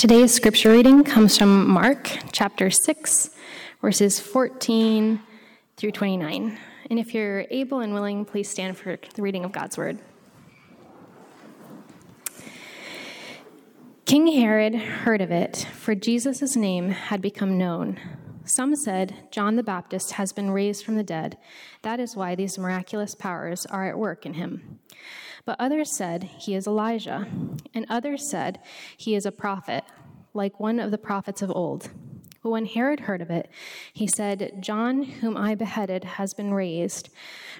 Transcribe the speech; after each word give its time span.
Today's 0.00 0.32
scripture 0.32 0.72
reading 0.72 1.04
comes 1.04 1.36
from 1.36 1.68
Mark 1.68 2.10
chapter 2.32 2.70
6, 2.70 3.30
verses 3.82 4.18
14 4.18 5.20
through 5.76 5.90
29. 5.90 6.58
And 6.88 6.98
if 6.98 7.12
you're 7.12 7.44
able 7.50 7.80
and 7.80 7.92
willing, 7.92 8.24
please 8.24 8.48
stand 8.48 8.78
for 8.78 8.98
the 9.14 9.20
reading 9.20 9.44
of 9.44 9.52
God's 9.52 9.76
word. 9.76 9.98
King 14.06 14.28
Herod 14.28 14.74
heard 14.74 15.20
of 15.20 15.30
it, 15.30 15.66
for 15.74 15.94
Jesus' 15.94 16.56
name 16.56 16.88
had 16.88 17.20
become 17.20 17.58
known. 17.58 18.00
Some 18.46 18.74
said, 18.76 19.28
John 19.30 19.56
the 19.56 19.62
Baptist 19.62 20.12
has 20.12 20.32
been 20.32 20.50
raised 20.50 20.82
from 20.82 20.96
the 20.96 21.04
dead. 21.04 21.36
That 21.82 22.00
is 22.00 22.16
why 22.16 22.34
these 22.34 22.58
miraculous 22.58 23.14
powers 23.14 23.66
are 23.66 23.86
at 23.86 23.98
work 23.98 24.24
in 24.24 24.32
him. 24.32 24.78
But 25.44 25.56
others 25.58 25.96
said, 25.96 26.24
He 26.24 26.54
is 26.54 26.66
Elijah. 26.66 27.26
And 27.74 27.86
others 27.88 28.28
said, 28.28 28.60
He 28.96 29.14
is 29.14 29.26
a 29.26 29.32
prophet, 29.32 29.84
like 30.34 30.60
one 30.60 30.78
of 30.78 30.90
the 30.90 30.98
prophets 30.98 31.42
of 31.42 31.50
old. 31.50 31.90
But 32.42 32.50
when 32.50 32.64
Herod 32.64 33.00
heard 33.00 33.20
of 33.20 33.30
it, 33.30 33.50
he 33.92 34.06
said, 34.06 34.58
John, 34.60 35.02
whom 35.02 35.36
I 35.36 35.54
beheaded, 35.54 36.04
has 36.04 36.32
been 36.32 36.54
raised. 36.54 37.10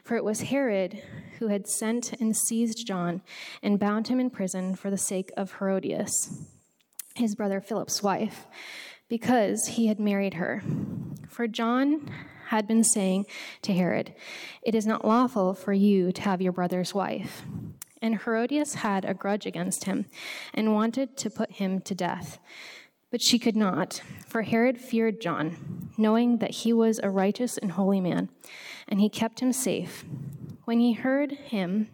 For 0.03 0.16
it 0.16 0.25
was 0.25 0.43
Herod 0.43 1.03
who 1.39 1.48
had 1.48 1.69
sent 1.69 2.15
and 2.15 2.34
seized 2.34 2.87
John 2.87 3.20
and 3.62 3.79
bound 3.79 4.09
him 4.09 4.19
in 4.19 4.31
prison 4.31 4.75
for 4.75 4.91
the 4.91 4.97
sake 4.97 5.31
of 5.37 5.59
Herodias, 5.59 6.47
his 7.15 7.34
brother 7.34 7.61
Philip's 7.61 8.03
wife, 8.03 8.47
because 9.09 9.67
he 9.67 9.89
had 9.89 10.01
married 10.01 10.34
her. 10.34 10.62
For 11.28 11.47
John 11.47 12.11
had 12.51 12.67
been 12.67 12.83
saying 12.83 13.27
to 13.63 13.73
Herod, 13.73 14.13
It 14.63 14.75
is 14.75 14.85
not 14.85 15.05
lawful 15.05 15.55
for 15.55 15.73
you 15.73 16.11
to 16.11 16.23
have 16.23 16.43
your 16.43 16.51
brother's 16.53 16.93
wife. 16.93 17.43
And 18.03 18.19
Herodias 18.23 18.75
had 18.75 19.05
a 19.05 19.15
grudge 19.15 19.47
against 19.47 19.85
him 19.85 20.07
and 20.53 20.75
wanted 20.75 21.17
to 21.19 21.31
put 21.31 21.53
him 21.53 21.81
to 21.83 21.95
death. 21.95 22.41
But 23.13 23.23
she 23.23 23.39
could 23.39 23.55
not, 23.55 24.03
for 24.27 24.43
Herod 24.43 24.79
feared 24.79 25.21
John, 25.21 25.91
knowing 25.97 26.39
that 26.39 26.51
he 26.51 26.73
was 26.73 26.98
a 27.01 27.09
righteous 27.09 27.57
and 27.57 27.70
holy 27.70 28.01
man, 28.01 28.31
and 28.89 29.01
he 29.01 29.09
kept 29.09 29.39
him 29.39 29.53
safe. 29.53 30.05
When 30.64 30.81
he 30.81 30.95
heard 30.95 31.31
him, 31.31 31.89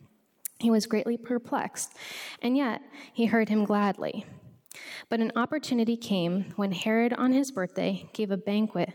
he 0.59 0.71
was 0.71 0.87
greatly 0.87 1.19
perplexed, 1.19 1.93
and 2.41 2.57
yet 2.57 2.81
he 3.13 3.27
heard 3.27 3.51
him 3.51 3.67
gladly. 3.67 4.25
But 5.09 5.21
an 5.21 5.33
opportunity 5.37 5.97
came 5.97 6.53
when 6.57 6.73
Herod, 6.73 7.13
on 7.13 7.33
his 7.33 7.51
birthday, 7.51 8.09
gave 8.13 8.31
a 8.31 8.37
banquet 8.37 8.95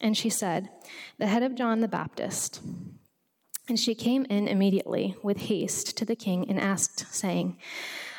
And 0.00 0.16
she 0.16 0.30
said, 0.30 0.68
The 1.18 1.26
head 1.26 1.42
of 1.42 1.54
John 1.54 1.80
the 1.80 1.88
Baptist. 1.88 2.60
And 3.68 3.78
she 3.78 3.94
came 3.94 4.24
in 4.26 4.48
immediately 4.48 5.14
with 5.22 5.38
haste 5.38 5.96
to 5.98 6.04
the 6.04 6.16
king 6.16 6.48
and 6.48 6.58
asked, 6.58 7.12
saying, 7.12 7.58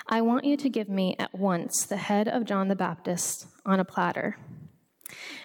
I 0.08 0.22
want 0.22 0.46
you 0.46 0.58
to 0.58 0.70
give 0.70 0.90
me 0.90 1.16
at 1.18 1.38
once 1.38 1.86
the 1.86 1.98
head 1.98 2.28
of 2.28 2.46
John 2.46 2.68
the 2.68 2.76
Baptist 2.76 3.48
on 3.66 3.80
a 3.80 3.86
platter. 3.86 4.38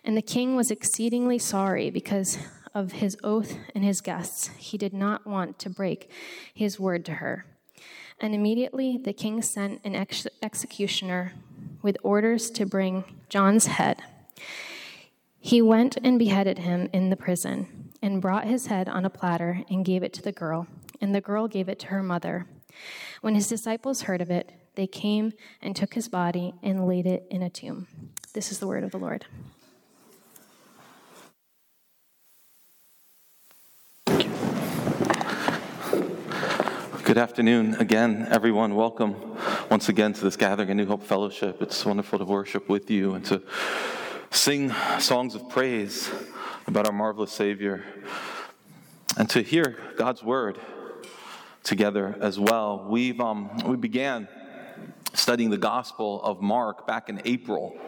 And 0.03 0.17
the 0.17 0.23
king 0.23 0.57
was 0.57 0.71
exceedingly 0.71 1.39
sorry 1.39 1.91
because 1.91 2.39
of 2.75 2.93
his 2.93 3.17
oath 3.23 3.57
and 3.75 3.85
his 3.85 4.01
guests. 4.01 4.49
He 4.59 4.77
did 4.77 4.93
not 4.93 5.27
want 5.27 5.59
to 5.61 5.71
break 5.71 6.11
his 6.53 6.81
word 6.81 7.05
to 7.07 7.15
her. 7.15 7.47
And 8.21 8.35
immediately 8.35 8.99
the 9.03 9.13
king 9.13 9.43
sent 9.43 9.81
an 9.85 9.95
ex- 9.95 10.27
executioner 10.43 11.33
with 11.83 11.97
orders 12.03 12.51
to 12.53 12.67
bring 12.67 13.05
John's 13.29 13.67
head. 13.67 14.03
He 15.45 15.61
went 15.61 15.99
and 16.03 16.19
beheaded 16.19 16.61
him 16.61 16.89
in 16.95 17.11
the 17.11 17.17
prison, 17.17 17.91
and 18.01 18.23
brought 18.23 18.47
his 18.47 18.69
head 18.69 18.89
on 18.89 19.05
a 19.05 19.11
platter 19.11 19.61
and 19.69 19.85
gave 19.85 20.03
it 20.03 20.15
to 20.15 20.23
the 20.23 20.33
girl, 20.33 20.67
and 21.03 21.15
the 21.15 21.21
girl 21.21 21.49
gave 21.49 21.69
it 21.69 21.79
to 21.81 21.89
her 21.89 22.03
mother. 22.03 22.47
When 23.21 23.35
his 23.35 23.47
disciples 23.47 24.01
heard 24.01 24.23
of 24.23 24.31
it, 24.31 24.53
they 24.75 24.87
came 24.87 25.35
and 25.61 25.77
took 25.77 25.93
his 25.93 26.09
body 26.09 26.55
and 26.63 26.89
laid 26.89 27.05
it 27.07 27.27
in 27.31 27.43
a 27.43 27.51
tomb. 27.51 27.89
This 28.33 28.51
is 28.51 28.59
the 28.59 28.67
word 28.67 28.85
of 28.85 28.91
the 28.91 28.97
Lord. 28.97 29.27
Good 37.05 37.19
afternoon 37.19 37.75
again, 37.75 38.29
everyone. 38.31 38.75
Welcome 38.75 39.37
once 39.71 39.91
again 39.91 40.15
to 40.15 40.25
this 40.25 40.39
gathering 40.39 40.71
of 40.71 40.77
New 40.79 40.87
Hope 40.87 41.03
Fellowship. 41.03 41.61
It's 41.61 41.85
wonderful 41.85 42.19
to 42.19 42.25
worship 42.25 42.71
with 42.71 42.91
you 42.91 43.13
and 43.13 43.23
to 43.27 43.43
sing 44.35 44.73
songs 44.99 45.37
of 45.37 45.49
praise 45.49 46.11
about 46.67 46.87
our 46.89 46.93
marvelous 46.93 47.31
Savior 47.31 47.85
and 49.17 49.31
to 49.31 49.43
hear 49.43 49.79
God's 49.97 50.25
word 50.25 50.59
together 51.63 52.17
as 52.21 52.39
well. 52.39 52.85
We've, 52.89 53.21
um, 53.21 53.57
we 53.65 53.77
began 53.77 54.27
studying 55.13 55.51
the 55.51 55.57
Gospel 55.57 56.21
of 56.23 56.43
Mark 56.43 56.85
back 56.85 57.09
in 57.09 57.23
April. 57.25 57.79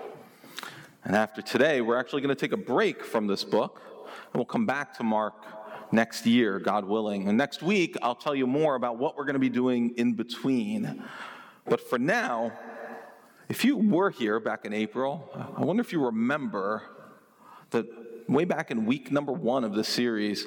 And 1.05 1.17
after 1.17 1.43
today, 1.43 1.81
we're 1.81 1.99
actually 1.99 2.23
going 2.23 2.35
to 2.35 2.41
take 2.41 2.53
a 2.53 2.57
break 2.57 3.05
from 3.05 3.27
this 3.27 3.43
book 3.43 3.83
and 4.33 4.35
we'll 4.35 4.45
come 4.45 4.67
back 4.67 4.97
to 4.99 5.03
Mark 5.03 5.35
next 5.91 6.27
year, 6.27 6.61
God 6.61 6.85
willing. 6.85 7.29
And 7.29 7.37
next 7.37 7.61
week, 7.61 7.97
I'll 8.03 8.15
tell 8.15 8.37
you 8.37 8.47
more 8.47 8.77
about 8.77 8.99
what 8.99 9.17
we're 9.17 9.25
going 9.25 9.35
to 9.35 9.41
be 9.41 9.49
doing 9.49 9.95
in 9.97 10.13
between. 10.13 11.03
But 11.65 11.81
for 11.81 11.99
now, 11.99 12.53
if 13.49 13.65
you 13.65 13.77
were 13.77 14.11
here 14.11 14.41
back 14.41 14.65
in 14.65 14.73
April, 14.73 15.31
I 15.57 15.63
wonder 15.63 15.81
if 15.81 15.93
you 15.93 16.05
remember 16.05 16.83
that 17.71 17.87
way 18.29 18.45
back 18.45 18.71
in 18.71 18.87
week 18.87 19.13
number 19.13 19.33
one 19.33 19.65
of 19.65 19.75
this 19.75 19.89
series, 19.89 20.47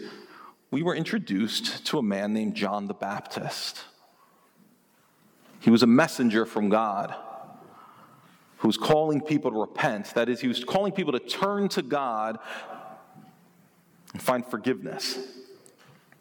we 0.71 0.83
were 0.83 0.95
introduced 0.95 1.85
to 1.87 1.97
a 1.97 2.03
man 2.03 2.33
named 2.33 2.55
John 2.55 2.87
the 2.87 2.93
Baptist. 2.93 3.83
He 5.59 5.69
was 5.69 5.83
a 5.83 5.87
messenger 5.87 6.45
from 6.45 6.69
God 6.69 7.15
who 8.57 8.67
was 8.67 8.77
calling 8.77 9.21
people 9.21 9.51
to 9.51 9.59
repent. 9.59 10.13
That 10.15 10.27
is, 10.29 10.41
he 10.41 10.47
was 10.47 10.63
calling 10.63 10.91
people 10.91 11.13
to 11.13 11.19
turn 11.19 11.69
to 11.69 11.81
God 11.81 12.39
and 14.13 14.21
find 14.21 14.45
forgiveness 14.45 15.17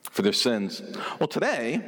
for 0.02 0.22
their 0.22 0.32
sins. 0.32 0.82
Well, 1.18 1.28
today, 1.28 1.82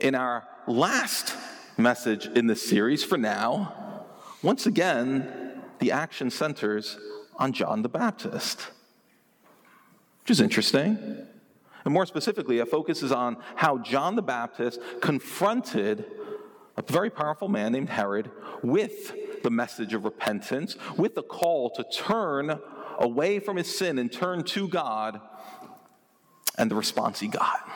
in 0.00 0.14
our 0.14 0.46
last 0.66 1.34
message 1.76 2.26
in 2.26 2.46
this 2.46 2.64
series 2.66 3.02
for 3.02 3.18
now, 3.18 3.85
once 4.46 4.64
again, 4.64 5.60
the 5.80 5.90
action 5.90 6.30
centers 6.30 6.96
on 7.36 7.52
John 7.52 7.82
the 7.82 7.88
Baptist, 7.88 8.68
which 10.20 10.30
is 10.30 10.40
interesting. 10.40 10.96
And 11.84 11.92
more 11.92 12.06
specifically, 12.06 12.60
it 12.60 12.68
focuses 12.68 13.10
on 13.10 13.38
how 13.56 13.78
John 13.78 14.14
the 14.14 14.22
Baptist 14.22 14.80
confronted 15.00 16.04
a 16.76 16.82
very 16.82 17.10
powerful 17.10 17.48
man 17.48 17.72
named 17.72 17.88
Herod 17.88 18.30
with 18.62 19.42
the 19.42 19.50
message 19.50 19.94
of 19.94 20.04
repentance, 20.04 20.76
with 20.96 21.16
the 21.16 21.24
call 21.24 21.70
to 21.70 21.84
turn 21.92 22.56
away 23.00 23.40
from 23.40 23.56
his 23.56 23.76
sin 23.76 23.98
and 23.98 24.12
turn 24.12 24.44
to 24.44 24.68
God, 24.68 25.20
and 26.56 26.70
the 26.70 26.76
response 26.76 27.18
he 27.18 27.26
got. 27.26 27.68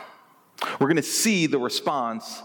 We're 0.78 0.86
going 0.86 0.96
to 0.98 1.02
see 1.02 1.48
the 1.48 1.58
response 1.58 2.44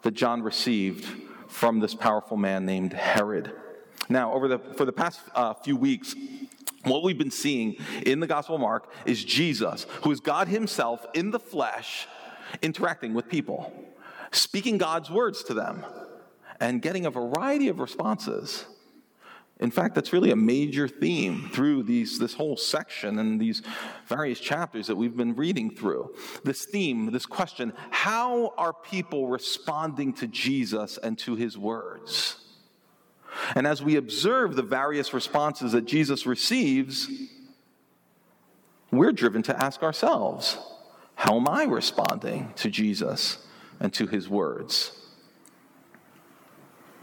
that 0.00 0.12
John 0.12 0.40
received 0.40 1.27
from 1.48 1.80
this 1.80 1.94
powerful 1.94 2.36
man 2.36 2.64
named 2.64 2.92
Herod. 2.92 3.52
Now, 4.08 4.32
over 4.32 4.48
the, 4.48 4.58
for 4.58 4.84
the 4.84 4.92
past 4.92 5.20
uh, 5.34 5.54
few 5.54 5.76
weeks, 5.76 6.14
what 6.84 7.02
we've 7.02 7.18
been 7.18 7.30
seeing 7.30 7.76
in 8.06 8.20
the 8.20 8.26
Gospel 8.26 8.54
of 8.54 8.60
Mark 8.60 8.92
is 9.04 9.24
Jesus, 9.24 9.86
who 10.02 10.10
is 10.10 10.20
God 10.20 10.48
Himself 10.48 11.04
in 11.14 11.30
the 11.30 11.40
flesh, 11.40 12.06
interacting 12.62 13.14
with 13.14 13.28
people, 13.28 13.72
speaking 14.30 14.78
God's 14.78 15.10
words 15.10 15.42
to 15.44 15.54
them, 15.54 15.84
and 16.60 16.80
getting 16.80 17.06
a 17.06 17.10
variety 17.10 17.68
of 17.68 17.80
responses. 17.80 18.64
In 19.60 19.72
fact, 19.72 19.96
that's 19.96 20.12
really 20.12 20.30
a 20.30 20.36
major 20.36 20.86
theme 20.86 21.50
through 21.52 21.82
these, 21.82 22.18
this 22.18 22.34
whole 22.34 22.56
section 22.56 23.18
and 23.18 23.40
these 23.40 23.62
various 24.06 24.38
chapters 24.38 24.86
that 24.86 24.96
we've 24.96 25.16
been 25.16 25.34
reading 25.34 25.74
through. 25.74 26.14
This 26.44 26.64
theme, 26.64 27.10
this 27.10 27.26
question 27.26 27.72
how 27.90 28.54
are 28.56 28.72
people 28.72 29.26
responding 29.26 30.12
to 30.14 30.28
Jesus 30.28 30.96
and 30.98 31.18
to 31.18 31.34
his 31.34 31.58
words? 31.58 32.36
And 33.56 33.66
as 33.66 33.82
we 33.82 33.96
observe 33.96 34.54
the 34.54 34.62
various 34.62 35.12
responses 35.12 35.72
that 35.72 35.86
Jesus 35.86 36.24
receives, 36.24 37.08
we're 38.90 39.12
driven 39.12 39.42
to 39.44 39.62
ask 39.62 39.82
ourselves 39.82 40.56
how 41.16 41.36
am 41.36 41.48
I 41.48 41.64
responding 41.64 42.52
to 42.56 42.70
Jesus 42.70 43.44
and 43.80 43.92
to 43.94 44.06
his 44.06 44.28
words? 44.28 44.92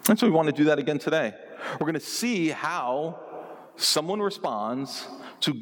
And 0.08 0.18
so 0.18 0.26
we 0.26 0.32
want 0.32 0.48
to 0.48 0.54
do 0.54 0.66
that 0.66 0.80
again 0.80 1.00
today. 1.00 1.34
We're 1.74 1.86
going 1.86 1.94
to 1.94 2.00
see 2.00 2.50
how 2.50 3.20
someone 3.76 4.22
responds 4.22 5.08
to 5.42 5.54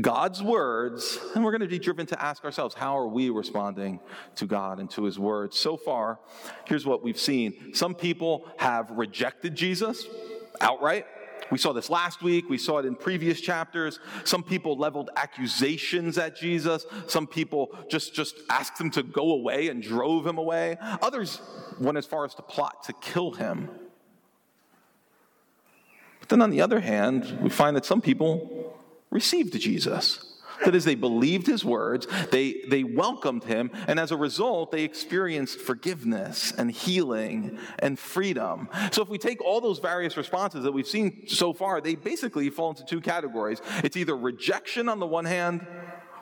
God's 0.00 0.42
words, 0.42 1.18
and 1.34 1.44
we're 1.44 1.50
going 1.50 1.60
to 1.60 1.68
be 1.68 1.78
driven 1.78 2.06
to 2.06 2.22
ask 2.22 2.44
ourselves, 2.44 2.74
how 2.74 2.96
are 2.98 3.08
we 3.08 3.28
responding 3.28 4.00
to 4.36 4.46
God 4.46 4.78
and 4.78 4.90
to 4.92 5.04
His 5.04 5.18
words? 5.18 5.58
So 5.58 5.76
far, 5.76 6.18
here's 6.64 6.86
what 6.86 7.02
we've 7.02 7.18
seen. 7.18 7.74
Some 7.74 7.94
people 7.94 8.48
have 8.56 8.90
rejected 8.90 9.54
Jesus 9.54 10.06
outright. 10.60 11.04
We 11.50 11.58
saw 11.58 11.74
this 11.74 11.90
last 11.90 12.22
week. 12.22 12.48
We 12.48 12.56
saw 12.56 12.78
it 12.78 12.86
in 12.86 12.94
previous 12.94 13.38
chapters. 13.38 14.00
Some 14.24 14.42
people 14.42 14.78
leveled 14.78 15.10
accusations 15.16 16.16
at 16.16 16.36
Jesus. 16.36 16.86
Some 17.08 17.26
people 17.26 17.76
just, 17.90 18.14
just 18.14 18.36
asked 18.48 18.80
him 18.80 18.90
to 18.92 19.02
go 19.02 19.32
away 19.32 19.68
and 19.68 19.82
drove 19.82 20.26
him 20.26 20.38
away. 20.38 20.78
Others 20.80 21.42
went 21.78 21.98
as 21.98 22.06
far 22.06 22.24
as 22.24 22.34
to 22.36 22.42
plot 22.42 22.84
to 22.84 22.94
kill 22.94 23.32
him. 23.32 23.68
Then 26.32 26.40
on 26.40 26.48
the 26.48 26.62
other 26.62 26.80
hand, 26.80 27.40
we 27.42 27.50
find 27.50 27.76
that 27.76 27.84
some 27.84 28.00
people 28.00 28.74
received 29.10 29.52
Jesus. 29.60 30.40
That 30.64 30.74
is, 30.74 30.86
they 30.86 30.94
believed 30.94 31.46
his 31.46 31.62
words, 31.62 32.06
they, 32.30 32.62
they 32.68 32.84
welcomed 32.84 33.44
him, 33.44 33.70
and 33.86 34.00
as 34.00 34.12
a 34.12 34.16
result, 34.16 34.72
they 34.72 34.82
experienced 34.82 35.58
forgiveness 35.58 36.50
and 36.56 36.70
healing 36.70 37.58
and 37.80 37.98
freedom. 37.98 38.70
So, 38.92 39.02
if 39.02 39.10
we 39.10 39.18
take 39.18 39.42
all 39.42 39.60
those 39.60 39.78
various 39.78 40.16
responses 40.16 40.64
that 40.64 40.72
we've 40.72 40.86
seen 40.86 41.28
so 41.28 41.52
far, 41.52 41.82
they 41.82 41.96
basically 41.96 42.48
fall 42.48 42.70
into 42.70 42.86
two 42.86 43.02
categories 43.02 43.60
it's 43.84 43.98
either 43.98 44.16
rejection 44.16 44.88
on 44.88 45.00
the 45.00 45.06
one 45.06 45.26
hand, 45.26 45.66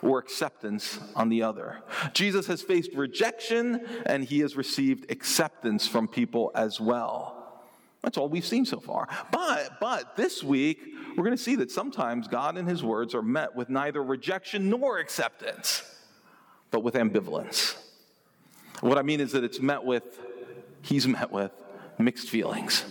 or 0.03 0.19
acceptance 0.19 0.99
on 1.15 1.29
the 1.29 1.45
other. 1.45 1.83
Jesus 2.15 2.49
has 2.49 2.63
faced 2.63 2.95
rejection 2.95 3.87
and 4.07 4.25
he 4.25 4.41
has 4.41 4.57
received 4.57 5.09
acceptance 5.13 5.87
from 5.87 6.09
people 6.09 6.51
as 6.57 6.81
well. 6.81 7.40
That's 8.03 8.17
all 8.17 8.29
we've 8.29 8.47
seen 8.47 8.65
so 8.65 8.81
far. 8.81 9.09
But 9.31 9.79
but 9.81 10.17
this 10.17 10.43
week 10.43 10.81
we're 11.17 11.25
going 11.25 11.37
to 11.37 11.43
see 11.43 11.57
that 11.57 11.71
sometimes 11.71 12.29
God 12.29 12.57
and 12.57 12.69
his 12.69 12.83
words 12.83 13.15
are 13.15 13.23
met 13.23 13.55
with 13.55 13.69
neither 13.69 14.03
rejection 14.03 14.71
nor 14.71 14.99
acceptance, 14.99 15.83
but 16.71 16.83
with 16.83 16.95
ambivalence. 16.95 17.77
What 18.81 18.97
I 18.97 19.03
mean 19.03 19.21
is 19.21 19.33
that 19.33 19.45
it's 19.45 19.61
met 19.61 19.85
with 19.85 20.19
he's 20.83 21.07
met 21.07 21.31
with 21.31 21.53
mixed 21.99 22.31
feelings. 22.31 22.85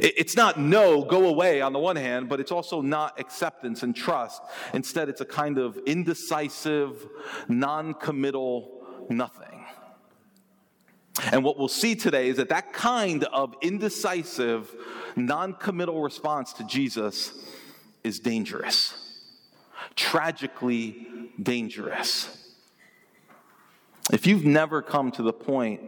It's 0.00 0.36
not 0.36 0.58
no, 0.58 1.04
go 1.04 1.28
away 1.28 1.60
on 1.60 1.72
the 1.72 1.78
one 1.78 1.96
hand, 1.96 2.28
but 2.28 2.40
it's 2.40 2.50
also 2.50 2.80
not 2.80 3.18
acceptance 3.20 3.82
and 3.82 3.94
trust. 3.94 4.42
Instead, 4.72 5.08
it's 5.08 5.20
a 5.20 5.24
kind 5.24 5.58
of 5.58 5.76
indecisive, 5.86 7.06
non 7.48 7.94
committal 7.94 8.84
nothing. 9.08 9.53
And 11.30 11.44
what 11.44 11.58
we'll 11.58 11.68
see 11.68 11.94
today 11.94 12.28
is 12.28 12.38
that 12.38 12.48
that 12.48 12.72
kind 12.72 13.24
of 13.24 13.54
indecisive, 13.62 14.74
non 15.16 15.54
committal 15.54 16.02
response 16.02 16.52
to 16.54 16.64
Jesus 16.64 17.32
is 18.02 18.18
dangerous, 18.18 18.94
tragically 19.94 21.06
dangerous. 21.40 22.40
If 24.12 24.26
you've 24.26 24.44
never 24.44 24.82
come 24.82 25.10
to 25.12 25.22
the 25.22 25.32
point 25.32 25.80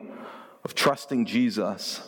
of 0.65 0.75
trusting 0.75 1.27
Jesus, 1.27 2.01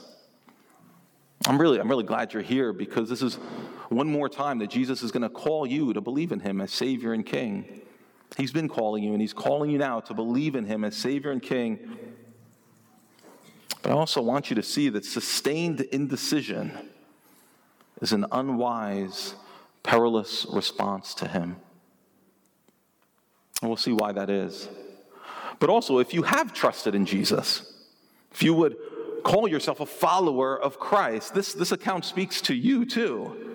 I'm 1.46 1.60
really, 1.60 1.80
I'm 1.80 1.88
really 1.88 2.04
glad 2.04 2.32
you're 2.32 2.42
here 2.42 2.72
because 2.72 3.08
this 3.08 3.20
is 3.20 3.34
one 3.88 4.10
more 4.10 4.28
time 4.28 4.58
that 4.60 4.70
Jesus 4.70 5.02
is 5.02 5.12
going 5.12 5.22
to 5.22 5.28
call 5.28 5.66
you 5.66 5.92
to 5.92 6.00
believe 6.00 6.32
in 6.32 6.40
him 6.40 6.60
as 6.60 6.70
Savior 6.70 7.12
and 7.12 7.26
King. 7.26 7.82
He's 8.36 8.52
been 8.52 8.68
calling 8.68 9.02
you, 9.02 9.12
and 9.12 9.20
he's 9.20 9.32
calling 9.32 9.70
you 9.70 9.78
now 9.78 10.00
to 10.00 10.14
believe 10.14 10.54
in 10.54 10.66
him 10.66 10.84
as 10.84 10.94
Savior 10.96 11.30
and 11.30 11.42
King 11.42 11.78
but 13.82 13.92
I 13.92 13.94
also 13.94 14.20
want 14.20 14.50
you 14.50 14.56
to 14.56 14.62
see 14.62 14.88
that 14.88 15.04
sustained 15.04 15.80
indecision 15.80 16.72
is 18.00 18.12
an 18.12 18.26
unwise, 18.32 19.34
perilous 19.82 20.46
response 20.50 21.14
to 21.14 21.28
Him. 21.28 21.56
And 23.60 23.70
we'll 23.70 23.76
see 23.76 23.92
why 23.92 24.12
that 24.12 24.30
is. 24.30 24.68
But 25.58 25.70
also, 25.70 25.98
if 25.98 26.14
you 26.14 26.22
have 26.22 26.52
trusted 26.52 26.94
in 26.94 27.06
Jesus, 27.06 27.72
if 28.32 28.42
you 28.42 28.54
would 28.54 28.76
call 29.24 29.48
yourself 29.48 29.80
a 29.80 29.86
follower 29.86 30.60
of 30.60 30.78
Christ, 30.78 31.34
this, 31.34 31.52
this 31.52 31.72
account 31.72 32.04
speaks 32.04 32.40
to 32.42 32.54
you 32.54 32.84
too. 32.84 33.48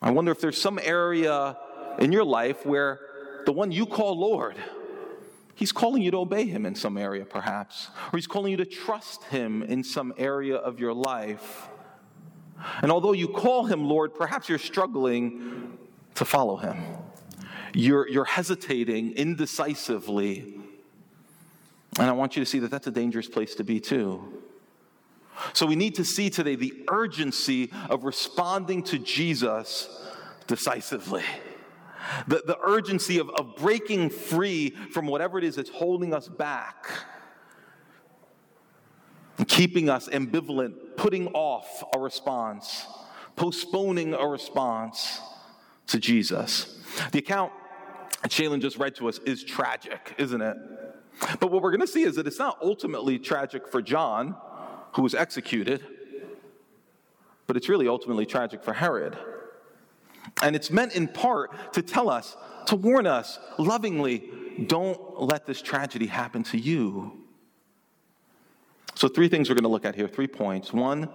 I 0.00 0.10
wonder 0.10 0.32
if 0.32 0.40
there's 0.40 0.60
some 0.60 0.80
area 0.82 1.56
in 1.98 2.10
your 2.10 2.24
life 2.24 2.66
where 2.66 3.00
the 3.46 3.52
one 3.52 3.70
you 3.70 3.86
call 3.86 4.18
Lord, 4.18 4.56
He's 5.62 5.70
calling 5.70 6.02
you 6.02 6.10
to 6.10 6.16
obey 6.16 6.46
him 6.46 6.66
in 6.66 6.74
some 6.74 6.98
area, 6.98 7.24
perhaps, 7.24 7.88
or 8.12 8.16
he's 8.16 8.26
calling 8.26 8.50
you 8.50 8.56
to 8.56 8.64
trust 8.64 9.22
him 9.26 9.62
in 9.62 9.84
some 9.84 10.12
area 10.18 10.56
of 10.56 10.80
your 10.80 10.92
life. 10.92 11.68
And 12.80 12.90
although 12.90 13.12
you 13.12 13.28
call 13.28 13.66
him 13.66 13.84
Lord, 13.84 14.12
perhaps 14.12 14.48
you're 14.48 14.58
struggling 14.58 15.78
to 16.16 16.24
follow 16.24 16.56
him. 16.56 16.82
You're, 17.74 18.08
you're 18.08 18.24
hesitating 18.24 19.12
indecisively. 19.16 20.58
And 21.96 22.08
I 22.08 22.12
want 22.12 22.34
you 22.34 22.42
to 22.42 22.50
see 22.50 22.58
that 22.58 22.72
that's 22.72 22.88
a 22.88 22.90
dangerous 22.90 23.28
place 23.28 23.54
to 23.54 23.62
be, 23.62 23.78
too. 23.78 24.42
So 25.52 25.64
we 25.64 25.76
need 25.76 25.94
to 25.94 26.04
see 26.04 26.28
today 26.28 26.56
the 26.56 26.74
urgency 26.90 27.70
of 27.88 28.02
responding 28.02 28.82
to 28.82 28.98
Jesus 28.98 29.88
decisively 30.48 31.22
the, 32.26 32.42
the 32.46 32.58
urgency 32.62 33.18
of, 33.18 33.30
of 33.30 33.56
breaking 33.56 34.10
free 34.10 34.70
from 34.92 35.06
whatever 35.06 35.38
it 35.38 35.44
is 35.44 35.56
that's 35.56 35.70
holding 35.70 36.14
us 36.14 36.28
back, 36.28 36.88
keeping 39.46 39.88
us 39.88 40.08
ambivalent, 40.08 40.96
putting 40.96 41.28
off 41.28 41.84
a 41.94 41.98
response, 41.98 42.86
postponing 43.36 44.14
a 44.14 44.26
response 44.26 45.20
to 45.86 45.98
Jesus. 45.98 46.78
The 47.12 47.18
account 47.18 47.52
Shaylin 48.28 48.60
just 48.60 48.78
read 48.78 48.94
to 48.96 49.08
us 49.08 49.18
is 49.18 49.42
tragic, 49.42 50.14
isn't 50.18 50.40
it? 50.40 50.56
But 51.40 51.50
what 51.50 51.62
we're 51.62 51.70
going 51.70 51.80
to 51.80 51.86
see 51.86 52.02
is 52.02 52.16
that 52.16 52.26
it's 52.26 52.38
not 52.38 52.58
ultimately 52.62 53.18
tragic 53.18 53.68
for 53.68 53.82
John, 53.82 54.36
who 54.94 55.02
was 55.02 55.14
executed, 55.14 55.84
but 57.46 57.56
it's 57.56 57.68
really 57.68 57.88
ultimately 57.88 58.26
tragic 58.26 58.62
for 58.62 58.72
Herod. 58.72 59.18
And 60.42 60.56
it's 60.56 60.70
meant 60.70 60.94
in 60.94 61.08
part 61.08 61.74
to 61.74 61.82
tell 61.82 62.08
us, 62.08 62.36
to 62.66 62.76
warn 62.76 63.06
us 63.06 63.38
lovingly, 63.58 64.30
don't 64.66 65.20
let 65.20 65.46
this 65.46 65.62
tragedy 65.62 66.06
happen 66.06 66.42
to 66.44 66.58
you. 66.58 67.22
So, 68.94 69.08
three 69.08 69.28
things 69.28 69.48
we're 69.48 69.54
going 69.54 69.64
to 69.64 69.70
look 69.70 69.84
at 69.84 69.94
here 69.94 70.08
three 70.08 70.26
points. 70.26 70.72
One, 70.72 71.08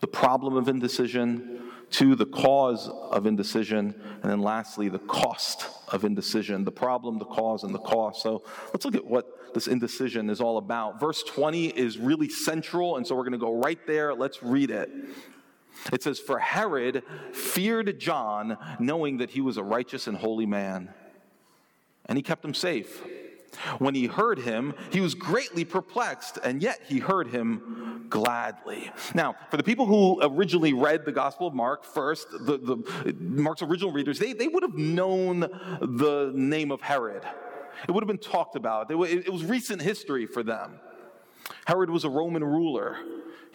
the 0.00 0.06
problem 0.06 0.56
of 0.56 0.68
indecision. 0.68 1.56
Two, 1.90 2.14
the 2.14 2.26
cause 2.26 2.88
of 2.88 3.26
indecision. 3.26 3.94
And 4.22 4.30
then 4.30 4.40
lastly, 4.40 4.88
the 4.88 4.98
cost 4.98 5.66
of 5.88 6.04
indecision. 6.04 6.64
The 6.64 6.72
problem, 6.72 7.18
the 7.18 7.24
cause, 7.24 7.64
and 7.64 7.74
the 7.74 7.80
cost. 7.80 8.22
So, 8.22 8.44
let's 8.72 8.84
look 8.84 8.94
at 8.94 9.04
what 9.04 9.54
this 9.54 9.66
indecision 9.66 10.30
is 10.30 10.40
all 10.40 10.58
about. 10.58 11.00
Verse 11.00 11.22
20 11.22 11.68
is 11.68 11.98
really 11.98 12.28
central, 12.28 12.96
and 12.96 13.06
so 13.06 13.14
we're 13.16 13.22
going 13.22 13.32
to 13.32 13.38
go 13.38 13.58
right 13.58 13.78
there. 13.86 14.14
Let's 14.14 14.42
read 14.42 14.70
it. 14.70 14.90
It 15.92 16.02
says, 16.02 16.18
For 16.18 16.38
Herod 16.38 17.02
feared 17.32 17.98
John, 17.98 18.58
knowing 18.78 19.18
that 19.18 19.30
he 19.30 19.40
was 19.40 19.56
a 19.56 19.62
righteous 19.62 20.06
and 20.06 20.16
holy 20.16 20.46
man, 20.46 20.92
and 22.06 22.16
he 22.16 22.22
kept 22.22 22.44
him 22.44 22.54
safe. 22.54 23.02
When 23.78 23.94
he 23.94 24.06
heard 24.06 24.38
him, 24.38 24.74
he 24.90 25.00
was 25.00 25.14
greatly 25.14 25.64
perplexed, 25.64 26.38
and 26.42 26.62
yet 26.62 26.80
he 26.86 26.98
heard 26.98 27.28
him 27.28 28.06
gladly. 28.08 28.90
Now, 29.14 29.36
for 29.50 29.56
the 29.56 29.62
people 29.62 29.86
who 29.86 30.20
originally 30.22 30.72
read 30.72 31.04
the 31.04 31.12
Gospel 31.12 31.46
of 31.46 31.54
Mark 31.54 31.84
first, 31.84 32.30
the, 32.30 32.58
the, 32.58 33.14
Mark's 33.18 33.62
original 33.62 33.92
readers, 33.92 34.18
they, 34.18 34.32
they 34.32 34.48
would 34.48 34.62
have 34.62 34.74
known 34.74 35.40
the 35.40 36.30
name 36.34 36.70
of 36.70 36.82
Herod. 36.82 37.22
It 37.86 37.92
would 37.92 38.02
have 38.02 38.08
been 38.08 38.18
talked 38.18 38.56
about. 38.56 38.90
It, 38.90 38.96
it 39.26 39.32
was 39.32 39.44
recent 39.44 39.82
history 39.82 40.26
for 40.26 40.42
them. 40.42 40.80
Herod 41.66 41.90
was 41.90 42.04
a 42.04 42.10
Roman 42.10 42.44
ruler. 42.44 42.98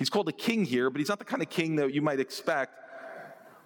He's 0.04 0.10
called 0.10 0.28
a 0.28 0.34
king 0.34 0.66
here, 0.66 0.90
but 0.90 1.00
he's 1.00 1.08
not 1.08 1.18
the 1.18 1.24
kind 1.24 1.42
of 1.42 1.50
king 1.50 1.78
that 1.78 1.94
you 1.94 2.02
might 2.02 2.20
expect. 2.20 2.78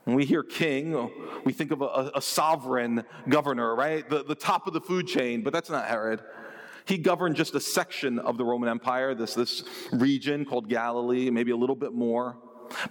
When 0.03 0.15
we 0.15 0.23
hear 0.23 0.43
king, 0.43 1.09
we 1.43 1.51
think 1.51 1.71
of 1.71 1.81
a, 1.81 2.11
a 2.13 2.21
sovereign 2.21 3.03
governor, 3.27 3.73
right? 3.73 4.07
The, 4.07 4.23
the 4.23 4.35
top 4.35 4.67
of 4.67 4.73
the 4.73 4.79
food 4.79 5.07
chain, 5.07 5.41
but 5.41 5.51
that's 5.51 5.71
not 5.71 5.87
Herod. 5.87 6.21
He 6.85 6.99
governed 6.99 7.37
just 7.37 7.55
a 7.55 7.59
section 7.59 8.19
of 8.19 8.37
the 8.37 8.45
Roman 8.45 8.69
Empire, 8.69 9.15
this, 9.15 9.33
this 9.33 9.63
region 9.91 10.45
called 10.45 10.69
Galilee, 10.69 11.31
maybe 11.31 11.49
a 11.49 11.57
little 11.57 11.75
bit 11.75 11.93
more. 11.93 12.37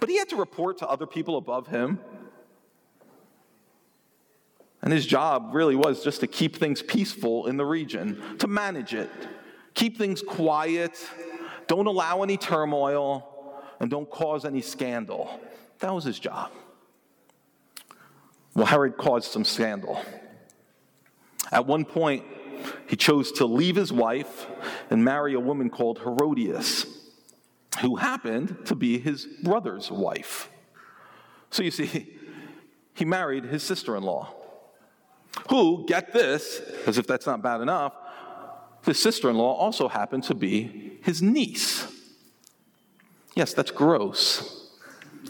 But 0.01 0.09
he 0.09 0.17
had 0.17 0.27
to 0.27 0.35
report 0.35 0.79
to 0.79 0.89
other 0.89 1.07
people 1.07 1.37
above 1.37 1.67
him. 1.67 2.01
And 4.81 4.91
his 4.91 5.05
job 5.05 5.51
really 5.53 5.77
was 5.77 6.03
just 6.03 6.19
to 6.19 6.27
keep 6.27 6.57
things 6.57 6.81
peaceful 6.81 7.47
in 7.47 7.55
the 7.55 7.65
region, 7.65 8.21
to 8.39 8.47
manage 8.47 8.93
it, 8.93 9.09
keep 9.73 9.97
things 9.97 10.21
quiet, 10.21 11.01
don't 11.67 11.87
allow 11.87 12.23
any 12.23 12.35
turmoil 12.35 13.33
and 13.79 13.89
don't 13.89 14.09
cause 14.09 14.45
any 14.45 14.61
scandal. 14.61 15.39
That 15.79 15.93
was 15.93 16.03
his 16.03 16.19
job. 16.19 16.51
Well, 18.55 18.65
Herod 18.65 18.97
caused 18.97 19.31
some 19.31 19.45
scandal. 19.45 20.01
At 21.51 21.65
one 21.67 21.85
point, 21.85 22.25
he 22.87 22.95
chose 22.95 23.31
to 23.33 23.45
leave 23.45 23.75
his 23.75 23.93
wife 23.93 24.47
and 24.89 25.03
marry 25.03 25.35
a 25.35 25.39
woman 25.39 25.69
called 25.69 25.99
Herodias, 25.99 26.85
who 27.81 27.97
happened 27.97 28.65
to 28.65 28.75
be 28.75 28.97
his 28.97 29.27
brother's 29.43 29.91
wife. 29.91 30.49
So 31.51 31.61
you 31.63 31.71
see, 31.71 32.15
he 32.93 33.05
married 33.05 33.45
his 33.45 33.61
sister 33.61 33.95
in 33.95 34.03
law, 34.03 34.33
who, 35.49 35.85
get 35.87 36.11
this, 36.13 36.59
as 36.87 36.97
if 36.97 37.05
that's 37.05 37.27
not 37.27 37.43
bad 37.43 37.61
enough, 37.61 37.93
his 38.83 38.97
sister 38.97 39.29
in 39.29 39.37
law 39.37 39.53
also 39.53 39.87
happened 39.87 40.23
to 40.23 40.33
be 40.33 40.97
his 41.03 41.21
niece. 41.21 41.85
Yes, 43.37 43.53
that's 43.53 43.69
gross. 43.69 44.67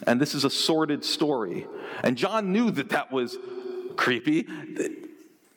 And 0.08 0.22
this 0.22 0.34
is 0.34 0.46
a 0.46 0.50
sordid 0.50 1.04
story. 1.04 1.68
And 2.06 2.18
John 2.18 2.54
knew 2.54 2.72
that 2.72 2.88
that 2.90 3.12
was 3.12 3.38
creepy. 3.98 4.48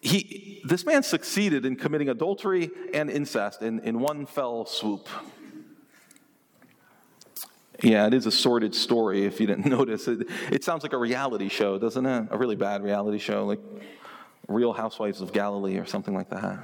He, 0.01 0.61
this 0.65 0.85
man 0.85 1.05
succeeded 1.05 1.65
in 1.65 1.77
committing 1.77 2.09
adultery 2.09 2.73
and 2.93 3.09
incest 3.09 3.63
in, 3.63 3.79
in 3.81 4.01
one 4.01 4.27
fell 4.27 4.67
swoop. 4.67 5.09
Yeah, 7.85 8.09
it 8.09 8.15
is 8.15 8.27
a 8.27 8.33
sordid 8.33 8.75
story 8.75 9.27
if 9.27 9.41
you 9.41 9.47
didn't 9.47 9.67
notice. 9.79 10.09
It, 10.09 10.27
it 10.51 10.65
sounds 10.65 10.83
like 10.83 10.93
a 10.93 10.99
reality 10.99 11.49
show, 11.49 11.79
doesn't 11.79 12.05
it? 12.05 12.29
A 12.33 12.37
really 12.37 12.57
bad 12.57 12.83
reality 12.83 13.19
show, 13.19 13.47
like 13.47 13.61
Real 14.49 14.73
Housewives 14.73 15.21
of 15.21 15.33
Galilee 15.33 15.79
or 15.79 15.87
something 15.87 16.15
like 16.15 16.31
that. 16.31 16.59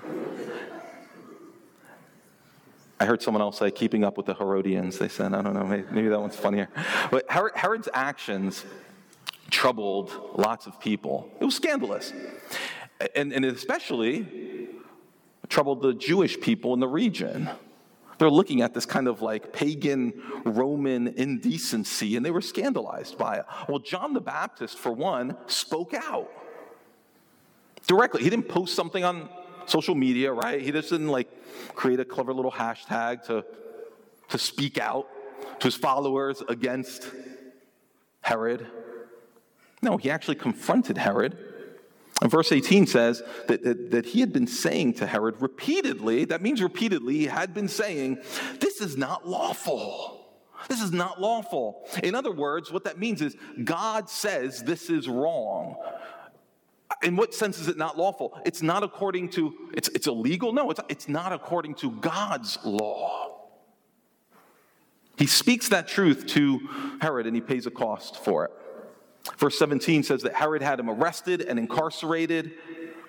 I 2.99 3.05
heard 3.05 3.23
someone 3.23 3.43
else 3.43 3.59
say, 3.59 3.71
keeping 3.71 4.05
up 4.05 4.17
with 4.17 4.27
the 4.27 4.35
Herodians. 4.35 4.99
They 4.99 5.09
said, 5.09 5.35
I 5.35 5.43
don't 5.43 5.55
know, 5.55 5.65
maybe, 5.65 5.85
maybe 5.91 6.09
that 6.09 6.21
one's 6.21 6.37
funnier. 6.37 6.69
But 7.11 7.27
Herod's 7.29 7.89
actions 7.93 8.65
troubled 9.51 10.13
lots 10.35 10.67
of 10.67 10.81
people. 10.81 11.31
It 11.41 11.45
was 11.45 11.55
scandalous. 11.55 12.13
And, 13.15 13.33
and 13.33 13.45
especially 13.45 14.69
troubled 15.49 15.83
the 15.83 15.95
Jewish 15.95 16.41
people 16.41 16.75
in 16.75 16.81
the 16.81 16.89
region. 16.89 17.51
They're 18.19 18.31
looking 18.31 18.63
at 18.63 18.73
this 18.73 18.87
kind 18.87 19.09
of 19.09 19.21
like 19.21 19.53
pagan 19.53 20.15
Roman 20.45 21.09
indecency 21.09 22.17
and 22.17 22.25
they 22.25 22.31
were 22.31 22.41
scandalized 22.41 23.19
by 23.19 23.37
it. 23.37 23.45
Well, 23.69 23.79
John 23.79 24.15
the 24.15 24.23
Baptist, 24.23 24.79
for 24.79 24.91
one, 24.91 25.37
spoke 25.47 25.93
out 25.93 26.31
directly. 27.87 28.23
He 28.23 28.31
didn't 28.31 28.49
post 28.49 28.75
something 28.75 29.05
on 29.05 29.29
social 29.67 29.95
media, 29.95 30.33
right? 30.33 30.61
He 30.61 30.73
just 30.73 30.91
didn't 30.91 31.09
like 31.09 31.29
create 31.75 32.01
a 32.01 32.05
clever 32.05 32.33
little 32.33 32.53
hashtag 32.53 33.25
to, 33.27 33.45
to 34.29 34.39
speak 34.39 34.79
out 34.79 35.09
to 35.61 35.67
his 35.67 35.75
followers 35.75 36.43
against 36.49 37.11
Herod. 38.21 38.67
No, 39.83 39.97
he 39.97 40.11
actually 40.11 40.37
confronted 40.37 40.99
Herod. 40.99 41.39
And 42.23 42.31
verse 42.31 42.51
18 42.51 42.87
says 42.87 43.23
that, 43.47 43.63
that, 43.63 43.91
that, 43.91 44.07
he 44.07 44.21
had 44.21 44.33
been 44.33 44.47
saying 44.47 44.95
to 44.95 45.07
Herod 45.07 45.43
repeatedly, 45.43 46.25
that 46.27 46.41
means 46.41 46.63
repeatedly, 46.63 47.19
he 47.19 47.27
had 47.27 47.53
been 47.53 47.69
saying, 47.69 48.19
This 48.59 48.81
is 48.81 48.97
not 48.97 49.29
lawful. 49.29 50.17
This 50.69 50.81
is 50.81 50.93
not 50.93 51.21
lawful. 51.21 51.87
In 52.03 52.15
other 52.15 52.33
words, 52.33 52.73
what 52.73 52.85
that 52.85 52.99
means 52.99 53.21
is 53.21 53.37
God 53.63 54.09
says 54.09 54.63
this 54.63 54.91
is 54.91 55.09
wrong. 55.09 55.77
In 57.03 57.17
what 57.17 57.35
sense 57.35 57.59
is 57.59 57.69
it 57.69 57.77
not 57.77 57.99
lawful? 57.99 58.39
It's 58.45 58.63
not 58.63 58.83
according 58.83 59.31
to, 59.31 59.55
it's, 59.75 59.89
it's 59.89 60.07
illegal? 60.07 60.53
No, 60.53 60.71
it's, 60.71 60.81
it's 60.89 61.09
not 61.09 61.33
according 61.33 61.75
to 61.77 61.91
God's 61.91 62.59
law. 62.65 63.37
He 65.17 65.27
speaks 65.27 65.69
that 65.71 65.89
truth 65.89 66.27
to 66.29 66.61
Herod 67.01 67.27
and 67.27 67.35
he 67.35 67.41
pays 67.41 67.67
a 67.67 67.71
cost 67.71 68.23
for 68.23 68.45
it. 68.45 68.51
Verse 69.39 69.59
17 69.59 70.03
says 70.03 70.23
that 70.23 70.35
Herod 70.35 70.63
had 70.63 70.79
him 70.79 70.89
arrested 70.89 71.43
and 71.43 71.59
incarcerated, 71.59 72.53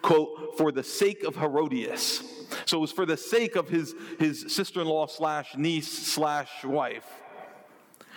quote, 0.01 0.57
for 0.57 0.71
the 0.71 0.83
sake 0.83 1.23
of 1.23 1.35
Herodias. 1.35 2.23
So 2.65 2.77
it 2.77 2.81
was 2.81 2.91
for 2.91 3.05
the 3.05 3.17
sake 3.17 3.55
of 3.55 3.69
his, 3.69 3.93
his 4.19 4.45
sister 4.49 4.81
in 4.81 4.87
law 4.87 5.07
slash 5.07 5.55
niece 5.55 5.87
slash 5.87 6.63
wife. 6.63 7.05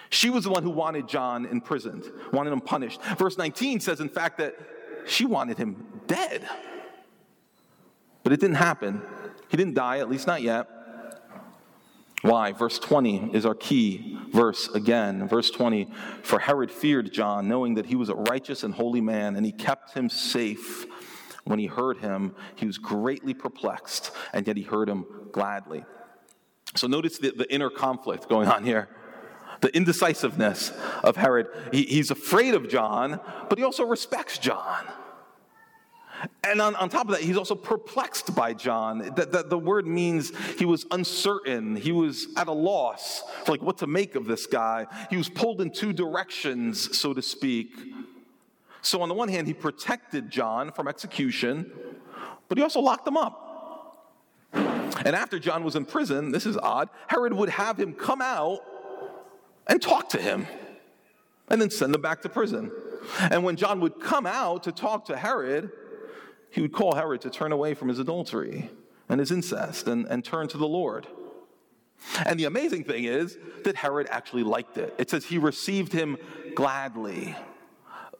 She 0.08 0.30
was 0.30 0.44
the 0.44 0.50
one 0.50 0.62
who 0.62 0.70
wanted 0.70 1.08
John 1.08 1.46
imprisoned, 1.46 2.04
wanted 2.32 2.52
him 2.52 2.60
punished. 2.60 3.00
Verse 3.16 3.38
19 3.38 3.80
says, 3.80 4.00
in 4.00 4.08
fact, 4.08 4.38
that 4.38 4.56
she 5.06 5.26
wanted 5.26 5.58
him 5.58 5.86
dead. 6.06 6.48
But 8.22 8.32
it 8.32 8.40
didn't 8.40 8.56
happen. 8.56 9.02
He 9.48 9.56
didn't 9.56 9.74
die, 9.74 9.98
at 9.98 10.10
least 10.10 10.26
not 10.26 10.42
yet. 10.42 10.68
Why? 12.22 12.52
Verse 12.52 12.78
20 12.78 13.30
is 13.34 13.46
our 13.46 13.54
key 13.54 14.18
verse 14.30 14.68
again. 14.68 15.26
Verse 15.26 15.50
20 15.50 15.88
For 16.22 16.38
Herod 16.38 16.70
feared 16.70 17.12
John, 17.12 17.48
knowing 17.48 17.74
that 17.74 17.86
he 17.86 17.96
was 17.96 18.10
a 18.10 18.14
righteous 18.14 18.62
and 18.62 18.74
holy 18.74 19.00
man, 19.00 19.36
and 19.36 19.46
he 19.46 19.52
kept 19.52 19.94
him 19.94 20.08
safe. 20.08 20.86
When 21.44 21.58
he 21.58 21.66
heard 21.66 21.98
him, 21.98 22.34
he 22.54 22.66
was 22.66 22.76
greatly 22.76 23.32
perplexed, 23.32 24.12
and 24.34 24.46
yet 24.46 24.58
he 24.58 24.62
heard 24.62 24.88
him 24.88 25.06
gladly. 25.32 25.84
So 26.76 26.86
notice 26.86 27.18
the, 27.18 27.30
the 27.30 27.52
inner 27.52 27.70
conflict 27.70 28.28
going 28.28 28.48
on 28.48 28.64
here 28.64 28.88
the 29.60 29.74
indecisiveness 29.76 30.72
of 31.04 31.16
Herod. 31.16 31.48
He, 31.72 31.82
he's 31.84 32.10
afraid 32.10 32.54
of 32.54 32.68
John, 32.68 33.20
but 33.48 33.58
he 33.58 33.64
also 33.64 33.84
respects 33.84 34.38
John. 34.38 34.86
And 36.44 36.60
on, 36.60 36.76
on 36.76 36.88
top 36.88 37.06
of 37.06 37.12
that, 37.12 37.22
he's 37.22 37.36
also 37.36 37.54
perplexed 37.54 38.34
by 38.34 38.52
John. 38.52 38.98
That, 39.16 39.32
that 39.32 39.48
the 39.48 39.58
word 39.58 39.86
means 39.86 40.32
he 40.58 40.66
was 40.66 40.84
uncertain. 40.90 41.76
He 41.76 41.92
was 41.92 42.28
at 42.36 42.46
a 42.46 42.52
loss 42.52 43.22
for 43.44 43.52
like 43.52 43.62
what 43.62 43.78
to 43.78 43.86
make 43.86 44.16
of 44.16 44.26
this 44.26 44.46
guy. 44.46 44.86
He 45.08 45.16
was 45.16 45.28
pulled 45.28 45.60
in 45.60 45.70
two 45.70 45.92
directions, 45.92 46.98
so 46.98 47.14
to 47.14 47.22
speak. 47.22 47.70
So 48.82 49.02
on 49.02 49.08
the 49.08 49.14
one 49.14 49.28
hand, 49.28 49.46
he 49.46 49.54
protected 49.54 50.30
John 50.30 50.72
from 50.72 50.88
execution, 50.88 51.70
but 52.48 52.58
he 52.58 52.64
also 52.64 52.80
locked 52.80 53.06
him 53.06 53.16
up. 53.16 53.46
And 54.52 55.16
after 55.16 55.38
John 55.38 55.64
was 55.64 55.76
in 55.76 55.84
prison, 55.86 56.32
this 56.32 56.44
is 56.44 56.58
odd, 56.58 56.90
Herod 57.06 57.32
would 57.32 57.48
have 57.48 57.78
him 57.78 57.94
come 57.94 58.20
out 58.20 58.60
and 59.66 59.80
talk 59.80 60.08
to 60.10 60.20
him 60.20 60.46
and 61.48 61.60
then 61.60 61.70
send 61.70 61.94
him 61.94 62.00
back 62.00 62.22
to 62.22 62.28
prison. 62.28 62.70
And 63.20 63.44
when 63.44 63.56
John 63.56 63.80
would 63.80 64.00
come 64.00 64.26
out 64.26 64.64
to 64.64 64.72
talk 64.72 65.06
to 65.06 65.16
Herod, 65.16 65.70
he 66.50 66.60
would 66.60 66.72
call 66.72 66.94
Herod 66.94 67.20
to 67.22 67.30
turn 67.30 67.52
away 67.52 67.74
from 67.74 67.88
his 67.88 67.98
adultery 67.98 68.70
and 69.08 69.20
his 69.20 69.30
incest 69.30 69.88
and, 69.88 70.06
and 70.06 70.24
turn 70.24 70.48
to 70.48 70.58
the 70.58 70.68
Lord. 70.68 71.06
And 72.24 72.38
the 72.38 72.44
amazing 72.44 72.84
thing 72.84 73.04
is 73.04 73.36
that 73.64 73.76
Herod 73.76 74.06
actually 74.10 74.42
liked 74.42 74.78
it. 74.78 74.94
It 74.98 75.10
says 75.10 75.24
he 75.24 75.38
received 75.38 75.92
him 75.92 76.16
gladly. 76.54 77.36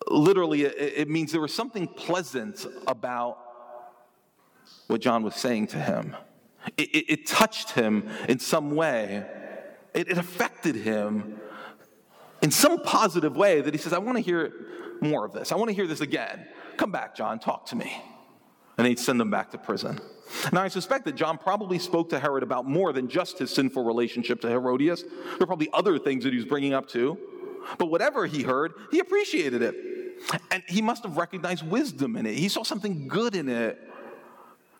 Literally, 0.08 0.64
it, 0.64 0.92
it 0.96 1.08
means 1.08 1.32
there 1.32 1.40
was 1.40 1.54
something 1.54 1.86
pleasant 1.86 2.66
about 2.86 3.38
what 4.86 5.00
John 5.00 5.22
was 5.22 5.34
saying 5.34 5.68
to 5.68 5.78
him. 5.78 6.16
It, 6.76 6.90
it, 6.90 7.12
it 7.12 7.26
touched 7.26 7.70
him 7.70 8.08
in 8.28 8.38
some 8.38 8.74
way, 8.74 9.24
it, 9.94 10.10
affected 10.10 10.76
him 10.76 11.40
in 12.42 12.50
some 12.50 12.82
positive 12.82 13.36
way 13.36 13.60
that 13.60 13.74
he 13.74 13.78
says, 13.78 13.92
I 13.92 13.98
want 13.98 14.16
to 14.16 14.22
hear 14.22 14.52
more 15.00 15.24
of 15.24 15.32
this. 15.32 15.52
I 15.52 15.56
want 15.56 15.68
to 15.68 15.74
hear 15.74 15.86
this 15.86 16.00
again. 16.00 16.46
Come 16.76 16.90
back, 16.90 17.14
John, 17.14 17.38
talk 17.38 17.66
to 17.66 17.76
me 17.76 18.02
and 18.80 18.86
he'd 18.86 18.98
send 18.98 19.20
them 19.20 19.30
back 19.30 19.50
to 19.50 19.58
prison. 19.58 20.00
Now, 20.54 20.62
I 20.62 20.68
suspect 20.68 21.04
that 21.04 21.14
John 21.14 21.36
probably 21.36 21.78
spoke 21.78 22.08
to 22.10 22.18
Herod 22.18 22.42
about 22.42 22.66
more 22.66 22.94
than 22.94 23.08
just 23.08 23.38
his 23.38 23.50
sinful 23.50 23.84
relationship 23.84 24.40
to 24.40 24.48
Herodias. 24.48 25.02
There 25.02 25.38
were 25.40 25.46
probably 25.46 25.68
other 25.74 25.98
things 25.98 26.24
that 26.24 26.32
he 26.32 26.36
was 26.36 26.46
bringing 26.46 26.72
up 26.72 26.88
too. 26.88 27.18
But 27.76 27.86
whatever 27.86 28.24
he 28.26 28.42
heard, 28.42 28.72
he 28.90 29.00
appreciated 29.00 29.60
it. 29.60 29.74
And 30.50 30.62
he 30.66 30.80
must 30.80 31.02
have 31.02 31.18
recognized 31.18 31.68
wisdom 31.68 32.16
in 32.16 32.24
it. 32.24 32.34
He 32.34 32.48
saw 32.48 32.62
something 32.62 33.06
good 33.06 33.34
in 33.34 33.50
it. 33.50 33.78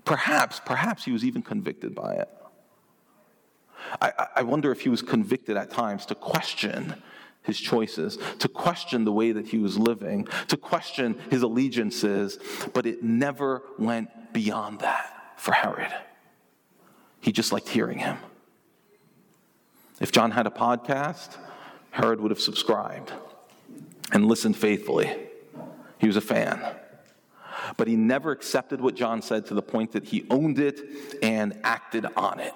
Perhaps, 0.06 0.62
perhaps 0.64 1.04
he 1.04 1.12
was 1.12 1.22
even 1.22 1.42
convicted 1.42 1.94
by 1.94 2.14
it. 2.14 2.28
I, 4.00 4.26
I 4.36 4.42
wonder 4.42 4.70
if 4.72 4.82
he 4.82 4.88
was 4.88 5.02
convicted 5.02 5.56
at 5.56 5.70
times 5.70 6.06
to 6.06 6.14
question 6.14 6.94
his 7.42 7.58
choices, 7.58 8.18
to 8.38 8.48
question 8.48 9.04
the 9.04 9.12
way 9.12 9.32
that 9.32 9.46
he 9.48 9.58
was 9.58 9.78
living, 9.78 10.28
to 10.48 10.56
question 10.56 11.18
his 11.30 11.42
allegiances, 11.42 12.38
but 12.74 12.86
it 12.86 13.02
never 13.02 13.62
went 13.78 14.32
beyond 14.32 14.80
that 14.80 15.34
for 15.36 15.52
Herod. 15.52 15.92
He 17.20 17.32
just 17.32 17.52
liked 17.52 17.68
hearing 17.68 17.98
him. 17.98 18.18
If 20.00 20.12
John 20.12 20.30
had 20.30 20.46
a 20.46 20.50
podcast, 20.50 21.36
Herod 21.90 22.20
would 22.20 22.30
have 22.30 22.40
subscribed 22.40 23.12
and 24.12 24.26
listened 24.26 24.56
faithfully. 24.56 25.14
He 25.98 26.06
was 26.06 26.16
a 26.16 26.22
fan. 26.22 26.62
But 27.76 27.88
he 27.88 27.96
never 27.96 28.30
accepted 28.30 28.80
what 28.80 28.94
John 28.94 29.22
said 29.22 29.46
to 29.46 29.54
the 29.54 29.62
point 29.62 29.92
that 29.92 30.04
he 30.04 30.26
owned 30.30 30.58
it 30.58 30.80
and 31.22 31.58
acted 31.62 32.06
on 32.16 32.40
it. 32.40 32.54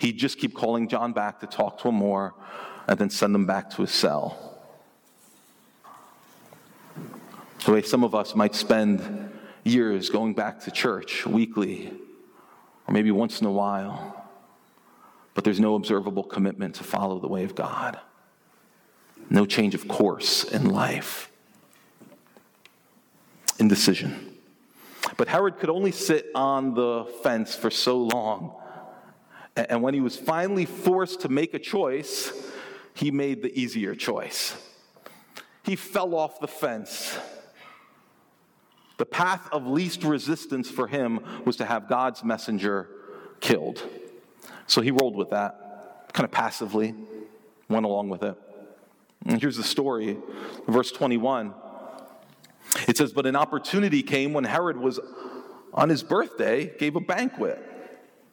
He'd 0.00 0.18
just 0.18 0.38
keep 0.38 0.54
calling 0.54 0.88
John 0.88 1.12
back 1.12 1.40
to 1.40 1.46
talk 1.46 1.80
to 1.82 1.88
him 1.88 1.96
more 1.96 2.34
and 2.86 2.98
then 2.98 3.10
send 3.10 3.34
him 3.34 3.46
back 3.46 3.70
to 3.70 3.82
his 3.82 3.90
cell. 3.90 4.58
The 7.64 7.72
way 7.72 7.82
some 7.82 8.04
of 8.04 8.14
us 8.14 8.34
might 8.34 8.54
spend 8.54 9.32
years 9.64 10.08
going 10.10 10.34
back 10.34 10.60
to 10.60 10.70
church 10.70 11.26
weekly 11.26 11.92
or 12.86 12.94
maybe 12.94 13.10
once 13.10 13.40
in 13.40 13.46
a 13.46 13.52
while, 13.52 14.26
but 15.34 15.44
there's 15.44 15.60
no 15.60 15.74
observable 15.74 16.22
commitment 16.22 16.76
to 16.76 16.84
follow 16.84 17.18
the 17.18 17.28
way 17.28 17.44
of 17.44 17.54
God, 17.54 17.98
no 19.28 19.44
change 19.44 19.74
of 19.74 19.86
course 19.86 20.44
in 20.44 20.70
life, 20.70 21.30
indecision. 23.58 24.34
But 25.16 25.28
Herod 25.28 25.58
could 25.58 25.68
only 25.68 25.92
sit 25.92 26.30
on 26.34 26.74
the 26.74 27.04
fence 27.22 27.54
for 27.54 27.70
so 27.70 27.98
long. 27.98 28.54
And 29.68 29.82
when 29.82 29.92
he 29.92 30.00
was 30.00 30.16
finally 30.16 30.64
forced 30.64 31.22
to 31.22 31.28
make 31.28 31.52
a 31.52 31.58
choice, 31.58 32.32
he 32.94 33.10
made 33.10 33.42
the 33.42 33.58
easier 33.58 33.94
choice. 33.94 34.56
he 35.64 35.76
fell 35.76 36.14
off 36.14 36.40
the 36.40 36.48
fence. 36.48 37.18
The 38.96 39.04
path 39.04 39.48
of 39.52 39.66
least 39.66 40.02
resistance 40.02 40.70
for 40.70 40.86
him 40.86 41.20
was 41.44 41.56
to 41.56 41.64
have 41.64 41.88
God's 41.88 42.24
messenger 42.24 42.88
killed. 43.40 43.82
So 44.66 44.80
he 44.80 44.90
rolled 44.90 45.14
with 45.14 45.30
that, 45.30 46.08
kind 46.12 46.24
of 46.24 46.30
passively, 46.30 46.94
went 47.68 47.84
along 47.84 48.08
with 48.08 48.22
it. 48.22 48.36
And 49.26 49.40
here's 49.40 49.56
the 49.56 49.62
story, 49.62 50.16
verse 50.66 50.90
21. 50.90 51.52
It 52.86 52.96
says, 52.96 53.12
But 53.12 53.26
an 53.26 53.36
opportunity 53.36 54.02
came 54.02 54.32
when 54.32 54.44
Herod 54.44 54.78
was 54.78 54.98
on 55.74 55.88
his 55.88 56.02
birthday, 56.02 56.76
gave 56.78 56.96
a 56.96 57.00
banquet 57.00 57.67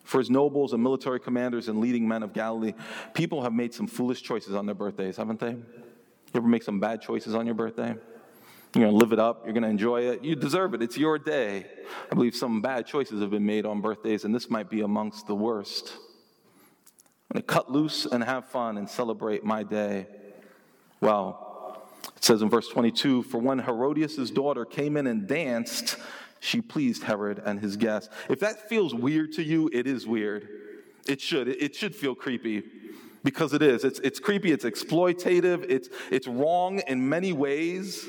for 0.06 0.20
his 0.20 0.30
nobles 0.30 0.72
and 0.72 0.82
military 0.82 1.20
commanders 1.20 1.68
and 1.68 1.82
leading 1.82 2.08
men 2.08 2.24
of 2.24 2.32
Galilee. 2.32 2.74
People 3.14 3.42
have 3.42 3.52
made 3.52 3.74
some 3.74 3.88
foolish 3.88 4.22
choices 4.22 4.54
on 4.56 4.66
their 4.66 4.76
birthdays, 4.76 5.18
haven't 5.18 5.40
they? 5.40 5.52
You 5.52 6.42
ever 6.42 6.48
make 6.48 6.64
some 6.64 6.80
bad 6.80 7.02
choices 7.02 7.36
on 7.36 7.46
your 7.46 7.56
birthday? 7.56 7.96
You're 8.74 8.84
going 8.84 8.94
to 8.94 8.98
live 8.98 9.14
it 9.14 9.20
up. 9.20 9.46
You're 9.46 9.54
going 9.54 9.64
to 9.64 9.70
enjoy 9.70 10.02
it. 10.02 10.24
You 10.24 10.36
deserve 10.36 10.74
it. 10.74 10.82
It's 10.82 10.98
your 10.98 11.18
day. 11.18 11.66
I 12.12 12.16
believe 12.16 12.36
some 12.36 12.62
bad 12.62 12.86
choices 12.86 13.22
have 13.22 13.32
been 13.32 13.46
made 13.46 13.66
on 13.66 13.82
birthdays, 13.82 14.26
and 14.26 14.36
this 14.36 14.50
might 14.50 14.70
be 14.70 14.82
amongst 14.82 15.28
the 15.28 15.36
worst. 15.36 15.94
I'm 17.32 17.36
going 17.36 17.42
to 17.42 17.54
cut 17.54 17.72
loose 17.72 18.06
and 18.06 18.24
have 18.24 18.50
fun 18.50 18.78
and 18.78 18.90
celebrate 18.90 19.46
my 19.46 19.64
day. 19.64 20.08
Well, 21.00 21.55
it 22.16 22.24
says 22.24 22.42
in 22.42 22.50
verse 22.50 22.68
22 22.68 23.24
For 23.24 23.40
when 23.40 23.60
Herodias' 23.60 24.32
daughter 24.32 24.66
came 24.66 24.98
in 24.98 25.08
and 25.08 25.28
danced, 25.28 25.98
she 26.40 26.62
pleased 26.62 27.04
Herod 27.04 27.42
and 27.44 27.60
his 27.60 27.78
guests. 27.78 28.14
If 28.30 28.40
that 28.42 28.70
feels 28.70 28.94
weird 28.94 29.34
to 29.34 29.44
you, 29.44 29.70
it 29.74 29.88
is 29.88 30.06
weird. 30.06 30.48
It 31.08 31.22
should. 31.22 31.48
It 31.48 31.76
should 31.76 31.96
feel 31.96 32.16
creepy 32.16 32.64
because 33.24 33.54
it 33.54 33.62
is. 33.62 33.84
It's, 33.84 34.00
it's 34.00 34.20
creepy, 34.20 34.52
it's 34.52 34.64
exploitative, 34.64 35.66
it's, 35.68 35.90
it's 36.12 36.28
wrong 36.28 36.80
in 36.88 37.10
many 37.10 37.34
ways. 37.34 38.08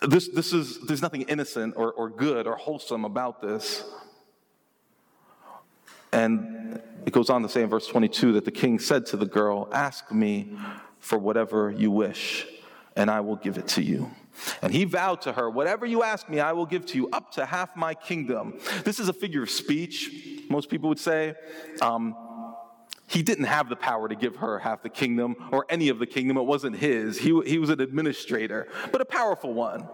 This, 0.00 0.28
this 0.28 0.52
is, 0.54 0.80
there's 0.80 1.02
nothing 1.02 1.22
innocent 1.22 1.74
or, 1.76 1.92
or 1.92 2.08
good 2.08 2.46
or 2.46 2.56
wholesome 2.56 3.04
about 3.04 3.42
this. 3.42 3.84
And 6.12 6.80
it 7.06 7.12
goes 7.12 7.30
on 7.30 7.42
to 7.42 7.48
say 7.48 7.62
in 7.62 7.68
verse 7.68 7.86
22 7.86 8.32
that 8.32 8.44
the 8.44 8.50
king 8.50 8.78
said 8.78 9.06
to 9.06 9.16
the 9.16 9.26
girl, 9.26 9.68
Ask 9.72 10.10
me 10.10 10.56
for 11.02 11.18
whatever 11.18 11.70
you 11.70 11.90
wish, 11.90 12.46
and 12.96 13.10
I 13.10 13.20
will 13.20 13.36
give 13.36 13.58
it 13.58 13.66
to 13.68 13.82
you. 13.82 14.10
And 14.62 14.72
he 14.72 14.84
vowed 14.84 15.20
to 15.22 15.32
her, 15.32 15.50
Whatever 15.50 15.84
you 15.84 16.02
ask 16.02 16.28
me, 16.28 16.40
I 16.40 16.52
will 16.52 16.64
give 16.64 16.86
to 16.86 16.96
you, 16.96 17.10
up 17.10 17.32
to 17.32 17.44
half 17.44 17.76
my 17.76 17.92
kingdom. 17.92 18.58
This 18.84 18.98
is 18.98 19.08
a 19.08 19.12
figure 19.12 19.42
of 19.42 19.50
speech, 19.50 20.10
most 20.48 20.70
people 20.70 20.88
would 20.88 21.00
say. 21.00 21.34
Um, 21.82 22.16
he 23.08 23.22
didn't 23.22 23.44
have 23.44 23.68
the 23.68 23.76
power 23.76 24.08
to 24.08 24.14
give 24.14 24.36
her 24.36 24.60
half 24.60 24.82
the 24.82 24.88
kingdom 24.88 25.36
or 25.50 25.66
any 25.68 25.90
of 25.90 25.98
the 25.98 26.06
kingdom. 26.06 26.36
It 26.36 26.44
wasn't 26.44 26.76
his. 26.76 27.18
He, 27.18 27.38
he 27.44 27.58
was 27.58 27.68
an 27.68 27.80
administrator, 27.80 28.68
but 28.90 29.00
a 29.00 29.04
powerful 29.04 29.52
one. 29.52 29.86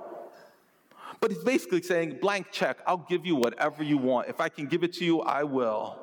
But 1.20 1.32
he's 1.32 1.42
basically 1.42 1.82
saying, 1.82 2.18
blank 2.20 2.52
check, 2.52 2.78
I'll 2.86 3.04
give 3.08 3.26
you 3.26 3.34
whatever 3.34 3.82
you 3.82 3.98
want. 3.98 4.28
If 4.28 4.40
I 4.40 4.48
can 4.50 4.66
give 4.66 4.84
it 4.84 4.92
to 4.94 5.04
you, 5.04 5.22
I 5.22 5.42
will. 5.42 5.98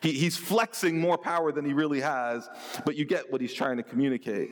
He, 0.00 0.12
he's 0.12 0.36
flexing 0.36 0.98
more 1.00 1.18
power 1.18 1.52
than 1.52 1.64
he 1.64 1.72
really 1.72 2.00
has, 2.00 2.48
but 2.84 2.96
you 2.96 3.04
get 3.04 3.30
what 3.30 3.40
he's 3.40 3.54
trying 3.54 3.76
to 3.78 3.82
communicate. 3.82 4.50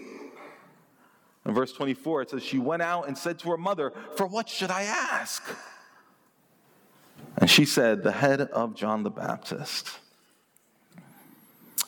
In 1.47 1.55
verse 1.55 1.73
24, 1.73 2.23
it 2.23 2.31
says, 2.31 2.43
She 2.43 2.59
went 2.59 2.83
out 2.83 3.07
and 3.07 3.17
said 3.17 3.39
to 3.41 3.51
her 3.51 3.57
mother, 3.57 3.93
For 4.17 4.27
what 4.27 4.49
should 4.49 4.71
I 4.71 4.83
ask? 4.83 5.43
And 7.37 7.49
she 7.49 7.65
said, 7.65 8.03
The 8.03 8.13
head 8.13 8.41
of 8.41 8.75
John 8.75 9.05
the 9.05 9.11
Baptist. 9.11 9.99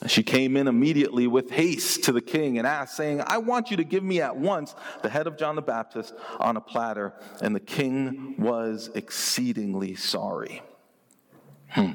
And 0.00 0.09
she 0.09 0.23
came 0.23 0.57
in 0.57 0.68
immediately 0.68 1.26
with 1.26 1.50
haste 1.50 2.04
to 2.04 2.12
the 2.12 2.21
king 2.21 2.59
and 2.59 2.66
asked, 2.66 2.97
saying, 2.97 3.21
I 3.26 3.38
want 3.38 3.73
you 3.73 3.76
to 3.78 3.85
give 3.85 4.04
me 4.04 4.21
at 4.21 4.37
once 4.37 4.76
the 5.02 5.09
head 5.09 5.26
of 5.26 5.37
John 5.37 5.57
the 5.57 5.62
Baptist 5.62 6.14
on 6.38 6.57
a 6.57 6.61
platter. 6.61 7.14
And 7.42 7.54
the 7.54 7.61
king 7.61 8.37
was 8.38 8.90
exceedingly 8.95 9.96
sorry. 9.96 10.62
Hmm. 11.70 11.92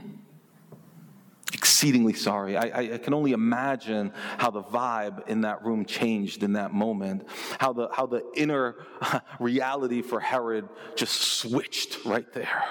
Exceedingly 1.53 2.13
sorry. 2.13 2.57
I, 2.57 2.93
I, 2.93 2.97
can 2.97 3.13
only 3.13 3.31
imagine 3.31 4.11
how 4.39 4.49
the 4.49 4.63
vibe 4.63 5.27
in 5.27 5.41
that 5.41 5.63
room 5.63 5.85
changed 5.85 6.41
in 6.41 6.53
that 6.53 6.73
moment, 6.73 7.27
how 7.59 7.73
the, 7.73 7.89
how 7.93 8.07
the 8.07 8.23
inner 8.35 8.75
reality 9.39 10.01
for 10.01 10.19
Herod 10.19 10.67
just 10.95 11.21
switched 11.21 12.05
right 12.05 12.31
there. 12.33 12.63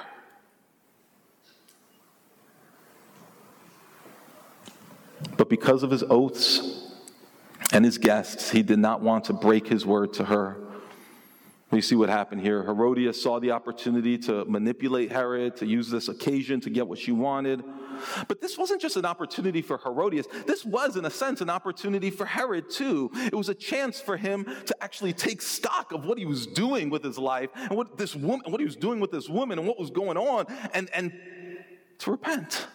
But 5.37 5.49
because 5.49 5.83
of 5.83 5.91
his 5.91 6.03
oaths 6.03 6.91
and 7.73 7.85
his 7.85 7.99
guests, 7.99 8.51
he 8.51 8.63
did 8.63 8.79
not 8.79 9.01
want 9.01 9.27
to 9.27 9.33
break 9.33 9.69
his 9.69 9.87
word 9.87 10.13
to 10.15 10.25
her. 10.25 10.62
You 11.73 11.81
see 11.81 11.95
what 11.95 12.11
happened 12.11 12.43
here. 12.43 12.63
Herodias 12.63 13.21
saw 13.21 13.41
the 13.41 13.53
opportunity 13.53 14.19
to 14.19 14.45
manipulate 14.45 15.11
Herod, 15.11 15.57
to 15.57 15.67
use 15.67 15.89
this 15.89 16.09
occasion 16.09 16.61
to 16.61 16.71
get 16.71 16.87
what 16.87 16.99
she 16.99 17.13
wanted. 17.13 17.65
But 18.29 18.43
this 18.43 18.59
wasn't 18.59 18.83
just 18.83 18.97
an 18.97 19.07
opportunity 19.07 19.63
for 19.63 19.79
Herodias. 19.79 20.27
This 20.47 20.67
was, 20.67 20.97
in 20.97 21.07
a 21.07 21.11
sense, 21.11 21.41
an 21.41 21.49
opportunity 21.49 22.11
for 22.11 22.27
Herod, 22.27 22.69
too. 22.69 23.11
It 23.15 23.35
was 23.35 23.49
a 23.49 23.55
chance 23.55 24.03
for 24.03 24.19
him 24.19 24.45
to 24.67 24.77
actually 24.83 25.15
take 25.15 25.41
stock 25.41 25.93
of 25.93 26.05
what 26.05 26.19
he 26.19 26.27
was 26.27 26.47
doing 26.47 26.91
with 26.91 27.03
his 27.03 27.17
life 27.17 27.49
and 27.55 27.71
what 27.71 27.97
this 27.97 28.15
woman, 28.15 28.53
what 28.53 28.61
he 28.61 28.67
was 28.67 28.77
doing 28.77 29.01
with 29.01 29.11
this 29.11 29.31
woman 29.31 29.59
and 29.59 29.67
what 29.67 29.79
was 29.79 29.91
going 29.91 30.19
on, 30.19 30.47
and, 30.75 30.91
and 30.93 31.13
to 32.01 32.11
repent. 32.11 32.67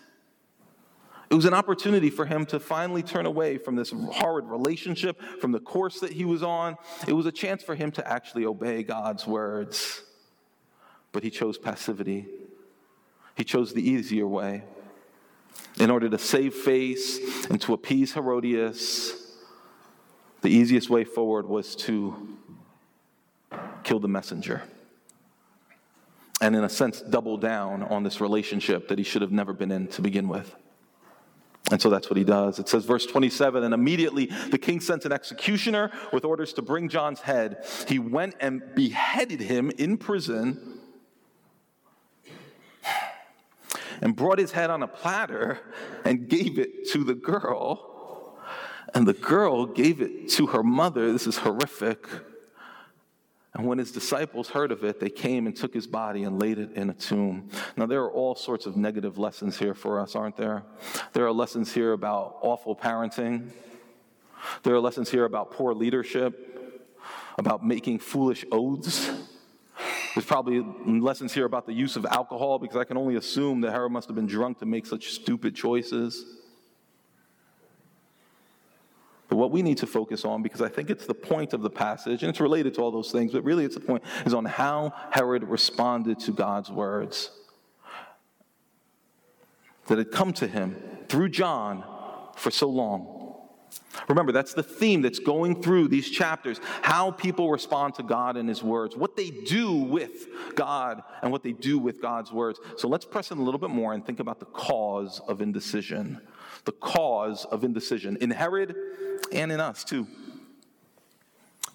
It 1.29 1.35
was 1.35 1.45
an 1.45 1.53
opportunity 1.53 2.09
for 2.09 2.25
him 2.25 2.45
to 2.47 2.59
finally 2.59 3.03
turn 3.03 3.25
away 3.25 3.57
from 3.57 3.75
this 3.75 3.91
horrid 3.91 4.45
relationship, 4.45 5.21
from 5.41 5.51
the 5.51 5.59
course 5.59 5.99
that 5.99 6.13
he 6.13 6.23
was 6.23 6.41
on. 6.41 6.77
It 7.05 7.13
was 7.13 7.25
a 7.25 7.31
chance 7.31 7.63
for 7.63 7.75
him 7.75 7.91
to 7.93 8.07
actually 8.07 8.45
obey 8.45 8.83
God's 8.83 9.27
words. 9.27 10.03
But 11.11 11.23
he 11.23 11.29
chose 11.29 11.57
passivity, 11.57 12.27
he 13.35 13.43
chose 13.43 13.73
the 13.73 13.87
easier 13.87 14.27
way. 14.27 14.63
In 15.79 15.89
order 15.89 16.07
to 16.09 16.17
save 16.17 16.53
face 16.53 17.45
and 17.47 17.59
to 17.61 17.73
appease 17.73 18.13
Herodias, 18.13 19.35
the 20.41 20.49
easiest 20.49 20.89
way 20.89 21.03
forward 21.03 21.47
was 21.47 21.75
to 21.77 22.37
kill 23.83 23.99
the 23.99 24.07
messenger. 24.07 24.63
And 26.41 26.55
in 26.55 26.63
a 26.63 26.69
sense, 26.69 27.01
double 27.01 27.37
down 27.37 27.83
on 27.83 28.03
this 28.03 28.21
relationship 28.21 28.87
that 28.89 28.97
he 28.97 29.03
should 29.03 29.23
have 29.23 29.31
never 29.31 29.53
been 29.53 29.71
in 29.71 29.87
to 29.89 30.01
begin 30.01 30.27
with. 30.27 30.55
And 31.69 31.81
so 31.81 31.89
that's 31.89 32.09
what 32.09 32.17
he 32.17 32.23
does. 32.23 32.59
It 32.59 32.69
says, 32.69 32.85
verse 32.85 33.05
27 33.05 33.63
And 33.63 33.73
immediately 33.73 34.31
the 34.51 34.57
king 34.57 34.79
sent 34.79 35.05
an 35.05 35.11
executioner 35.11 35.91
with 36.13 36.23
orders 36.23 36.53
to 36.53 36.61
bring 36.61 36.87
John's 36.89 37.21
head. 37.21 37.65
He 37.87 37.99
went 37.99 38.35
and 38.39 38.61
beheaded 38.73 39.41
him 39.41 39.71
in 39.77 39.97
prison 39.97 40.79
and 44.01 44.15
brought 44.15 44.39
his 44.39 44.51
head 44.51 44.69
on 44.69 44.83
a 44.83 44.87
platter 44.87 45.59
and 46.05 46.29
gave 46.29 46.57
it 46.57 46.87
to 46.89 47.03
the 47.03 47.15
girl. 47.15 48.37
And 48.93 49.07
the 49.07 49.13
girl 49.13 49.65
gave 49.65 50.01
it 50.01 50.29
to 50.31 50.47
her 50.47 50.63
mother. 50.63 51.11
This 51.11 51.27
is 51.27 51.37
horrific. 51.37 52.07
And 53.57 53.65
when 53.65 53.79
his 53.79 53.91
disciples 53.91 54.49
heard 54.49 54.71
of 54.71 54.83
it, 54.83 54.99
they 54.99 55.09
came 55.09 55.47
and 55.47 55.55
took 55.55 55.73
his 55.73 55.87
body 55.87 56.23
and 56.23 56.39
laid 56.39 56.59
it 56.59 56.73
in 56.73 56.91
a 56.91 56.93
tomb. 56.93 57.49
Now, 57.75 57.87
there 57.87 58.03
are 58.03 58.11
all 58.11 58.35
sorts 58.35 58.67
of 58.67 58.77
negative 58.77 59.17
lessons 59.17 59.57
here 59.57 59.73
for 59.73 59.99
us, 59.99 60.15
aren't 60.15 60.37
there? 60.37 60.61
There 61.13 61.25
are 61.25 61.31
lessons 61.31 61.73
here 61.73 61.93
about 61.93 62.37
awful 62.41 62.75
parenting. 62.75 63.49
There 64.61 64.75
are 64.75 64.79
lessons 64.79 65.09
here 65.09 65.25
about 65.25 65.49
poor 65.49 65.73
leadership, 65.73 66.79
about 67.39 67.65
making 67.65 67.97
foolish 67.97 68.45
oaths. 68.51 69.09
There's 70.13 70.25
probably 70.25 70.59
lessons 70.85 71.33
here 71.33 71.45
about 71.45 71.65
the 71.65 71.73
use 71.73 71.95
of 71.95 72.05
alcohol 72.05 72.59
because 72.59 72.77
I 72.77 72.83
can 72.83 72.95
only 72.95 73.15
assume 73.15 73.61
that 73.61 73.71
Herod 73.71 73.91
must 73.91 74.07
have 74.07 74.15
been 74.15 74.27
drunk 74.27 74.59
to 74.59 74.67
make 74.67 74.85
such 74.85 75.09
stupid 75.13 75.55
choices. 75.55 76.25
But 79.27 79.35
what 79.35 79.51
we 79.51 79.61
need 79.61 79.77
to 79.79 79.87
focus 79.87 80.23
on, 80.23 80.41
because 80.41 80.61
I 80.61 80.69
think 80.69 80.89
it's 80.89 81.05
the 81.05 81.13
point 81.13 81.53
of 81.53 81.61
the 81.61 81.69
passage, 81.69 82.23
and 82.23 82.29
it's 82.29 82.39
related 82.39 82.73
to 82.75 82.81
all 82.81 82.91
those 82.91 83.11
things, 83.11 83.33
but 83.33 83.43
really 83.43 83.65
it's 83.65 83.75
the 83.75 83.81
point, 83.81 84.03
is 84.25 84.33
on 84.33 84.45
how 84.45 84.93
Herod 85.11 85.43
responded 85.43 86.19
to 86.21 86.31
God's 86.31 86.71
words 86.71 87.31
that 89.87 89.97
had 89.97 90.11
come 90.11 90.33
to 90.33 90.47
him 90.47 90.75
through 91.09 91.29
John 91.29 91.83
for 92.35 92.51
so 92.51 92.69
long. 92.69 93.17
Remember, 94.07 94.31
that's 94.31 94.53
the 94.53 94.63
theme 94.63 95.01
that's 95.01 95.19
going 95.19 95.61
through 95.61 95.87
these 95.89 96.09
chapters 96.09 96.59
how 96.81 97.11
people 97.11 97.49
respond 97.51 97.95
to 97.95 98.03
God 98.03 98.37
and 98.37 98.47
His 98.47 98.63
words, 98.63 98.95
what 98.95 99.17
they 99.17 99.29
do 99.29 99.73
with 99.73 100.27
God 100.55 101.01
and 101.21 101.31
what 101.31 101.43
they 101.43 101.51
do 101.51 101.77
with 101.77 102.01
God's 102.01 102.31
words. 102.31 102.59
So 102.77 102.87
let's 102.87 103.05
press 103.05 103.31
in 103.31 103.37
a 103.37 103.41
little 103.41 103.59
bit 103.59 103.69
more 103.69 103.93
and 103.93 104.05
think 104.05 104.19
about 104.19 104.39
the 104.39 104.45
cause 104.45 105.19
of 105.27 105.41
indecision. 105.41 106.21
The 106.65 106.71
cause 106.71 107.45
of 107.45 107.63
indecision 107.63 108.17
in 108.17 108.31
Herod 108.31 108.75
and 109.31 109.51
in 109.51 109.59
us, 109.59 109.83
too. 109.83 110.07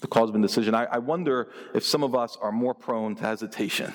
The 0.01 0.09
cause 0.09 0.29
of 0.29 0.35
indecision. 0.35 0.75
I, 0.75 0.85
I 0.85 0.99
wonder 0.99 1.49
if 1.75 1.85
some 1.85 2.03
of 2.03 2.15
us 2.15 2.37
are 2.41 2.53
more 2.53 2.75
prone 2.75 3.15
to 3.17 3.23
hesitation. 3.23 3.93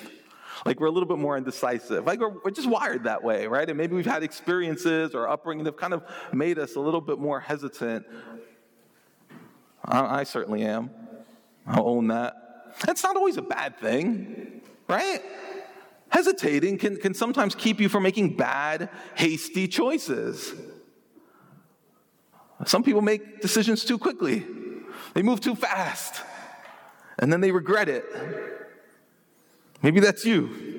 Like 0.64 0.80
we're 0.80 0.86
a 0.86 0.90
little 0.90 1.08
bit 1.08 1.18
more 1.18 1.36
indecisive. 1.36 2.06
Like 2.06 2.20
we're, 2.20 2.32
we're, 2.44 2.50
just 2.50 2.68
wired 2.68 3.04
that 3.04 3.22
way, 3.22 3.46
right? 3.46 3.68
And 3.68 3.78
maybe 3.78 3.94
we've 3.94 4.06
had 4.06 4.22
experiences 4.22 5.14
or 5.14 5.28
upbringing 5.28 5.64
that 5.64 5.74
have 5.74 5.80
kind 5.80 5.94
of 5.94 6.02
made 6.32 6.58
us 6.58 6.76
a 6.76 6.80
little 6.80 7.00
bit 7.00 7.18
more 7.18 7.40
hesitant. 7.40 8.06
I, 9.84 10.20
I 10.20 10.24
certainly 10.24 10.62
am. 10.62 10.90
I'll 11.66 11.86
own 11.86 12.08
that. 12.08 12.34
That's 12.84 13.02
not 13.02 13.16
always 13.16 13.36
a 13.36 13.42
bad 13.42 13.78
thing, 13.78 14.62
right? 14.88 15.20
Hesitating 16.10 16.78
can, 16.78 16.96
can 16.96 17.14
sometimes 17.14 17.54
keep 17.54 17.80
you 17.80 17.88
from 17.88 18.02
making 18.02 18.36
bad, 18.36 18.88
hasty 19.14 19.68
choices. 19.68 20.54
Some 22.68 22.82
people 22.82 23.00
make 23.00 23.40
decisions 23.40 23.82
too 23.82 23.96
quickly, 23.96 24.44
they 25.14 25.22
move 25.22 25.40
too 25.40 25.54
fast, 25.54 26.20
and 27.18 27.32
then 27.32 27.40
they 27.40 27.50
regret 27.50 27.88
it. 27.88 28.04
Maybe 29.82 30.00
that's 30.00 30.22
you. 30.26 30.76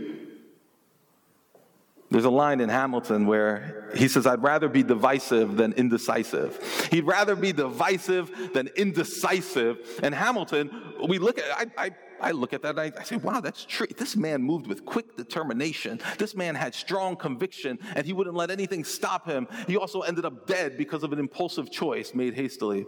There's 2.12 2.25
a 2.25 2.30
line 2.30 2.60
in 2.60 2.69
Hamilton 2.69 3.25
where 3.25 3.89
he 3.95 4.08
says, 4.08 4.28
I'd 4.28 4.43
rather 4.43 4.69
be 4.69 4.84
divisive 4.84 5.58
than 5.58 5.73
indecisive. 5.73 6.88
He'd 6.91 7.06
rather 7.06 7.36
be 7.36 7.54
divisive 7.54 8.54
than 8.54 8.67
indecisive. 8.75 9.80
And 10.04 10.13
Hamilton, 10.13 10.69
we 11.08 11.17
look 11.17 11.39
at, 11.39 11.45
I, 11.52 11.86
I, 11.86 11.91
I 12.21 12.32
look 12.32 12.53
at 12.53 12.62
that 12.63 12.77
I, 12.77 12.91
I 12.97 13.03
say, 13.03 13.17
wow, 13.17 13.39
that's 13.39 13.65
true. 13.65 13.88
This 13.97 14.15
man 14.15 14.41
moved 14.41 14.67
with 14.67 14.86
quick 14.86 15.15
determination. 15.15 15.99
This 16.17 16.36
man 16.36 16.55
had 16.55 16.75
strong 16.75 17.15
conviction, 17.15 17.79
and 17.95 18.05
he 18.05 18.13
wouldn't 18.13 18.36
let 18.36 18.51
anything 18.51 18.84
stop 18.84 19.25
him. 19.25 19.47
He 19.67 19.77
also 19.77 20.01
ended 20.01 20.25
up 20.25 20.47
dead 20.47 20.77
because 20.77 21.03
of 21.03 21.13
an 21.13 21.19
impulsive 21.19 21.71
choice 21.71 22.13
made 22.13 22.34
hastily. 22.34 22.86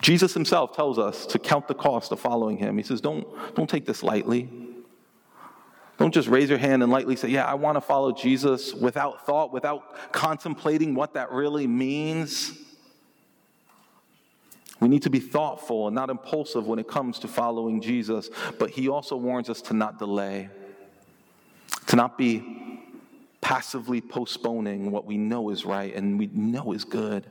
Jesus 0.00 0.32
himself 0.32 0.74
tells 0.76 0.98
us 0.98 1.26
to 1.26 1.38
count 1.38 1.66
the 1.66 1.74
cost 1.74 2.12
of 2.12 2.20
following 2.20 2.56
him. 2.56 2.76
He 2.76 2.84
says, 2.84 3.00
don't, 3.00 3.26
don't 3.54 3.68
take 3.68 3.84
this 3.84 4.02
lightly. 4.02 4.48
Don't 5.98 6.14
just 6.14 6.28
raise 6.28 6.48
your 6.48 6.58
hand 6.58 6.82
and 6.84 6.92
lightly 6.92 7.16
say, 7.16 7.28
Yeah, 7.28 7.44
I 7.44 7.54
want 7.54 7.74
to 7.74 7.80
follow 7.80 8.12
Jesus 8.12 8.72
without 8.72 9.26
thought, 9.26 9.52
without 9.52 10.12
contemplating 10.12 10.94
what 10.94 11.14
that 11.14 11.32
really 11.32 11.66
means. 11.66 12.56
We 14.80 14.88
need 14.88 15.02
to 15.02 15.10
be 15.10 15.20
thoughtful 15.20 15.88
and 15.88 15.94
not 15.94 16.10
impulsive 16.10 16.66
when 16.66 16.78
it 16.78 16.86
comes 16.86 17.18
to 17.20 17.28
following 17.28 17.80
Jesus, 17.80 18.30
but 18.58 18.70
he 18.70 18.88
also 18.88 19.16
warns 19.16 19.50
us 19.50 19.60
to 19.62 19.74
not 19.74 19.98
delay, 19.98 20.50
to 21.86 21.96
not 21.96 22.16
be 22.16 22.78
passively 23.40 24.00
postponing 24.00 24.90
what 24.90 25.04
we 25.04 25.16
know 25.16 25.50
is 25.50 25.64
right 25.64 25.94
and 25.94 26.18
we 26.18 26.28
know 26.32 26.72
is 26.72 26.84
good. 26.84 27.30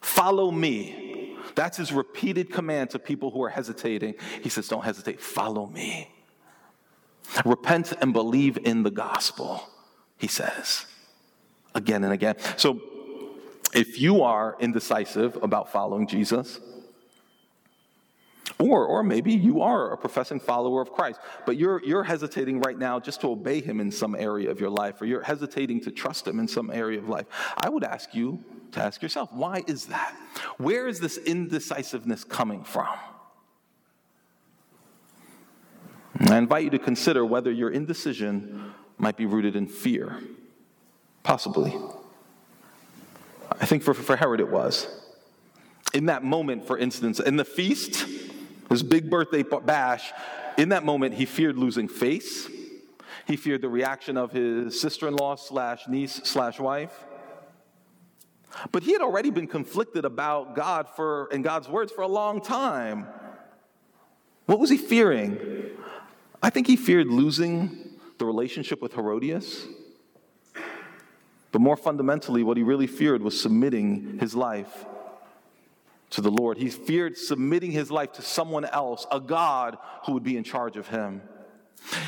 Follow 0.00 0.50
me. 0.50 1.36
That's 1.54 1.76
his 1.76 1.92
repeated 1.92 2.52
command 2.52 2.90
to 2.90 2.98
people 2.98 3.30
who 3.30 3.42
are 3.42 3.48
hesitating. 3.48 4.14
He 4.42 4.48
says, 4.48 4.68
Don't 4.68 4.84
hesitate, 4.84 5.20
follow 5.20 5.66
me. 5.66 6.10
Repent 7.44 7.92
and 8.00 8.12
believe 8.12 8.58
in 8.64 8.82
the 8.82 8.90
gospel, 8.90 9.68
he 10.18 10.26
says 10.26 10.86
again 11.74 12.04
and 12.04 12.12
again. 12.12 12.36
So, 12.56 12.80
if 13.72 14.00
you 14.00 14.22
are 14.22 14.56
indecisive 14.60 15.38
about 15.42 15.70
following 15.72 16.06
Jesus, 16.06 16.60
or, 18.58 18.84
or 18.84 19.02
maybe 19.02 19.32
you 19.32 19.62
are 19.62 19.92
a 19.92 19.96
professing 19.96 20.38
follower 20.38 20.82
of 20.82 20.92
Christ, 20.92 21.20
but 21.46 21.56
you're, 21.56 21.82
you're 21.82 22.04
hesitating 22.04 22.60
right 22.60 22.78
now 22.78 23.00
just 23.00 23.20
to 23.22 23.28
obey 23.28 23.60
him 23.60 23.80
in 23.80 23.90
some 23.90 24.14
area 24.14 24.50
of 24.50 24.60
your 24.60 24.70
life, 24.70 25.00
or 25.00 25.06
you're 25.06 25.22
hesitating 25.22 25.80
to 25.82 25.90
trust 25.90 26.26
him 26.26 26.38
in 26.38 26.46
some 26.46 26.70
area 26.70 26.98
of 26.98 27.08
life. 27.08 27.26
I 27.56 27.68
would 27.68 27.84
ask 27.84 28.14
you 28.14 28.44
to 28.72 28.82
ask 28.82 29.02
yourself, 29.02 29.32
why 29.32 29.64
is 29.66 29.86
that? 29.86 30.14
Where 30.58 30.88
is 30.88 31.00
this 31.00 31.16
indecisiveness 31.16 32.24
coming 32.24 32.64
from? 32.64 32.88
I 36.28 36.36
invite 36.36 36.64
you 36.64 36.70
to 36.70 36.78
consider 36.78 37.24
whether 37.24 37.50
your 37.50 37.70
indecision 37.70 38.74
might 38.98 39.16
be 39.16 39.24
rooted 39.24 39.56
in 39.56 39.66
fear. 39.66 40.18
Possibly. 41.22 41.74
I 43.60 43.66
think 43.66 43.82
for, 43.82 43.94
for 43.94 44.16
Herod 44.16 44.40
it 44.40 44.48
was. 44.48 44.88
In 45.92 46.06
that 46.06 46.24
moment, 46.24 46.66
for 46.66 46.78
instance, 46.78 47.20
in 47.20 47.36
the 47.36 47.44
feast, 47.44 48.06
his 48.70 48.82
big 48.82 49.10
birthday 49.10 49.42
bash, 49.42 50.12
in 50.56 50.70
that 50.70 50.84
moment, 50.84 51.14
he 51.14 51.26
feared 51.26 51.58
losing 51.58 51.88
face. 51.88 52.48
He 53.26 53.36
feared 53.36 53.62
the 53.62 53.68
reaction 53.68 54.16
of 54.16 54.32
his 54.32 54.80
sister 54.80 55.08
in 55.08 55.14
law 55.14 55.36
slash 55.36 55.86
niece 55.88 56.20
slash 56.24 56.58
wife. 56.58 56.92
But 58.72 58.82
he 58.82 58.92
had 58.92 59.00
already 59.00 59.30
been 59.30 59.46
conflicted 59.46 60.04
about 60.04 60.56
God 60.56 60.88
for, 60.96 61.28
and 61.32 61.44
God's 61.44 61.68
words 61.68 61.92
for 61.92 62.02
a 62.02 62.08
long 62.08 62.40
time. 62.40 63.06
What 64.46 64.58
was 64.58 64.70
he 64.70 64.76
fearing? 64.76 65.38
I 66.42 66.50
think 66.50 66.66
he 66.66 66.76
feared 66.76 67.06
losing 67.06 67.98
the 68.18 68.24
relationship 68.24 68.82
with 68.82 68.94
Herodias. 68.94 69.66
But 71.52 71.60
more 71.60 71.76
fundamentally, 71.76 72.42
what 72.42 72.56
he 72.56 72.62
really 72.62 72.86
feared 72.86 73.22
was 73.22 73.40
submitting 73.40 74.18
his 74.18 74.34
life 74.34 74.86
to 76.10 76.20
the 76.20 76.30
Lord. 76.30 76.58
He 76.58 76.68
feared 76.68 77.16
submitting 77.16 77.70
his 77.70 77.90
life 77.90 78.12
to 78.12 78.22
someone 78.22 78.64
else, 78.64 79.06
a 79.10 79.20
God 79.20 79.78
who 80.04 80.12
would 80.12 80.22
be 80.22 80.36
in 80.36 80.44
charge 80.44 80.76
of 80.76 80.88
him. 80.88 81.22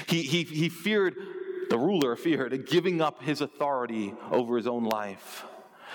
He, 0.06 0.22
he, 0.22 0.42
he 0.42 0.68
feared, 0.68 1.14
the 1.70 1.78
ruler 1.78 2.16
feared, 2.16 2.66
giving 2.68 3.00
up 3.00 3.22
his 3.22 3.40
authority 3.40 4.14
over 4.30 4.56
his 4.56 4.66
own 4.66 4.84
life, 4.84 5.44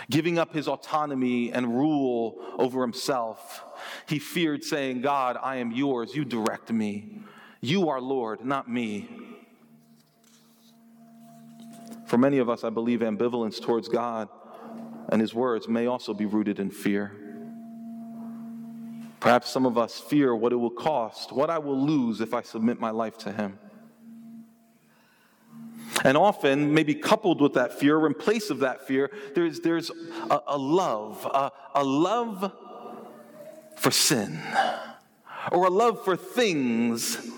giving 0.10 0.40
up 0.40 0.54
his 0.54 0.68
autonomy 0.68 1.52
and 1.52 1.76
rule 1.76 2.38
over 2.58 2.82
himself. 2.82 3.64
He 4.08 4.20
feared 4.20 4.64
saying, 4.64 5.02
God, 5.02 5.38
I 5.42 5.58
am 5.58 5.72
yours, 5.72 6.16
you 6.16 6.26
direct 6.26 6.72
me. 6.72 7.22
You 7.62 7.90
are 7.90 8.02
Lord, 8.02 8.44
not 8.44 8.70
me. 8.70 9.27
For 12.08 12.18
many 12.18 12.38
of 12.38 12.50
us, 12.50 12.64
I 12.64 12.70
believe 12.70 13.02
ambivalence 13.02 13.62
towards 13.62 13.90
God 13.90 14.30
and 15.10 15.20
His 15.20 15.34
words 15.34 15.68
may 15.68 15.88
also 15.88 16.14
be 16.14 16.26
rooted 16.26 16.60
in 16.60 16.72
fear. 16.72 17.12
Perhaps 19.20 19.50
some 19.50 19.66
of 19.66 19.78
us 19.78 20.00
fear 20.00 20.34
what 20.34 20.54
it 20.54 20.56
will 20.56 20.70
cost, 20.70 21.34
what 21.34 21.50
I 21.50 21.58
will 21.58 21.80
lose 21.80 22.22
if 22.22 22.34
I 22.34 22.44
submit 22.44 22.80
my 22.80 22.92
life 22.92 23.18
to 23.20 23.32
Him. 23.34 23.60
And 26.06 26.16
often, 26.16 26.74
maybe 26.74 26.96
coupled 26.96 27.42
with 27.42 27.56
that 27.56 27.78
fear, 27.78 27.98
or 27.98 28.08
in 28.08 28.14
place 28.14 28.52
of 28.52 28.60
that 28.60 28.88
fear, 28.88 29.12
there's, 29.36 29.60
there's 29.60 29.90
a, 30.30 30.42
a 30.48 30.58
love, 30.58 31.26
a, 31.26 31.52
a 31.76 31.84
love 31.84 32.54
for 33.76 33.92
sin, 33.92 34.42
or 35.52 35.66
a 35.66 35.70
love 35.70 36.06
for 36.06 36.16
things 36.16 37.30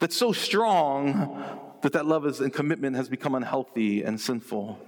that's 0.00 0.16
so 0.16 0.32
strong 0.32 1.60
that 1.82 1.92
that 1.92 2.06
love 2.06 2.26
is, 2.26 2.40
and 2.40 2.52
commitment 2.52 2.96
has 2.96 3.08
become 3.08 3.34
unhealthy 3.34 4.02
and 4.02 4.20
sinful. 4.20 4.78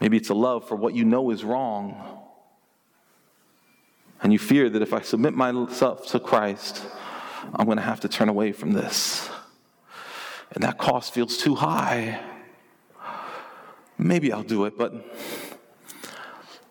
Maybe 0.00 0.16
it's 0.16 0.30
a 0.30 0.34
love 0.34 0.66
for 0.66 0.76
what 0.76 0.94
you 0.94 1.04
know 1.04 1.30
is 1.30 1.44
wrong. 1.44 2.18
And 4.22 4.32
you 4.32 4.38
fear 4.38 4.68
that 4.70 4.82
if 4.82 4.92
I 4.92 5.00
submit 5.00 5.34
myself 5.34 6.06
to 6.08 6.20
Christ, 6.20 6.84
I'm 7.54 7.66
going 7.66 7.78
to 7.78 7.82
have 7.82 8.00
to 8.00 8.08
turn 8.08 8.28
away 8.28 8.52
from 8.52 8.72
this. 8.72 9.28
And 10.52 10.62
that 10.62 10.78
cost 10.78 11.14
feels 11.14 11.38
too 11.38 11.54
high. 11.54 12.20
Maybe 13.98 14.32
I'll 14.32 14.42
do 14.42 14.64
it, 14.64 14.76
but 14.76 14.92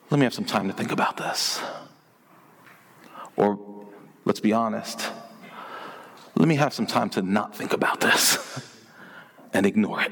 let 0.09 0.17
me 0.17 0.23
have 0.23 0.33
some 0.33 0.45
time 0.45 0.67
to 0.67 0.73
think 0.73 0.91
about 0.91 1.17
this. 1.17 1.61
Or 3.37 3.71
Let's 4.23 4.39
be 4.39 4.53
honest. 4.53 5.11
Let 6.35 6.47
me 6.47 6.55
have 6.55 6.73
some 6.73 6.87
time 6.87 7.09
to 7.11 7.21
not 7.21 7.55
think 7.55 7.73
about 7.73 8.01
this 8.01 8.67
and 9.53 9.65
ignore 9.65 10.01
it 10.01 10.11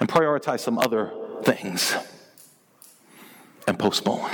and 0.00 0.08
prioritize 0.08 0.60
some 0.60 0.78
other 0.78 1.12
things 1.42 1.94
and 3.66 3.78
postpone. 3.78 4.30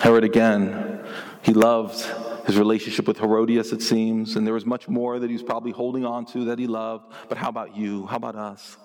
Herod 0.00 0.24
again, 0.24 1.04
he 1.42 1.52
loved 1.52 2.00
his 2.46 2.56
relationship 2.56 3.06
with 3.06 3.18
Herodias, 3.18 3.72
it 3.72 3.82
seems, 3.82 4.36
and 4.36 4.46
there 4.46 4.54
was 4.54 4.64
much 4.64 4.88
more 4.88 5.18
that 5.18 5.26
he 5.26 5.34
was 5.34 5.42
probably 5.42 5.70
holding 5.70 6.06
on 6.06 6.24
to 6.26 6.46
that 6.46 6.58
he 6.58 6.66
loved. 6.66 7.12
But 7.28 7.36
how 7.36 7.50
about 7.50 7.76
you? 7.76 8.06
How 8.06 8.16
about 8.16 8.36
us? 8.36 8.76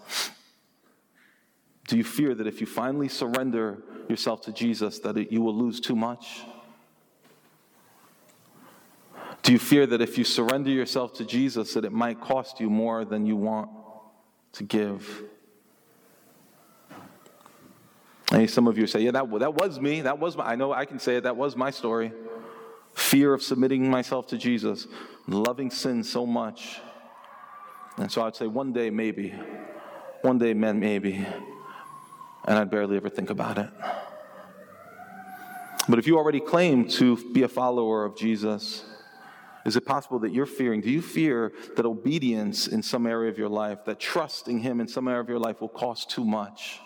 Do 1.88 1.98
you 1.98 2.04
fear 2.04 2.34
that 2.36 2.48
if 2.48 2.60
you 2.60 2.68
finally 2.68 3.08
surrender 3.08 3.84
yourself 4.10 4.42
to 4.44 4.52
Jesus, 4.52 5.00
that 5.00 5.18
it, 5.18 5.32
you 5.32 5.42
will 5.42 5.56
lose 5.56 5.80
too 5.80 5.96
much? 5.96 6.42
Do 9.44 9.52
you 9.52 9.60
fear 9.60 9.86
that 9.86 10.02
if 10.02 10.18
you 10.18 10.24
surrender 10.24 10.70
yourself 10.70 11.14
to 11.16 11.26
Jesus, 11.26 11.74
that 11.74 11.86
it 11.86 11.92
might 11.92 12.20
cost 12.20 12.60
you 12.60 12.70
more 12.70 13.06
than 13.06 13.26
you 13.26 13.36
want 13.36 13.70
to 14.54 14.64
give? 14.64 15.24
And 18.32 18.50
some 18.50 18.68
of 18.68 18.78
you 18.78 18.88
say, 18.88 19.02
yeah, 19.02 19.12
that, 19.12 19.30
that 19.40 19.54
was 19.54 19.80
me. 19.80 20.02
That 20.02 20.18
was 20.18 20.36
my, 20.36 20.46
I 20.46 20.56
know 20.56 20.74
I 20.74 20.86
can 20.86 20.98
say 20.98 21.18
it. 21.18 21.24
That 21.24 21.36
was 21.36 21.56
my 21.56 21.70
story. 21.70 22.12
Fear 22.94 23.34
of 23.34 23.44
submitting 23.44 23.90
myself 23.90 24.28
to 24.28 24.38
Jesus, 24.38 24.88
loving 25.28 25.70
sin 25.70 26.04
so 26.04 26.26
much. 26.26 26.80
And 27.98 28.12
so 28.12 28.24
I'd 28.24 28.36
say 28.36 28.48
one 28.48 28.74
day, 28.74 28.90
maybe. 28.90 29.36
One 30.22 30.38
day, 30.38 30.54
man, 30.54 30.80
maybe 30.80 31.26
and 32.46 32.58
I'd 32.58 32.70
barely 32.70 32.98
ever 32.98 33.10
think 33.10 33.30
about 33.30 33.58
it. 33.58 33.70
But 35.88 36.00
if 36.00 36.08
you 36.08 36.18
already 36.18 36.40
claim 36.40 36.88
to 36.90 37.18
be 37.32 37.44
a 37.44 37.48
follower 37.48 38.06
of 38.06 38.16
Jesus, 38.16 38.86
Is 39.66 39.76
it 39.78 39.86
possible 39.86 40.20
that 40.20 40.32
you're 40.32 40.46
fearing? 40.46 40.82
Do 40.82 40.90
you 40.90 41.02
fear 41.02 41.54
that 41.76 41.86
obedience 41.86 42.68
in 42.68 42.84
some 42.84 43.08
area 43.08 43.30
of 43.30 43.38
your 43.38 43.50
life, 43.50 43.86
that 43.86 44.00
trusting 44.00 44.60
Him 44.60 44.82
in 44.82 44.88
some 44.88 45.08
area 45.08 45.22
of 45.22 45.30
your 45.30 45.40
life 45.40 45.62
will 45.62 45.70
cost 45.70 46.10
too 46.10 46.26
much? 46.26 46.80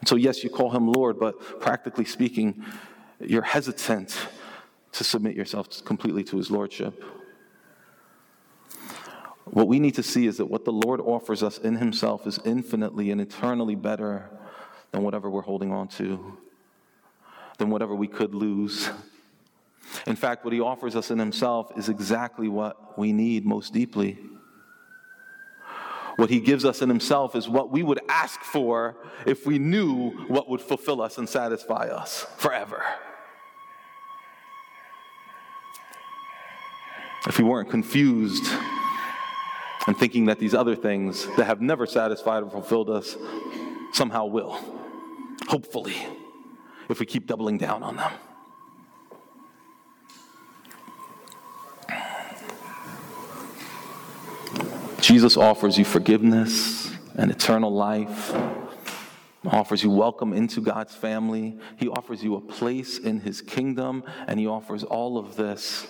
And 0.00 0.08
so, 0.08 0.16
yes, 0.16 0.44
you 0.44 0.50
call 0.50 0.70
Him 0.70 0.86
Lord, 0.86 1.18
but 1.18 1.60
practically 1.60 2.04
speaking, 2.04 2.64
you're 3.20 3.42
hesitant 3.42 4.16
to 4.92 5.04
submit 5.04 5.34
yourself 5.34 5.84
completely 5.84 6.22
to 6.24 6.36
His 6.36 6.50
Lordship. 6.50 7.02
What 9.44 9.66
we 9.68 9.78
need 9.78 9.94
to 9.96 10.02
see 10.02 10.26
is 10.26 10.36
that 10.38 10.46
what 10.46 10.64
the 10.64 10.72
Lord 10.72 11.00
offers 11.00 11.42
us 11.42 11.58
in 11.58 11.76
Himself 11.76 12.26
is 12.26 12.38
infinitely 12.44 13.10
and 13.10 13.20
eternally 13.20 13.74
better 13.74 14.30
than 14.92 15.02
whatever 15.02 15.28
we're 15.28 15.42
holding 15.42 15.72
on 15.72 15.88
to, 15.88 16.38
than 17.58 17.70
whatever 17.70 17.94
we 17.94 18.06
could 18.06 18.34
lose. 18.34 18.90
In 20.06 20.16
fact, 20.16 20.44
what 20.44 20.52
He 20.52 20.60
offers 20.60 20.96
us 20.96 21.10
in 21.10 21.18
Himself 21.18 21.72
is 21.76 21.88
exactly 21.88 22.48
what 22.48 22.98
we 22.98 23.12
need 23.12 23.44
most 23.44 23.72
deeply. 23.72 24.18
What 26.16 26.30
He 26.30 26.40
gives 26.40 26.64
us 26.64 26.82
in 26.82 26.88
Himself 26.88 27.34
is 27.34 27.48
what 27.48 27.70
we 27.70 27.82
would 27.82 28.00
ask 28.08 28.40
for 28.40 28.96
if 29.26 29.46
we 29.46 29.58
knew 29.58 30.10
what 30.28 30.48
would 30.48 30.60
fulfill 30.60 31.00
us 31.00 31.18
and 31.18 31.28
satisfy 31.28 31.88
us 31.88 32.26
forever. 32.36 32.82
If 37.26 37.38
we 37.38 37.44
weren't 37.44 37.70
confused 37.70 38.44
and 39.86 39.96
thinking 39.96 40.26
that 40.26 40.38
these 40.38 40.54
other 40.54 40.76
things 40.76 41.26
that 41.36 41.44
have 41.44 41.60
never 41.60 41.86
satisfied 41.86 42.42
or 42.42 42.50
fulfilled 42.50 42.90
us 42.90 43.16
somehow 43.92 44.26
will. 44.26 44.58
Hopefully, 45.48 45.96
if 46.88 47.00
we 47.00 47.06
keep 47.06 47.26
doubling 47.26 47.58
down 47.58 47.82
on 47.82 47.96
them. 47.96 48.12
Jesus 55.04 55.36
offers 55.36 55.76
you 55.76 55.84
forgiveness 55.84 56.90
and 57.14 57.30
eternal 57.30 57.70
life, 57.70 58.34
offers 59.44 59.82
you 59.82 59.90
welcome 59.90 60.32
into 60.32 60.62
God's 60.62 60.94
family. 60.94 61.58
He 61.76 61.88
offers 61.88 62.24
you 62.24 62.36
a 62.36 62.40
place 62.40 62.96
in 62.96 63.20
his 63.20 63.42
kingdom, 63.42 64.02
and 64.26 64.40
he 64.40 64.46
offers 64.46 64.82
all 64.82 65.18
of 65.18 65.36
this 65.36 65.86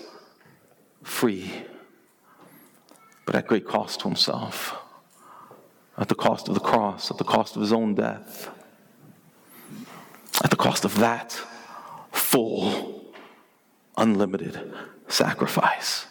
free 1.04 1.48
but 3.24 3.36
at 3.36 3.46
great 3.46 3.68
cost 3.68 4.00
to 4.00 4.08
himself, 4.08 4.74
at 5.96 6.08
the 6.08 6.16
cost 6.16 6.48
of 6.48 6.54
the 6.54 6.60
cross, 6.60 7.08
at 7.08 7.16
the 7.16 7.24
cost 7.24 7.54
of 7.54 7.62
his 7.62 7.72
own 7.72 7.94
death, 7.94 8.50
at 10.42 10.50
the 10.50 10.56
cost 10.56 10.84
of 10.84 10.98
that 10.98 11.40
full, 12.10 13.14
unlimited 13.96 14.74
sacrifice. 15.06 16.06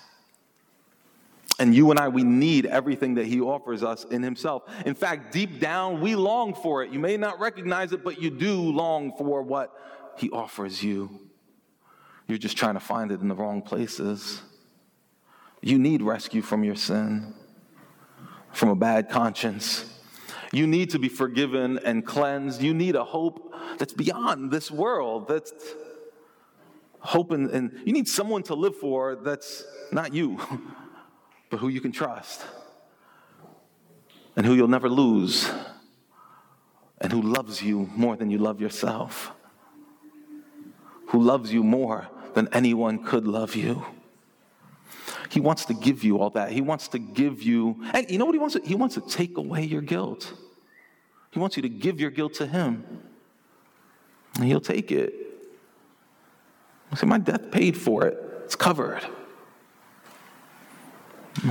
And 1.64 1.74
you 1.74 1.92
and 1.92 1.98
I, 1.98 2.10
we 2.10 2.26
need 2.26 2.66
everything 2.66 3.14
that 3.14 3.26
he 3.26 3.40
offers 3.40 3.84
us 3.84 4.04
in 4.04 4.22
himself. 4.22 4.64
In 4.86 4.96
fact, 4.96 5.32
deep 5.32 5.62
down, 5.62 6.02
we 6.02 6.14
long 6.14 6.54
for 6.54 6.84
it. 6.84 6.92
You 6.92 7.00
may 7.00 7.16
not 7.16 7.40
recognize 7.40 7.94
it, 7.94 8.04
but 8.04 8.22
you 8.22 8.30
do 8.30 8.60
long 8.60 9.14
for 9.18 9.42
what 9.42 9.74
he 10.18 10.30
offers 10.30 10.84
you. 10.84 11.10
You're 12.28 12.38
just 12.38 12.58
trying 12.58 12.74
to 12.74 12.82
find 12.82 13.14
it 13.14 13.22
in 13.22 13.30
the 13.30 13.34
wrong 13.34 13.62
places. 13.62 14.42
You 15.62 15.80
need 15.80 16.02
rescue 16.02 16.42
from 16.42 16.66
your 16.66 16.76
sin, 16.76 17.34
from 18.52 18.68
a 18.68 18.76
bad 18.76 19.10
conscience. 19.10 19.86
You 20.52 20.68
need 20.68 20.90
to 20.90 21.00
be 21.00 21.08
forgiven 21.08 21.80
and 21.86 22.06
cleansed. 22.06 22.62
You 22.62 22.74
need 22.74 22.98
a 22.98 23.06
hope 23.06 23.56
that's 23.78 23.94
beyond 23.94 24.52
this 24.52 24.70
world. 24.70 25.30
That's 25.30 25.54
hope, 27.00 27.32
and, 27.32 27.50
and 27.52 27.80
you 27.86 27.94
need 27.94 28.10
someone 28.10 28.44
to 28.44 28.54
live 28.54 28.76
for 28.76 29.16
that's 29.16 29.64
not 29.94 30.14
you, 30.14 30.38
but 31.54 31.60
who 31.60 31.68
you 31.68 31.82
can 31.82 31.92
trust 31.92 32.44
and 34.36 34.44
who 34.44 34.56
you'll 34.56 34.68
never 34.68 34.90
lose 34.90 35.48
and 37.00 37.12
who 37.12 37.22
loves 37.22 37.62
you 37.62 37.88
more 37.96 38.16
than 38.16 38.32
you 38.32 38.40
love 38.40 38.60
yourself, 38.60 39.32
who 41.10 41.22
loves 41.22 41.54
you 41.54 41.64
more 41.64 42.08
than 42.34 42.50
anyone 42.54 43.04
could 43.04 43.28
love 43.28 43.56
you. 43.56 43.86
He 45.30 45.40
wants 45.40 45.66
to 45.66 45.76
give 45.76 46.04
you 46.04 46.18
all 46.18 46.32
that. 46.32 46.52
He 46.52 46.62
wants 46.62 46.88
to 46.88 46.98
give 46.98 47.44
you, 47.44 47.80
and 47.94 48.10
you 48.10 48.18
know 48.18 48.26
what 48.26 48.34
he 48.34 48.40
wants? 48.40 48.56
To, 48.56 48.62
he 48.66 48.74
wants 48.74 48.96
to 48.96 49.02
take 49.02 49.38
away 49.38 49.62
your 49.62 49.84
guilt. 49.84 50.34
He 51.30 51.38
wants 51.38 51.56
you 51.56 51.62
to 51.62 51.70
give 51.70 52.00
your 52.00 52.10
guilt 52.10 52.34
to 52.36 52.48
him. 52.48 52.84
And 54.38 54.46
he'll 54.46 54.60
take 54.60 54.92
it. 54.92 55.14
Say, 56.96 57.06
my 57.06 57.20
death 57.20 57.52
paid 57.52 57.78
for 57.78 58.08
it. 58.08 58.18
It's 58.46 58.56
covered. 58.56 59.06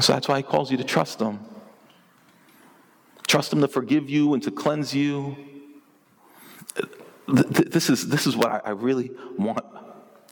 So 0.00 0.12
that's 0.12 0.28
why 0.28 0.38
he 0.38 0.42
calls 0.42 0.70
you 0.70 0.76
to 0.76 0.84
trust 0.84 1.20
him. 1.20 1.40
Trust 3.26 3.52
him 3.52 3.60
to 3.60 3.68
forgive 3.68 4.08
you 4.08 4.34
and 4.34 4.42
to 4.42 4.50
cleanse 4.50 4.94
you. 4.94 5.36
This 7.26 7.88
is, 7.88 8.08
this 8.08 8.26
is 8.26 8.36
what 8.36 8.66
I 8.66 8.70
really 8.70 9.10
want 9.38 9.64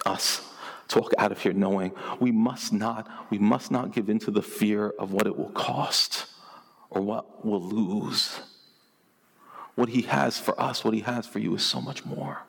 us 0.05 0.43
to 0.89 0.99
walk 0.99 1.13
out 1.19 1.33
of 1.33 1.41
here 1.41 1.53
knowing 1.53 1.93
we 2.19 2.33
must 2.33 2.73
not, 2.73 3.09
we 3.31 3.39
must 3.39 3.71
not 3.71 3.93
give 3.93 4.11
into 4.11 4.31
the 4.31 4.43
fear 4.43 4.91
of 4.99 5.13
what 5.13 5.27
it 5.27 5.37
will 5.37 5.51
cost 5.51 6.27
or 6.91 7.01
what 7.01 7.45
we'll 7.45 7.63
lose. 7.63 8.41
What 9.77 9.89
he 9.89 10.03
has 10.03 10.39
for 10.39 10.61
us, 10.61 10.85
what 10.85 10.93
he 10.93 11.01
has 11.01 11.27
for 11.27 11.39
you 11.39 11.55
is 11.55 11.65
so 11.65 11.81
much 11.81 12.05
more. 12.05 12.43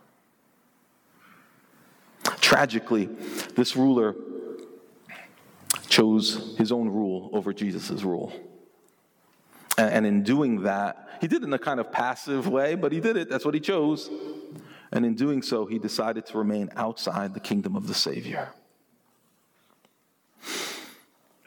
Tragically, 2.42 3.06
this 3.56 3.76
ruler 3.76 4.16
chose 5.92 6.56
his 6.58 6.72
own 6.72 6.88
rule 6.88 7.30
over 7.34 7.54
Jesus' 7.54 8.02
rule. 8.04 8.34
And 9.78 10.06
in 10.06 10.24
doing 10.24 10.64
that, 10.64 11.10
he 11.20 11.28
did 11.28 11.44
it 11.44 11.46
in 11.46 11.54
a 11.54 11.60
kind 11.60 11.80
of 11.80 11.92
passive 11.92 12.48
way, 12.48 12.76
but 12.76 12.92
he 12.92 13.00
did 13.00 13.18
it. 13.18 13.30
That's 13.30 13.46
what 13.46 13.54
he 13.54 13.60
chose. 13.60 14.10
And 14.92 15.06
in 15.06 15.16
doing 15.16 15.42
so, 15.42 15.66
he 15.66 15.78
decided 15.80 16.26
to 16.28 16.38
remain 16.38 16.70
outside 16.76 17.34
the 17.34 17.40
kingdom 17.40 17.76
of 17.76 17.88
the 17.88 17.94
Savior. 17.94 18.50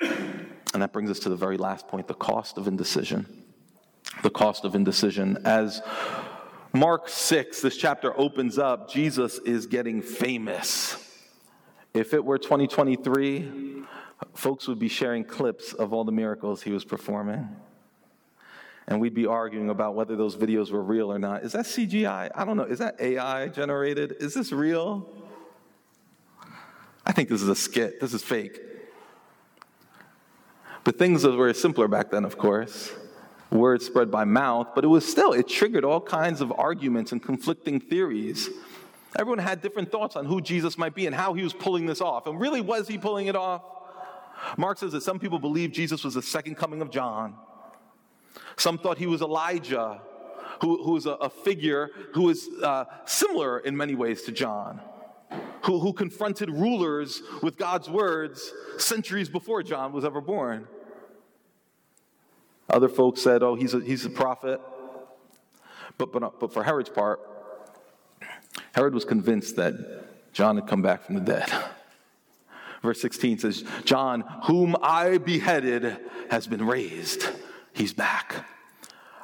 And 0.00 0.82
that 0.82 0.92
brings 0.92 1.10
us 1.10 1.20
to 1.20 1.28
the 1.28 1.36
very 1.36 1.56
last 1.56 1.88
point 1.88 2.08
the 2.08 2.14
cost 2.14 2.58
of 2.58 2.68
indecision. 2.68 3.26
The 4.22 4.30
cost 4.30 4.64
of 4.64 4.74
indecision. 4.74 5.38
As 5.44 5.80
Mark 6.72 7.08
6, 7.08 7.60
this 7.62 7.76
chapter 7.76 8.18
opens 8.18 8.58
up, 8.58 8.90
Jesus 8.90 9.38
is 9.38 9.66
getting 9.66 10.02
famous. 10.02 10.96
If 11.92 12.12
it 12.12 12.24
were 12.24 12.38
2023, 12.38 13.84
folks 14.34 14.66
would 14.68 14.78
be 14.78 14.88
sharing 14.88 15.24
clips 15.24 15.72
of 15.72 15.92
all 15.92 16.04
the 16.04 16.12
miracles 16.12 16.62
he 16.62 16.70
was 16.70 16.84
performing 16.84 17.48
and 18.86 19.00
we'd 19.00 19.14
be 19.14 19.26
arguing 19.26 19.70
about 19.70 19.94
whether 19.94 20.16
those 20.16 20.36
videos 20.36 20.70
were 20.70 20.82
real 20.82 21.10
or 21.10 21.18
not. 21.18 21.42
Is 21.42 21.52
that 21.52 21.64
CGI? 21.64 22.30
I 22.34 22.44
don't 22.44 22.56
know. 22.56 22.64
Is 22.64 22.78
that 22.80 23.00
AI 23.00 23.48
generated? 23.48 24.16
Is 24.20 24.34
this 24.34 24.52
real? 24.52 25.08
I 27.06 27.12
think 27.12 27.28
this 27.28 27.42
is 27.42 27.48
a 27.48 27.54
skit. 27.54 28.00
This 28.00 28.12
is 28.12 28.22
fake. 28.22 28.60
But 30.84 30.98
things 30.98 31.24
were 31.24 31.52
simpler 31.54 31.88
back 31.88 32.10
then, 32.10 32.24
of 32.24 32.36
course. 32.36 32.92
Words 33.50 33.86
spread 33.86 34.10
by 34.10 34.24
mouth, 34.24 34.68
but 34.74 34.84
it 34.84 34.88
was 34.88 35.06
still, 35.06 35.32
it 35.32 35.48
triggered 35.48 35.84
all 35.84 36.00
kinds 36.00 36.40
of 36.40 36.52
arguments 36.52 37.12
and 37.12 37.22
conflicting 37.22 37.80
theories. 37.80 38.50
Everyone 39.16 39.38
had 39.38 39.62
different 39.62 39.92
thoughts 39.92 40.16
on 40.16 40.26
who 40.26 40.40
Jesus 40.40 40.76
might 40.76 40.94
be 40.94 41.06
and 41.06 41.14
how 41.14 41.34
he 41.34 41.42
was 41.42 41.52
pulling 41.52 41.86
this 41.86 42.00
off. 42.00 42.26
And 42.26 42.38
really, 42.38 42.60
was 42.60 42.88
he 42.88 42.98
pulling 42.98 43.28
it 43.28 43.36
off? 43.36 43.62
Mark 44.56 44.78
says 44.78 44.92
that 44.92 45.02
some 45.02 45.18
people 45.18 45.38
believe 45.38 45.72
Jesus 45.72 46.04
was 46.04 46.14
the 46.14 46.22
second 46.22 46.56
coming 46.56 46.82
of 46.82 46.90
John. 46.90 47.34
Some 48.56 48.78
thought 48.78 48.98
he 48.98 49.06
was 49.06 49.22
Elijah, 49.22 50.00
who, 50.60 50.82
who 50.82 50.92
was 50.92 51.06
a, 51.06 51.12
a 51.12 51.30
figure 51.30 51.90
who 52.12 52.22
was 52.22 52.48
uh, 52.62 52.84
similar 53.04 53.58
in 53.58 53.76
many 53.76 53.94
ways 53.94 54.22
to 54.22 54.32
John, 54.32 54.80
who, 55.62 55.80
who 55.80 55.92
confronted 55.92 56.50
rulers 56.50 57.22
with 57.42 57.56
God's 57.56 57.88
words 57.88 58.52
centuries 58.78 59.28
before 59.28 59.62
John 59.62 59.92
was 59.92 60.04
ever 60.04 60.20
born. 60.20 60.68
Other 62.68 62.88
folks 62.88 63.20
said, 63.20 63.42
oh, 63.42 63.54
he's 63.54 63.74
a, 63.74 63.80
he's 63.80 64.04
a 64.04 64.10
prophet. 64.10 64.60
But, 65.98 66.12
but, 66.12 66.40
but 66.40 66.52
for 66.52 66.64
Herod's 66.64 66.88
part, 66.88 67.20
Herod 68.72 68.94
was 68.94 69.04
convinced 69.04 69.56
that 69.56 70.32
John 70.32 70.56
had 70.56 70.66
come 70.66 70.82
back 70.82 71.04
from 71.04 71.14
the 71.14 71.20
dead. 71.20 71.50
Verse 72.84 73.00
16 73.00 73.38
says, 73.38 73.64
John, 73.84 74.24
whom 74.44 74.76
I 74.82 75.16
beheaded, 75.18 75.96
has 76.30 76.46
been 76.46 76.64
raised 76.64 77.26
he's 77.72 77.92
back. 77.92 78.46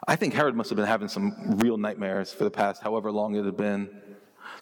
I 0.08 0.16
think 0.16 0.34
Herod 0.34 0.56
must 0.56 0.70
have 0.70 0.76
been 0.76 0.86
having 0.86 1.08
some 1.08 1.58
real 1.58 1.76
nightmares 1.76 2.32
for 2.32 2.44
the 2.44 2.50
past 2.50 2.82
however 2.82 3.12
long 3.12 3.36
it 3.36 3.44
had 3.44 3.58
been. 3.58 3.88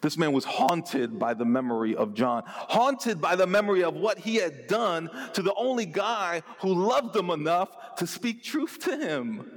This 0.01 0.17
man 0.17 0.33
was 0.33 0.43
haunted 0.43 1.17
by 1.17 1.33
the 1.33 1.45
memory 1.45 1.95
of 1.95 2.13
John, 2.13 2.43
haunted 2.45 3.21
by 3.21 3.37
the 3.37 3.47
memory 3.47 3.83
of 3.83 3.95
what 3.95 4.19
he 4.19 4.35
had 4.35 4.67
done 4.67 5.09
to 5.33 5.41
the 5.41 5.53
only 5.55 5.85
guy 5.85 6.43
who 6.59 6.73
loved 6.73 7.15
him 7.15 7.29
enough 7.29 7.95
to 7.95 8.05
speak 8.05 8.43
truth 8.43 8.79
to 8.79 8.97
him. 8.97 9.49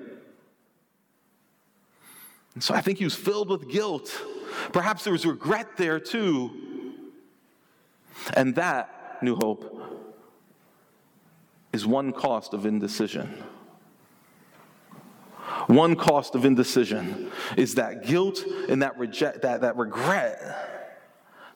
And 2.54 2.62
so 2.62 2.74
I 2.74 2.80
think 2.80 2.98
he 2.98 3.04
was 3.04 3.16
filled 3.16 3.50
with 3.50 3.68
guilt. 3.68 4.22
Perhaps 4.72 5.02
there 5.02 5.12
was 5.12 5.26
regret 5.26 5.76
there 5.76 5.98
too. 5.98 6.50
And 8.34 8.54
that, 8.54 9.01
New 9.22 9.36
Hope, 9.36 9.80
is 11.72 11.86
one 11.86 12.12
cost 12.12 12.54
of 12.54 12.66
indecision. 12.66 13.42
One 15.66 15.96
cost 15.96 16.34
of 16.34 16.44
indecision 16.44 17.30
is 17.56 17.76
that 17.76 18.04
guilt 18.04 18.44
and 18.68 18.82
that, 18.82 18.98
reject, 18.98 19.42
that, 19.42 19.60
that 19.60 19.76
regret 19.76 20.72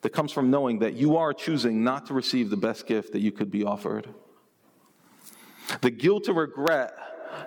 that 0.03 0.11
comes 0.11 0.31
from 0.31 0.51
knowing 0.51 0.79
that 0.79 0.95
you 0.95 1.17
are 1.17 1.33
choosing 1.33 1.83
not 1.83 2.07
to 2.07 2.15
receive 2.15 2.49
the 2.51 2.57
best 2.57 2.87
gift 2.87 3.13
that 3.13 3.21
you 3.21 3.33
could 3.33 3.51
be 3.51 3.65
offered. 3.65 4.09
The 5.81 5.91
guilt 5.91 6.29
and 6.29 6.37
regret, 6.37 6.95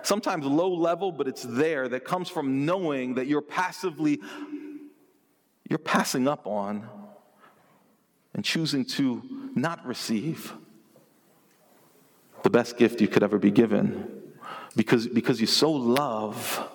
sometimes 0.02 0.44
low 0.44 0.72
level, 0.74 1.10
but 1.10 1.26
it's 1.26 1.42
there, 1.42 1.88
that 1.88 2.04
comes 2.04 2.28
from 2.28 2.66
knowing 2.66 3.14
that 3.14 3.26
you're 3.26 3.40
passively, 3.40 4.20
you're 5.68 5.78
passing 5.78 6.28
up 6.28 6.46
on 6.46 6.86
and 8.34 8.44
choosing 8.44 8.84
to 8.84 9.39
not 9.54 9.84
receive 9.86 10.52
the 12.42 12.50
best 12.50 12.78
gift 12.78 13.00
you 13.00 13.08
could 13.08 13.22
ever 13.22 13.38
be 13.38 13.50
given 13.50 14.20
because, 14.76 15.06
because 15.06 15.40
you 15.40 15.46
so 15.46 15.70
love 15.70 16.68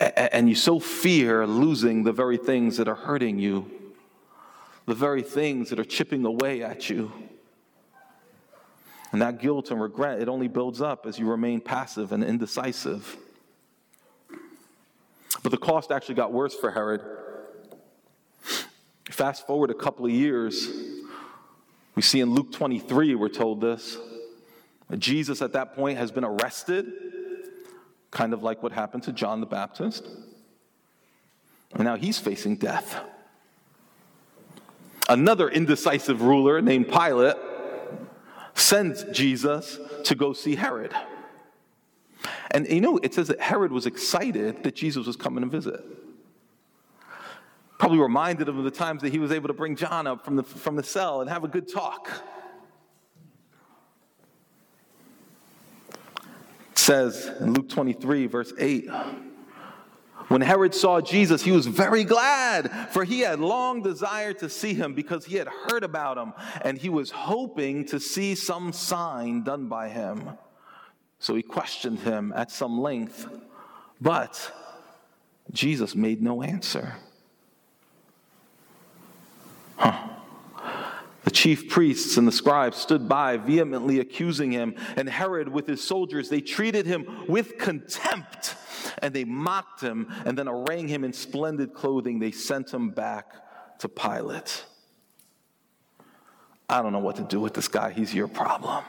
and 0.00 0.48
you 0.48 0.54
so 0.54 0.78
fear 0.78 1.46
losing 1.46 2.04
the 2.04 2.12
very 2.12 2.36
things 2.36 2.76
that 2.76 2.88
are 2.88 2.94
hurting 2.94 3.38
you, 3.38 3.70
the 4.86 4.94
very 4.94 5.22
things 5.22 5.70
that 5.70 5.78
are 5.78 5.84
chipping 5.84 6.24
away 6.24 6.62
at 6.62 6.88
you. 6.88 7.12
And 9.12 9.22
that 9.22 9.40
guilt 9.40 9.70
and 9.70 9.80
regret, 9.80 10.20
it 10.20 10.28
only 10.28 10.48
builds 10.48 10.80
up 10.80 11.06
as 11.06 11.18
you 11.18 11.28
remain 11.28 11.60
passive 11.60 12.12
and 12.12 12.22
indecisive. 12.22 13.16
But 15.42 15.50
the 15.50 15.58
cost 15.58 15.90
actually 15.90 16.16
got 16.16 16.32
worse 16.32 16.54
for 16.54 16.70
Herod. 16.70 17.02
Fast 19.10 19.46
forward 19.46 19.70
a 19.70 19.74
couple 19.74 20.04
of 20.04 20.12
years, 20.12 20.68
we 21.96 22.02
see 22.02 22.20
in 22.20 22.34
Luke 22.34 22.52
23, 22.52 23.14
we're 23.14 23.28
told 23.28 23.60
this. 23.60 23.96
Jesus 24.98 25.42
at 25.42 25.54
that 25.54 25.74
point 25.74 25.98
has 25.98 26.12
been 26.12 26.24
arrested, 26.24 26.92
kind 28.10 28.32
of 28.32 28.42
like 28.42 28.62
what 28.62 28.70
happened 28.70 29.02
to 29.04 29.12
John 29.12 29.40
the 29.40 29.46
Baptist. 29.46 30.06
And 31.74 31.84
now 31.84 31.96
he's 31.96 32.18
facing 32.18 32.56
death. 32.56 33.00
Another 35.08 35.48
indecisive 35.48 36.22
ruler 36.22 36.60
named 36.60 36.88
Pilate 36.88 37.36
sends 38.54 39.04
Jesus 39.04 39.78
to 40.04 40.14
go 40.14 40.32
see 40.32 40.54
Herod. 40.54 40.94
And 42.50 42.68
you 42.68 42.80
know, 42.80 42.98
it 43.02 43.14
says 43.14 43.28
that 43.28 43.40
Herod 43.40 43.72
was 43.72 43.86
excited 43.86 44.62
that 44.64 44.74
Jesus 44.74 45.06
was 45.06 45.16
coming 45.16 45.42
to 45.42 45.50
visit. 45.50 45.80
Probably 47.78 47.98
reminded 47.98 48.48
him 48.48 48.58
of 48.58 48.64
the 48.64 48.70
times 48.70 49.02
that 49.02 49.12
he 49.12 49.18
was 49.18 49.32
able 49.32 49.48
to 49.48 49.54
bring 49.54 49.76
John 49.76 50.06
up 50.06 50.24
from 50.24 50.36
the, 50.36 50.42
from 50.42 50.76
the 50.76 50.82
cell 50.82 51.20
and 51.20 51.28
have 51.28 51.44
a 51.44 51.48
good 51.48 51.70
talk. 51.72 52.10
says 56.86 57.28
in 57.40 57.52
Luke 57.52 57.68
23, 57.68 58.28
verse 58.28 58.52
8, 58.56 58.88
when 60.28 60.40
Herod 60.40 60.72
saw 60.72 61.00
Jesus, 61.00 61.42
he 61.42 61.50
was 61.50 61.66
very 61.66 62.04
glad, 62.04 62.70
for 62.92 63.02
he 63.02 63.20
had 63.20 63.40
long 63.40 63.82
desired 63.82 64.38
to 64.38 64.48
see 64.48 64.72
him 64.72 64.94
because 64.94 65.24
he 65.24 65.34
had 65.34 65.48
heard 65.48 65.82
about 65.82 66.16
him, 66.16 66.32
and 66.62 66.78
he 66.78 66.88
was 66.88 67.10
hoping 67.10 67.84
to 67.86 67.98
see 67.98 68.36
some 68.36 68.72
sign 68.72 69.42
done 69.42 69.68
by 69.68 69.88
him. 69.88 70.30
So 71.18 71.34
he 71.34 71.42
questioned 71.42 72.00
him 72.00 72.32
at 72.36 72.52
some 72.52 72.80
length, 72.80 73.26
but 74.00 74.52
Jesus 75.50 75.96
made 75.96 76.22
no 76.22 76.42
answer. 76.42 76.94
Huh. 79.76 80.08
The 81.24 81.32
chief 81.32 81.68
priests 81.68 82.16
and 82.16 82.26
the 82.26 82.32
scribes 82.32 82.76
stood 82.76 83.08
by, 83.08 83.36
vehemently 83.36 83.98
accusing 83.98 84.52
him. 84.52 84.76
And 84.96 85.08
Herod, 85.08 85.48
with 85.48 85.66
his 85.66 85.82
soldiers, 85.82 86.28
they 86.28 86.40
treated 86.40 86.86
him 86.86 87.24
with 87.26 87.58
contempt 87.58 88.54
and 88.98 89.12
they 89.12 89.24
mocked 89.24 89.80
him. 89.80 90.06
And 90.24 90.38
then, 90.38 90.46
arraying 90.46 90.86
him 90.86 91.02
in 91.02 91.12
splendid 91.12 91.74
clothing, 91.74 92.20
they 92.20 92.30
sent 92.30 92.72
him 92.72 92.90
back 92.90 93.32
to 93.80 93.88
Pilate. 93.88 94.64
I 96.68 96.80
don't 96.80 96.92
know 96.92 97.00
what 97.00 97.16
to 97.16 97.22
do 97.22 97.40
with 97.40 97.54
this 97.54 97.68
guy. 97.68 97.90
He's 97.90 98.14
your 98.14 98.28
problem. 98.28 98.84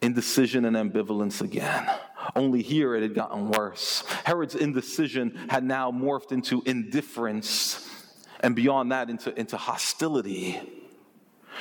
Indecision 0.00 0.64
and 0.64 0.76
ambivalence 0.76 1.40
again. 1.40 1.88
Only 2.36 2.62
here 2.62 2.94
it 2.94 3.02
had 3.02 3.14
gotten 3.14 3.50
worse. 3.50 4.04
Herod's 4.24 4.54
indecision 4.54 5.36
had 5.48 5.64
now 5.64 5.90
morphed 5.90 6.30
into 6.30 6.62
indifference 6.66 7.87
and 8.40 8.54
beyond 8.54 8.92
that 8.92 9.10
into, 9.10 9.36
into 9.38 9.56
hostility. 9.56 10.60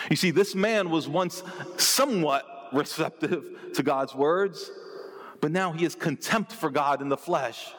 You 0.10 0.16
see, 0.16 0.32
this 0.32 0.56
man 0.56 0.90
was 0.90 1.08
once 1.08 1.44
somewhat 1.78 2.70
receptive 2.74 3.46
to 3.74 3.84
God's 3.84 4.14
words, 4.14 4.70
but 5.42 5.52
now 5.52 5.72
he 5.72 5.84
has 5.84 5.96
contempt 5.96 6.52
for 6.52 6.70
God 6.70 7.02
in 7.02 7.10
the 7.10 7.18
flesh. 7.18 7.74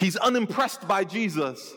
He's 0.00 0.16
unimpressed 0.16 0.86
by 0.86 1.04
Jesus. 1.04 1.74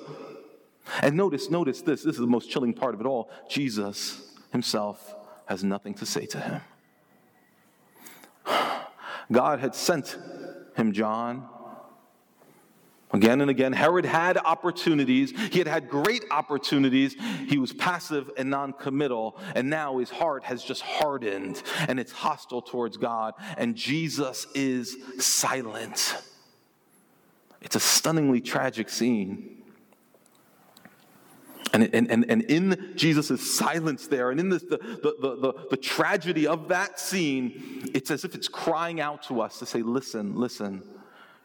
And 1.01 1.15
notice, 1.15 1.49
notice 1.49 1.81
this 1.81 2.03
this 2.03 2.15
is 2.15 2.21
the 2.21 2.27
most 2.27 2.49
chilling 2.49 2.73
part 2.73 2.93
of 2.93 3.01
it 3.01 3.07
all. 3.07 3.31
Jesus 3.49 4.33
himself 4.51 5.15
has 5.47 5.63
nothing 5.63 5.95
to 5.95 6.05
say 6.05 6.25
to 6.27 6.39
him. 6.39 6.61
God 9.31 9.59
had 9.59 9.73
sent 9.73 10.17
him 10.75 10.91
John 10.91 11.49
Again 13.15 13.39
and 13.39 13.49
again, 13.49 13.71
Herod 13.71 14.03
had 14.03 14.35
opportunities. 14.35 15.31
He 15.49 15.59
had 15.59 15.69
had 15.69 15.89
great 15.89 16.25
opportunities. 16.31 17.15
He 17.47 17.57
was 17.57 17.71
passive 17.71 18.29
and 18.35 18.49
non 18.49 18.73
committal. 18.73 19.39
And 19.55 19.69
now 19.69 19.99
his 19.99 20.09
heart 20.09 20.43
has 20.43 20.61
just 20.61 20.81
hardened 20.81 21.63
and 21.87 21.97
it's 21.97 22.11
hostile 22.11 22.61
towards 22.61 22.97
God. 22.97 23.33
And 23.57 23.73
Jesus 23.73 24.47
is 24.53 24.97
silent. 25.17 26.17
It's 27.61 27.77
a 27.77 27.79
stunningly 27.79 28.41
tragic 28.41 28.89
scene. 28.89 29.63
And, 31.71 31.89
and, 31.95 32.11
and, 32.11 32.25
and 32.29 32.41
in 32.43 32.93
Jesus' 32.97 33.57
silence 33.57 34.07
there, 34.07 34.29
and 34.31 34.41
in 34.41 34.49
this, 34.49 34.63
the, 34.63 34.77
the, 34.77 35.15
the, 35.19 35.53
the 35.71 35.77
tragedy 35.77 36.47
of 36.47 36.67
that 36.67 36.99
scene, 36.99 37.89
it's 37.93 38.11
as 38.11 38.25
if 38.25 38.35
it's 38.35 38.49
crying 38.49 38.99
out 38.99 39.23
to 39.23 39.39
us 39.39 39.59
to 39.59 39.65
say, 39.65 39.81
Listen, 39.81 40.35
listen, 40.35 40.83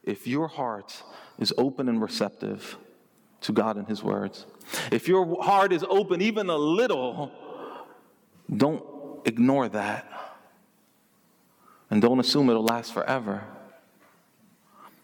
if 0.05 0.27
your 0.27 0.49
heart 0.49 1.03
is 1.39 1.53
open 1.57 1.89
and 1.89 2.01
receptive 2.01 2.77
to 3.43 3.53
God 3.53 3.77
and 3.77 3.87
His 3.87 4.03
words, 4.03 4.47
if 4.91 5.09
your 5.09 5.43
heart 5.43 5.73
is 5.73 5.85
open 5.89 6.21
even 6.21 6.51
a 6.51 6.57
little, 6.57 7.31
don't 8.55 8.85
ignore 9.25 9.69
that. 9.69 10.07
And 11.91 12.01
don't 12.01 12.21
assume 12.21 12.49
it'll 12.49 12.63
last 12.63 12.93
forever. 12.93 13.43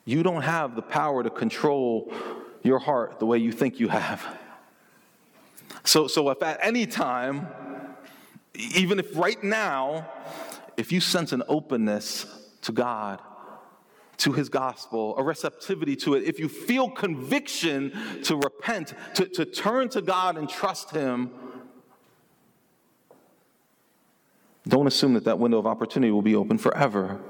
You 0.05 0.23
don't 0.23 0.43
have 0.43 0.77
the 0.77 0.83
power 0.83 1.25
to 1.25 1.31
control 1.31 2.13
your 2.63 2.79
heart 2.79 3.19
the 3.19 3.27
way 3.27 3.39
you 3.39 3.51
think 3.51 3.81
you 3.81 3.89
have. 3.89 4.25
So, 5.83 6.07
so 6.07 6.31
if 6.31 6.43
at 6.43 6.59
any 6.63 6.87
time, 6.87 7.49
even 8.55 8.99
if 8.99 9.17
right 9.17 9.43
now, 9.43 10.09
if 10.77 10.93
you 10.93 11.01
sense 11.01 11.33
an 11.33 11.43
openness 11.49 12.27
to 12.63 12.73
God, 12.73 13.21
to 14.19 14.33
his 14.33 14.49
gospel, 14.49 15.15
a 15.19 15.23
receptivity 15.23 15.97
to 15.97 16.15
it, 16.15 16.25
if 16.25 16.39
you 16.39 16.49
feel 16.49 16.89
conviction 16.89 17.93
to 18.25 18.37
repent, 18.37 18.95
to, 19.15 19.27
to 19.27 19.45
turn 19.45 19.89
to 19.91 20.01
God 20.01 20.37
and 20.37 20.49
trust 20.49 20.91
him, 20.91 21.31
don't 24.67 24.87
assume 24.87 25.15
that 25.15 25.25
that 25.25 25.39
window 25.39 25.59
of 25.59 25.67
opportunity 25.67 26.11
will 26.11 26.23
be 26.23 26.35
open 26.35 26.59
forever. 26.59 27.21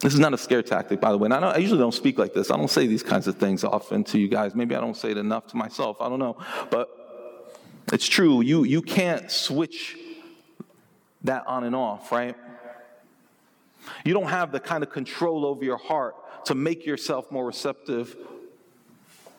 This 0.00 0.14
is 0.14 0.18
not 0.18 0.34
a 0.34 0.38
scare 0.38 0.62
tactic, 0.62 1.00
by 1.00 1.12
the 1.12 1.18
way. 1.18 1.26
And 1.26 1.34
I, 1.34 1.38
I, 1.38 1.56
usually 1.58 1.78
don't 1.78 1.94
speak 1.94 2.18
like 2.18 2.34
this. 2.34 2.50
I 2.50 2.56
don't 2.56 2.70
say 2.70 2.88
these 2.88 3.04
kinds 3.04 3.28
of 3.28 3.36
things 3.36 3.62
often 3.62 4.02
to 4.04 4.18
you 4.18 4.26
guys. 4.26 4.52
Maybe 4.52 4.74
I 4.74 4.80
don't 4.80 4.96
say 4.96 5.12
it 5.12 5.16
enough 5.16 5.46
to 5.48 5.56
myself. 5.56 6.00
I 6.00 6.08
don't 6.08 6.18
know. 6.18 6.36
But 6.70 6.88
it's 7.92 8.08
true. 8.08 8.40
You, 8.40 8.64
you 8.64 8.82
can't 8.82 9.30
switch 9.30 9.96
that 11.22 11.46
on 11.46 11.62
and 11.62 11.76
off, 11.76 12.10
right? 12.10 12.34
You 14.04 14.14
don't 14.14 14.28
have 14.28 14.52
the 14.52 14.60
kind 14.60 14.82
of 14.82 14.90
control 14.90 15.44
over 15.44 15.64
your 15.64 15.78
heart 15.78 16.14
to 16.46 16.54
make 16.54 16.84
yourself 16.86 17.30
more 17.30 17.46
receptive 17.46 18.16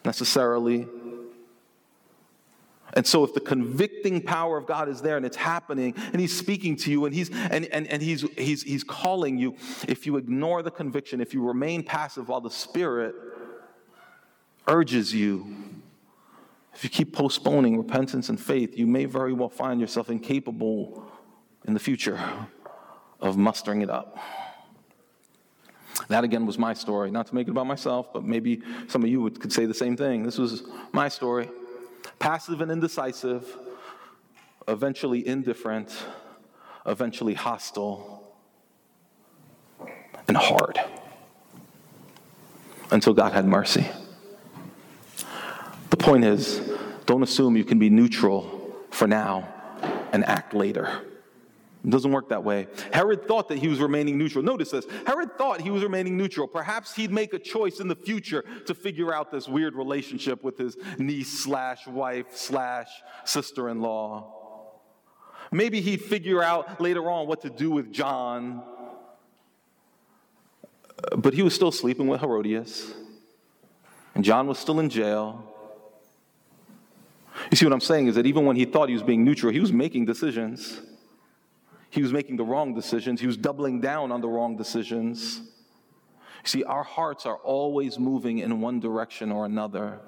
necessarily. 0.05 0.87
And 2.95 3.07
so 3.07 3.23
if 3.23 3.33
the 3.33 3.39
convicting 3.39 4.21
power 4.21 4.57
of 4.57 4.67
God 4.67 4.87
is 4.87 5.01
there 5.01 5.17
and 5.17 5.25
it's 5.25 5.37
happening 5.37 5.95
and 6.11 6.21
he's 6.21 6.37
speaking 6.37 6.75
to 6.77 6.91
you 6.91 7.05
and 7.05 7.13
he's 7.13 7.31
and, 7.31 7.65
and, 7.65 7.87
and 7.87 8.01
he's 8.01 8.21
he's 8.37 8.61
he's 8.61 8.83
calling 8.83 9.37
you, 9.37 9.55
if 9.87 10.05
you 10.05 10.17
ignore 10.17 10.61
the 10.61 10.69
conviction, 10.69 11.19
if 11.19 11.33
you 11.33 11.41
remain 11.41 11.83
passive 11.83 12.29
while 12.29 12.41
the 12.41 12.51
spirit 12.51 13.15
urges 14.67 15.13
you, 15.13 15.55
if 16.75 16.83
you 16.83 16.89
keep 16.89 17.13
postponing 17.13 17.77
repentance 17.77 18.29
and 18.29 18.39
faith, 18.39 18.77
you 18.77 18.85
may 18.85 19.05
very 19.05 19.33
well 19.33 19.49
find 19.49 19.81
yourself 19.81 20.09
incapable 20.09 21.03
in 21.65 21.73
the 21.73 21.79
future 21.79 22.19
of 23.23 23.37
mustering 23.37 23.81
it 23.81 23.89
up. 23.89 24.19
That 26.09 26.23
again 26.23 26.45
was 26.45 26.57
my 26.59 26.73
story. 26.73 27.09
Not 27.09 27.27
to 27.27 27.35
make 27.35 27.47
it 27.47 27.51
about 27.51 27.65
myself, 27.65 28.11
but 28.13 28.23
maybe 28.23 28.61
some 28.87 29.03
of 29.03 29.09
you 29.09 29.21
would, 29.21 29.39
could 29.39 29.53
say 29.53 29.65
the 29.65 29.73
same 29.73 29.95
thing. 29.95 30.23
This 30.23 30.37
was 30.37 30.63
my 30.91 31.07
story. 31.07 31.49
Passive 32.19 32.61
and 32.61 32.69
indecisive, 32.69 33.57
eventually 34.67 35.25
indifferent, 35.25 35.95
eventually 36.85 37.33
hostile 37.33 38.35
and 40.27 40.35
hard 40.35 40.79
until 42.91 43.13
God 43.13 43.31
had 43.31 43.45
mercy. 43.45 43.87
The 45.89 45.97
point 45.97 46.25
is, 46.25 46.61
don't 47.05 47.23
assume 47.23 47.55
you 47.55 47.63
can 47.63 47.79
be 47.79 47.89
neutral 47.89 48.75
for 48.91 49.07
now 49.07 49.47
and 50.11 50.25
act 50.25 50.53
later. 50.53 51.01
It 51.83 51.89
doesn't 51.89 52.11
work 52.11 52.29
that 52.29 52.43
way. 52.43 52.67
Herod 52.93 53.27
thought 53.27 53.49
that 53.49 53.57
he 53.57 53.67
was 53.67 53.79
remaining 53.79 54.17
neutral. 54.17 54.43
Notice 54.43 54.71
this 54.71 54.85
Herod 55.05 55.37
thought 55.37 55.59
he 55.59 55.69
was 55.69 55.83
remaining 55.83 56.15
neutral. 56.15 56.47
Perhaps 56.47 56.95
he'd 56.95 57.11
make 57.11 57.33
a 57.33 57.39
choice 57.39 57.81
in 57.81 57.89
the 57.89 57.95
future 57.95 58.45
to 58.67 58.73
figure 58.73 59.13
out 59.13 59.31
this 59.31 59.49
weird 59.49 59.75
relationship 59.75 60.43
with 60.43 60.57
his 60.57 60.77
niece 60.97 61.39
slash 61.43 61.85
wife 61.85 62.27
slash 62.31 62.87
sister 63.25 63.67
in 63.67 63.81
law. 63.81 64.39
Maybe 65.51 65.81
he'd 65.81 66.01
figure 66.01 66.41
out 66.41 66.79
later 66.79 67.11
on 67.11 67.27
what 67.27 67.41
to 67.41 67.49
do 67.49 67.69
with 67.69 67.91
John. 67.91 68.63
But 71.17 71.33
he 71.33 71.41
was 71.41 71.53
still 71.53 71.71
sleeping 71.71 72.07
with 72.07 72.21
Herodias, 72.21 72.93
and 74.15 74.23
John 74.23 74.47
was 74.47 74.57
still 74.57 74.79
in 74.79 74.89
jail. 74.89 75.43
You 77.51 77.57
see, 77.57 77.65
what 77.65 77.73
I'm 77.73 77.81
saying 77.81 78.07
is 78.07 78.15
that 78.15 78.25
even 78.25 78.45
when 78.45 78.55
he 78.55 78.63
thought 78.63 78.87
he 78.87 78.93
was 78.93 79.03
being 79.03 79.25
neutral, 79.25 79.51
he 79.51 79.59
was 79.59 79.73
making 79.73 80.05
decisions. 80.05 80.81
He 81.93 82.01
was 82.01 82.11
making 82.11 82.37
the 82.37 82.43
wrong 82.43 82.73
decisions. 82.73 83.21
He 83.21 83.27
was 83.27 83.37
doubling 83.37 83.79
down 83.79 84.11
on 84.11 84.19
the 84.19 84.27
wrong 84.27 84.57
decisions. 84.57 85.41
You 86.43 86.49
see, 86.49 86.63
our 86.63 86.81
hearts 86.81 87.27
are 87.27 87.35
always 87.35 87.99
moving 87.99 88.39
in 88.39 88.61
one 88.61 88.79
direction 88.79 89.31
or 89.31 89.45
another. 89.45 89.99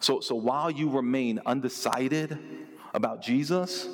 So, 0.00 0.20
so 0.20 0.34
while 0.34 0.70
you 0.70 0.88
remain 0.88 1.38
undecided 1.44 2.38
about 2.94 3.20
Jesus, 3.20 3.90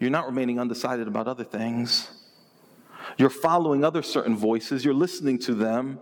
you're 0.00 0.10
not 0.10 0.26
remaining 0.26 0.58
undecided 0.58 1.06
about 1.06 1.28
other 1.28 1.44
things. 1.44 2.10
You're 3.16 3.30
following 3.30 3.84
other 3.84 4.02
certain 4.02 4.36
voices, 4.36 4.84
you're 4.84 4.92
listening 4.92 5.38
to 5.40 5.54
them, 5.54 6.00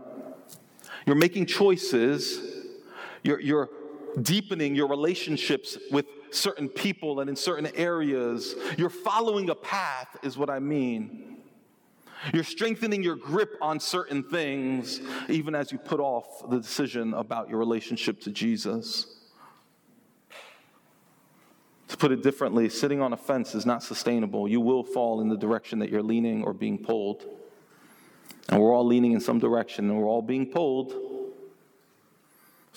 you're 1.04 1.14
making 1.14 1.44
choices, 1.44 2.40
you're, 3.22 3.38
you're 3.38 3.68
deepening 4.22 4.74
your 4.74 4.88
relationships 4.88 5.76
with 5.90 6.06
certain 6.30 6.68
people 6.68 7.20
and 7.20 7.30
in 7.30 7.36
certain 7.36 7.66
areas. 7.74 8.54
You're 8.76 8.90
following 8.90 9.50
a 9.50 9.54
path, 9.54 10.16
is 10.22 10.36
what 10.36 10.50
I 10.50 10.58
mean. 10.58 11.38
You're 12.32 12.44
strengthening 12.44 13.02
your 13.02 13.16
grip 13.16 13.56
on 13.60 13.78
certain 13.80 14.22
things, 14.24 15.00
even 15.28 15.54
as 15.54 15.70
you 15.70 15.78
put 15.78 16.00
off 16.00 16.48
the 16.50 16.58
decision 16.58 17.14
about 17.14 17.48
your 17.48 17.58
relationship 17.58 18.20
to 18.22 18.30
Jesus. 18.30 19.14
To 21.88 21.96
put 21.96 22.12
it 22.12 22.22
differently, 22.22 22.68
sitting 22.68 23.00
on 23.00 23.12
a 23.12 23.16
fence 23.16 23.54
is 23.54 23.64
not 23.64 23.82
sustainable. 23.82 24.46
You 24.48 24.60
will 24.60 24.84
fall 24.84 25.20
in 25.20 25.28
the 25.28 25.36
direction 25.36 25.78
that 25.78 25.90
you're 25.90 26.02
leaning 26.02 26.44
or 26.44 26.52
being 26.52 26.78
pulled. 26.78 27.24
And 28.48 28.60
we're 28.60 28.74
all 28.74 28.86
leaning 28.86 29.12
in 29.12 29.20
some 29.20 29.38
direction 29.38 29.88
and 29.88 29.98
we're 29.98 30.08
all 30.08 30.22
being 30.22 30.50
pulled. 30.50 30.92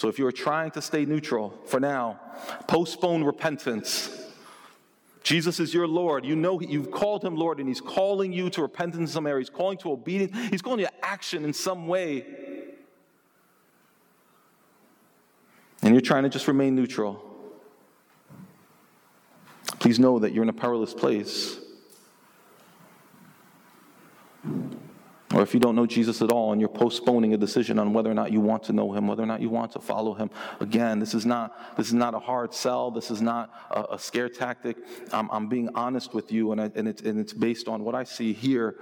So 0.02 0.08
if 0.08 0.18
you 0.18 0.26
are 0.26 0.32
trying 0.32 0.72
to 0.72 0.82
stay 0.82 1.06
neutral 1.06 1.54
for 1.68 1.80
now, 1.80 2.20
postpone 2.68 3.24
repentance. 3.24 4.10
Jesus 5.22 5.60
is 5.60 5.76
your 5.76 5.88
Lord. 5.88 6.26
You 6.26 6.36
know 6.36 6.60
you've 6.60 6.90
called 6.90 7.24
him 7.24 7.36
Lord, 7.36 7.60
and 7.60 7.68
he's 7.68 7.82
calling 7.82 8.34
you 8.34 8.50
to 8.50 8.64
repentance 8.64 9.00
in 9.00 9.06
some 9.06 9.28
area. 9.28 9.42
He's 9.42 9.52
calling 9.52 9.78
to 9.78 9.92
obedience. 9.92 10.36
He's 10.50 10.64
calling 10.64 10.80
you 10.80 10.88
to 10.88 11.06
action 11.06 11.46
in 11.46 11.54
some 11.54 11.88
way. 11.88 12.26
And 15.84 15.94
you're 15.94 16.02
trying 16.02 16.24
to 16.24 16.30
just 16.30 16.48
remain 16.48 16.74
neutral. 16.74 17.24
Please 19.78 20.00
know 20.00 20.18
that 20.18 20.34
you're 20.34 20.42
in 20.42 20.50
a 20.50 20.54
powerless 20.54 20.96
place. 20.96 21.60
Or 25.34 25.42
if 25.42 25.54
you 25.54 25.60
don't 25.60 25.76
know 25.76 25.86
Jesus 25.86 26.22
at 26.22 26.30
all 26.30 26.52
and 26.52 26.60
you're 26.60 26.70
postponing 26.70 27.34
a 27.34 27.38
decision 27.38 27.80
on 27.80 27.94
whether 27.94 28.12
or 28.12 28.14
not 28.14 28.32
you 28.34 28.42
want 28.42 28.64
to 28.64 28.74
know 28.74 28.92
him, 28.92 29.08
whether 29.08 29.24
or 29.24 29.28
not 29.28 29.42
you 29.42 29.50
want 29.50 29.72
to 29.74 29.80
follow 29.80 30.14
him, 30.14 30.30
again, 30.60 31.00
this 31.00 31.14
is 31.14 31.26
not, 31.26 31.78
this 31.78 31.88
is 31.88 31.94
not 31.94 32.14
a 32.14 32.20
hard 32.20 32.54
sell. 32.54 32.92
This 32.92 33.10
is 33.10 33.22
not 33.22 33.50
a, 33.70 33.94
a 33.96 34.00
scare 34.00 34.28
tactic. 34.28 34.76
I'm, 35.14 35.30
I'm, 35.32 35.48
being 35.48 35.70
honest 35.74 36.14
with 36.14 36.32
you, 36.32 36.52
and, 36.52 36.60
I, 36.60 36.72
and, 36.76 36.88
it's, 36.88 37.02
and 37.02 37.20
it's 37.20 37.34
based 37.34 37.68
on 37.70 37.84
what 37.84 37.96
I 37.96 38.04
see 38.04 38.34
here 38.34 38.76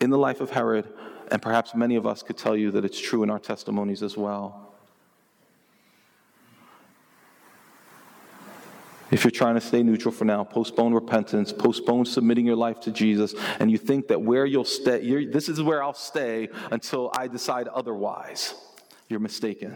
in 0.00 0.10
the 0.10 0.18
life 0.18 0.40
of 0.40 0.50
Herod, 0.50 0.86
and 1.30 1.40
perhaps 1.40 1.74
many 1.74 1.96
of 1.96 2.06
us 2.06 2.22
could 2.22 2.36
tell 2.36 2.56
you 2.56 2.70
that 2.72 2.84
it's 2.84 3.00
true 3.00 3.22
in 3.22 3.30
our 3.30 3.38
testimonies 3.38 4.02
as 4.02 4.16
well. 4.16 4.75
If 9.16 9.24
you're 9.24 9.30
trying 9.30 9.54
to 9.54 9.62
stay 9.62 9.82
neutral 9.82 10.12
for 10.12 10.26
now, 10.26 10.44
postpone 10.44 10.92
repentance, 10.92 11.50
postpone 11.50 12.04
submitting 12.04 12.44
your 12.44 12.54
life 12.54 12.80
to 12.80 12.90
Jesus, 12.90 13.34
and 13.58 13.70
you 13.70 13.78
think 13.78 14.08
that 14.08 14.20
where 14.20 14.44
you'll 14.44 14.62
stay, 14.66 15.24
this 15.24 15.48
is 15.48 15.62
where 15.62 15.82
I'll 15.82 15.94
stay 15.94 16.50
until 16.70 17.10
I 17.16 17.26
decide 17.26 17.66
otherwise, 17.68 18.52
you're 19.08 19.18
mistaken. 19.18 19.74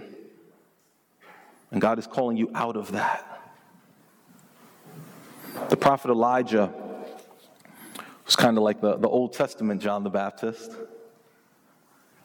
And 1.70 1.80
God 1.80 1.98
is 1.98 2.06
calling 2.06 2.36
you 2.36 2.50
out 2.54 2.76
of 2.76 2.92
that. 2.92 3.40
The 5.70 5.76
prophet 5.78 6.10
Elijah 6.10 6.70
was 8.26 8.36
kind 8.36 8.58
of 8.58 8.62
like 8.62 8.82
the, 8.82 8.98
the 8.98 9.08
Old 9.08 9.32
Testament 9.32 9.80
John 9.80 10.04
the 10.04 10.10
Baptist. 10.10 10.70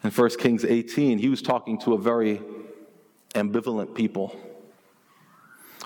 In 0.03 0.11
1 0.11 0.29
Kings 0.31 0.65
18, 0.65 1.19
he 1.19 1.29
was 1.29 1.41
talking 1.41 1.79
to 1.79 1.93
a 1.93 1.97
very 1.97 2.41
ambivalent 3.35 3.95
people 3.95 4.37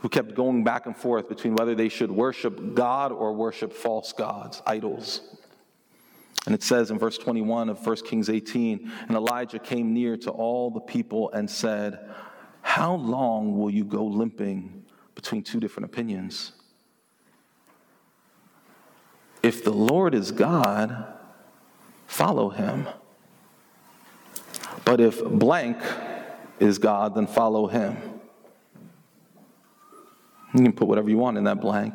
who 0.02 0.10
kept 0.10 0.34
going 0.34 0.64
back 0.64 0.86
and 0.86 0.96
forth 0.96 1.28
between 1.28 1.56
whether 1.56 1.76
they 1.76 1.90
should 1.90 2.12
worship 2.12 2.74
God 2.74 3.12
or 3.12 3.34
worship 3.34 3.74
false 3.74 4.14
gods, 4.14 4.62
idols. 4.66 5.22
And 6.46 6.56
it 6.56 6.64
says 6.64 6.90
in 6.90 6.98
verse 6.98 7.18
21 7.18 7.70
of 7.70 7.86
1 7.86 7.96
Kings 7.98 8.30
18 8.30 8.92
And 9.08 9.18
Elijah 9.18 9.60
came 9.60 9.94
near 9.94 10.16
to 10.18 10.32
all 10.32 10.72
the 10.72 10.80
people 10.80 11.32
and 11.32 11.50
said, 11.50 12.00
How 12.62 12.96
long 12.96 13.58
will 13.58 13.70
you 13.70 13.84
go 13.84 14.06
limping 14.06 14.86
between 15.16 15.44
two 15.44 15.60
different 15.60 15.86
opinions? 15.86 16.54
If 19.44 19.64
the 19.64 19.72
Lord 19.74 20.16
is 20.16 20.32
God, 20.32 21.14
follow 22.08 22.50
him. 22.50 22.88
But 24.86 25.02
if 25.02 25.24
blank 25.24 25.78
is 26.60 26.78
God, 26.78 27.16
then 27.16 27.28
follow 27.28 27.68
him. 27.68 28.19
You 30.54 30.64
can 30.64 30.74
put 30.74 30.88
whatever 30.88 31.10
you 31.10 31.18
want 31.18 31.38
in 31.38 31.44
that 31.44 31.62
blank. 31.62 31.94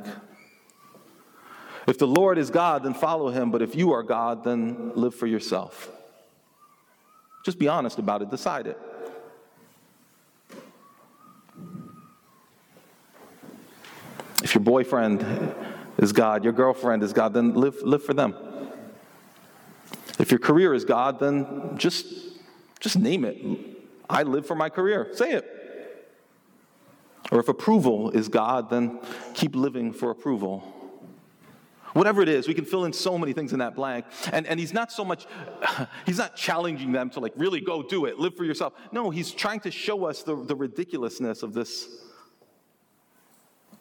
If 1.87 1.99
the 1.99 2.07
Lord 2.07 2.39
is 2.39 2.51
God, 2.51 2.85
then 2.85 2.95
follow 2.95 3.31
him. 3.31 3.51
But 3.51 3.63
if 3.63 3.75
you 3.75 3.93
are 3.93 4.03
God, 4.03 4.45
then 4.45 4.93
live 4.95 5.15
for 5.15 5.27
yourself. 5.27 5.91
Just 7.45 7.59
be 7.59 7.69
honest 7.69 7.99
about 7.99 8.23
it, 8.23 8.31
decide 8.31 8.67
it. 8.67 8.79
If 14.43 14.55
your 14.55 14.63
boyfriend 14.63 15.25
is 15.99 16.13
God, 16.13 16.45
your 16.45 16.53
girlfriend 16.53 17.03
is 17.03 17.13
God, 17.13 17.35
then 17.35 17.55
live, 17.55 17.83
live 17.83 18.03
for 18.03 18.15
them. 18.15 18.35
If 20.19 20.31
your 20.31 20.39
career 20.39 20.75
is 20.75 20.85
God, 20.85 21.19
then 21.19 21.77
just, 21.77 22.07
just 22.81 22.99
name 22.99 23.25
it. 23.25 23.37
I 24.09 24.23
live 24.23 24.47
for 24.47 24.55
my 24.55 24.69
career. 24.69 25.09
Say 25.13 25.33
it. 25.33 25.54
Or 27.33 27.41
if 27.41 27.49
approval 27.49 28.11
is 28.11 28.29
God, 28.29 28.70
then 28.70 29.01
keep 29.33 29.57
living 29.57 29.93
for 29.93 30.11
approval. 30.11 30.75
Whatever 31.95 32.22
it 32.22 32.29
is, 32.29 32.49
we 32.49 32.55
can 32.55 32.64
fill 32.64 32.85
in 32.85 32.93
so 32.93 33.16
many 33.16 33.33
things 33.33 33.53
in 33.53 33.61
that 33.61 33.77
blank. 33.77 34.05
And, 34.33 34.47
and 34.47 34.59
he's 34.59 34.75
not 34.75 34.91
so 34.91 35.05
much, 35.05 35.27
he's 36.07 36.18
not 36.18 36.37
challenging 36.37 36.93
them 36.93 37.09
to 37.11 37.20
like 37.20 37.33
really 37.37 37.61
go 37.61 37.83
do 37.83 38.05
it, 38.07 38.18
live 38.18 38.37
for 38.37 38.45
yourself. 38.45 38.75
No, 38.93 39.11
he's 39.11 39.31
trying 39.31 39.61
to 39.61 39.70
show 39.70 40.05
us 40.05 40.22
the, 40.22 40.37
the 40.37 40.57
ridiculousness 40.57 41.43
of 41.43 41.55
this, 41.55 41.89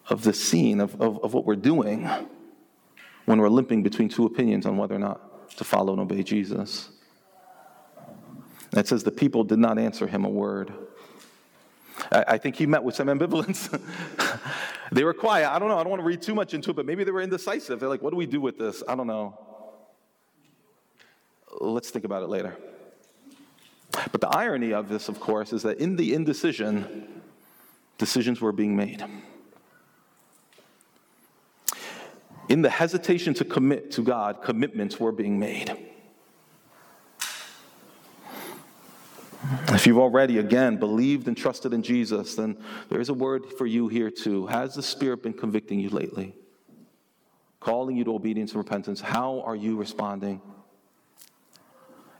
of 0.08 0.22
this 0.22 0.42
scene, 0.42 0.80
of, 0.80 1.00
of, 1.00 1.22
of 1.24 1.34
what 1.34 1.44
we're 1.44 1.56
doing 1.56 2.08
when 3.24 3.40
we're 3.40 3.48
limping 3.48 3.82
between 3.82 4.08
two 4.08 4.26
opinions 4.26 4.64
on 4.64 4.76
whether 4.76 4.94
or 4.94 5.00
not 5.00 5.56
to 5.56 5.64
follow 5.64 5.92
and 5.92 6.00
obey 6.00 6.22
Jesus. 6.22 6.90
It 8.76 8.86
says 8.88 9.02
the 9.02 9.10
people 9.10 9.44
did 9.44 9.58
not 9.58 9.78
answer 9.78 10.06
him 10.06 10.24
a 10.24 10.28
word. 10.28 10.72
I, 12.10 12.24
I 12.28 12.38
think 12.38 12.56
he 12.56 12.66
met 12.66 12.82
with 12.82 12.94
some 12.94 13.08
ambivalence. 13.08 13.80
they 14.92 15.04
were 15.04 15.14
quiet. 15.14 15.50
I 15.50 15.58
don't 15.58 15.68
know. 15.68 15.78
I 15.78 15.82
don't 15.82 15.90
want 15.90 16.00
to 16.00 16.06
read 16.06 16.22
too 16.22 16.34
much 16.34 16.54
into 16.54 16.70
it, 16.70 16.76
but 16.76 16.86
maybe 16.86 17.04
they 17.04 17.10
were 17.10 17.22
indecisive. 17.22 17.80
They're 17.80 17.88
like, 17.88 18.02
what 18.02 18.10
do 18.10 18.16
we 18.16 18.26
do 18.26 18.40
with 18.40 18.58
this? 18.58 18.82
I 18.88 18.94
don't 18.94 19.06
know. 19.06 19.38
Let's 21.60 21.90
think 21.90 22.04
about 22.04 22.22
it 22.22 22.28
later. 22.28 22.56
But 24.10 24.20
the 24.20 24.28
irony 24.28 24.72
of 24.72 24.88
this, 24.88 25.08
of 25.08 25.20
course, 25.20 25.52
is 25.52 25.62
that 25.62 25.78
in 25.78 25.96
the 25.96 26.14
indecision, 26.14 27.22
decisions 27.98 28.40
were 28.40 28.52
being 28.52 28.76
made. 28.76 29.04
In 32.48 32.62
the 32.62 32.70
hesitation 32.70 33.34
to 33.34 33.44
commit 33.44 33.92
to 33.92 34.02
God, 34.02 34.42
commitments 34.42 34.98
were 34.98 35.12
being 35.12 35.38
made. 35.38 35.93
If 39.68 39.86
you've 39.86 39.98
already, 39.98 40.38
again, 40.38 40.76
believed 40.76 41.28
and 41.28 41.36
trusted 41.36 41.72
in 41.72 41.82
Jesus, 41.82 42.34
then 42.34 42.56
there 42.88 43.00
is 43.00 43.08
a 43.08 43.14
word 43.14 43.44
for 43.58 43.66
you 43.66 43.88
here 43.88 44.10
too. 44.10 44.46
Has 44.46 44.74
the 44.74 44.82
Spirit 44.82 45.22
been 45.22 45.34
convicting 45.34 45.80
you 45.80 45.90
lately? 45.90 46.34
calling 47.64 47.96
you 47.96 48.04
to 48.04 48.14
obedience 48.14 48.52
and 48.52 48.58
repentance, 48.58 49.00
how 49.00 49.40
are 49.40 49.56
you 49.56 49.76
responding? 49.76 50.40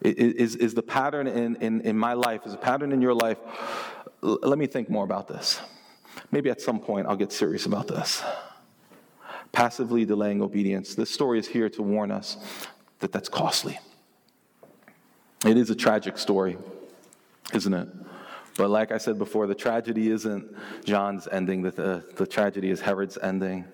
Is, 0.01 0.57
is 0.57 0.75
the 0.75 0.83
pattern 0.83 1.27
in, 1.27 1.57
in, 1.57 1.83
in 1.83 1.99
my 1.99 2.15
life, 2.15 2.41
is 2.47 2.55
a 2.55 2.59
pattern 2.59 2.93
in 2.93 3.03
your 3.03 3.15
life? 3.15 3.39
Let 4.23 4.59
me 4.59 4.67
think 4.67 4.89
more 4.89 5.05
about 5.05 5.29
this. 5.29 5.61
Maybe 6.31 6.49
at 6.49 6.61
some 6.61 6.81
point 6.81 7.07
I'll 7.07 7.17
get 7.17 7.31
serious 7.31 7.67
about 7.67 7.89
this. 7.89 8.23
Passively 9.53 10.05
delaying 10.05 10.41
obedience. 10.41 10.95
This 10.95 11.11
story 11.11 11.39
is 11.39 11.47
here 11.47 11.69
to 11.71 11.83
warn 11.83 12.11
us 12.11 12.39
that 13.01 13.13
that's 13.13 13.29
costly. 13.29 13.79
It 15.45 15.59
is 15.59 15.69
a 15.69 15.75
tragic 15.75 16.17
story, 16.17 16.57
isn't 17.53 17.75
it? 17.75 17.89
But 18.57 18.71
like 18.71 18.93
I 18.93 18.99
said 18.99 19.19
before, 19.19 19.47
the 19.47 19.55
tragedy 19.55 20.11
isn't 20.11 20.55
John's 20.85 21.27
ending, 21.31 21.63
the, 21.63 21.71
the, 21.71 22.05
the 22.17 22.27
tragedy 22.27 22.71
is 22.71 22.81
Herod's 22.81 23.19
ending. 23.19 23.65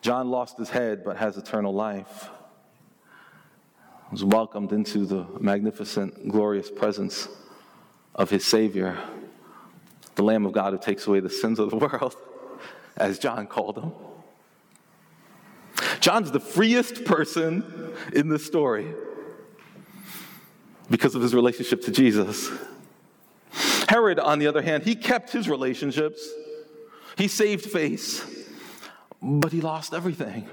John 0.00 0.30
lost 0.30 0.58
his 0.58 0.70
head 0.70 1.04
but 1.04 1.16
has 1.16 1.36
eternal 1.36 1.72
life. 1.72 2.30
Was 4.10 4.24
welcomed 4.24 4.72
into 4.72 5.04
the 5.04 5.26
magnificent, 5.40 6.28
glorious 6.28 6.70
presence 6.70 7.28
of 8.14 8.30
his 8.30 8.44
Savior, 8.44 8.96
the 10.14 10.22
Lamb 10.22 10.46
of 10.46 10.52
God 10.52 10.72
who 10.72 10.78
takes 10.78 11.06
away 11.06 11.20
the 11.20 11.28
sins 11.28 11.58
of 11.58 11.70
the 11.70 11.76
world, 11.76 12.16
as 12.96 13.18
John 13.18 13.46
called 13.46 13.78
him. 13.78 13.92
John's 16.00 16.30
the 16.30 16.40
freest 16.40 17.04
person 17.04 17.92
in 18.14 18.28
the 18.28 18.38
story 18.38 18.94
because 20.88 21.14
of 21.14 21.22
his 21.22 21.34
relationship 21.34 21.82
to 21.82 21.90
Jesus. 21.90 22.50
Herod, 23.88 24.18
on 24.18 24.38
the 24.38 24.46
other 24.46 24.62
hand, 24.62 24.82
he 24.82 24.94
kept 24.94 25.30
his 25.30 25.48
relationships, 25.48 26.28
he 27.16 27.28
saved 27.28 27.64
face, 27.64 28.24
but 29.22 29.52
he 29.52 29.60
lost 29.60 29.94
everything. 29.94 30.48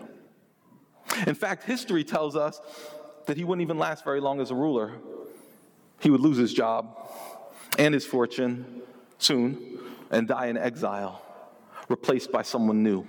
In 1.28 1.36
fact, 1.36 1.64
history 1.64 2.04
tells 2.04 2.36
us 2.36 2.60
that 3.26 3.38
he 3.38 3.44
wouldn't 3.44 3.64
even 3.64 3.78
last 3.78 4.04
very 4.04 4.20
long 4.20 4.40
as 4.40 4.52
a 4.52 4.56
ruler. 4.56 4.94
He 6.00 6.10
would 6.10 6.22
lose 6.22 6.38
his 6.38 6.54
job 6.54 6.98
and 7.78 7.94
his 7.94 8.06
fortune 8.06 8.82
soon 9.18 9.80
and 10.12 10.28
die 10.28 10.48
in 10.48 10.58
exile, 10.58 11.22
replaced 11.88 12.32
by 12.32 12.42
someone 12.42 12.84
new. 12.84 13.06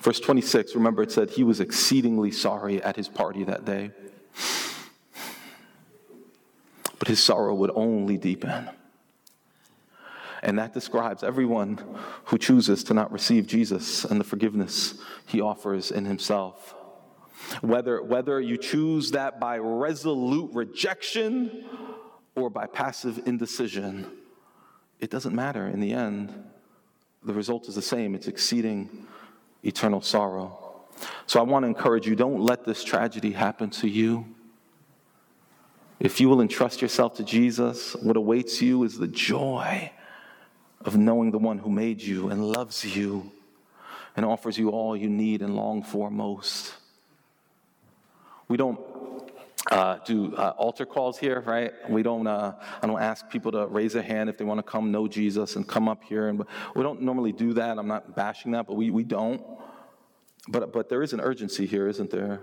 Verse 0.00 0.20
26, 0.20 0.74
remember 0.74 1.02
it 1.02 1.10
said 1.10 1.30
he 1.30 1.44
was 1.44 1.60
exceedingly 1.60 2.30
sorry 2.30 2.82
at 2.82 2.96
his 2.96 3.08
party 3.08 3.44
that 3.44 3.64
day. 3.64 3.90
But 7.04 7.10
his 7.10 7.22
sorrow 7.22 7.52
would 7.52 7.70
only 7.74 8.16
deepen. 8.16 8.70
And 10.42 10.58
that 10.58 10.72
describes 10.72 11.22
everyone 11.22 11.78
who 12.24 12.38
chooses 12.38 12.82
to 12.84 12.94
not 12.94 13.12
receive 13.12 13.46
Jesus 13.46 14.06
and 14.06 14.18
the 14.18 14.24
forgiveness 14.24 14.94
he 15.26 15.42
offers 15.42 15.90
in 15.90 16.06
himself. 16.06 16.74
Whether, 17.60 18.02
whether 18.02 18.40
you 18.40 18.56
choose 18.56 19.10
that 19.10 19.38
by 19.38 19.58
resolute 19.58 20.50
rejection 20.54 21.66
or 22.36 22.48
by 22.48 22.64
passive 22.64 23.20
indecision, 23.26 24.10
it 24.98 25.10
doesn't 25.10 25.34
matter 25.34 25.68
in 25.68 25.80
the 25.80 25.92
end. 25.92 26.32
The 27.22 27.34
result 27.34 27.68
is 27.68 27.74
the 27.74 27.82
same 27.82 28.14
it's 28.14 28.28
exceeding 28.28 29.06
eternal 29.62 30.00
sorrow. 30.00 30.86
So 31.26 31.38
I 31.38 31.42
want 31.42 31.64
to 31.64 31.66
encourage 31.66 32.06
you 32.06 32.16
don't 32.16 32.40
let 32.40 32.64
this 32.64 32.82
tragedy 32.82 33.32
happen 33.32 33.68
to 33.72 33.88
you. 33.88 34.24
If 36.00 36.20
you 36.20 36.28
will 36.28 36.40
entrust 36.40 36.82
yourself 36.82 37.14
to 37.16 37.24
Jesus, 37.24 37.94
what 37.96 38.16
awaits 38.16 38.60
you 38.60 38.82
is 38.84 38.98
the 38.98 39.06
joy 39.06 39.92
of 40.80 40.96
knowing 40.96 41.30
the 41.30 41.38
one 41.38 41.58
who 41.58 41.70
made 41.70 42.02
you 42.02 42.28
and 42.28 42.44
loves 42.44 42.84
you 42.84 43.30
and 44.16 44.24
offers 44.24 44.58
you 44.58 44.70
all 44.70 44.96
you 44.96 45.08
need 45.08 45.40
and 45.42 45.56
long 45.56 45.82
for 45.82 46.10
most. 46.10 46.74
We 48.48 48.56
don't 48.56 48.78
uh, 49.70 49.98
do 50.04 50.34
uh, 50.36 50.50
altar 50.58 50.84
calls 50.84 51.18
here, 51.18 51.40
right? 51.40 51.72
We 51.88 52.02
don't. 52.02 52.26
Uh, 52.26 52.54
I 52.82 52.86
don't 52.86 53.00
ask 53.00 53.28
people 53.30 53.52
to 53.52 53.66
raise 53.66 53.94
their 53.94 54.02
hand 54.02 54.28
if 54.28 54.36
they 54.36 54.44
want 54.44 54.58
to 54.58 54.62
come 54.62 54.92
know 54.92 55.08
Jesus 55.08 55.56
and 55.56 55.66
come 55.66 55.88
up 55.88 56.04
here, 56.04 56.28
and 56.28 56.44
we 56.74 56.82
don't 56.82 57.00
normally 57.00 57.32
do 57.32 57.54
that. 57.54 57.78
I'm 57.78 57.88
not 57.88 58.14
bashing 58.14 58.52
that, 58.52 58.66
but 58.66 58.74
we, 58.74 58.90
we 58.90 59.04
don't. 59.04 59.42
But 60.48 60.72
but 60.72 60.90
there 60.90 61.02
is 61.02 61.14
an 61.14 61.20
urgency 61.20 61.64
here, 61.66 61.88
isn't 61.88 62.10
there? 62.10 62.42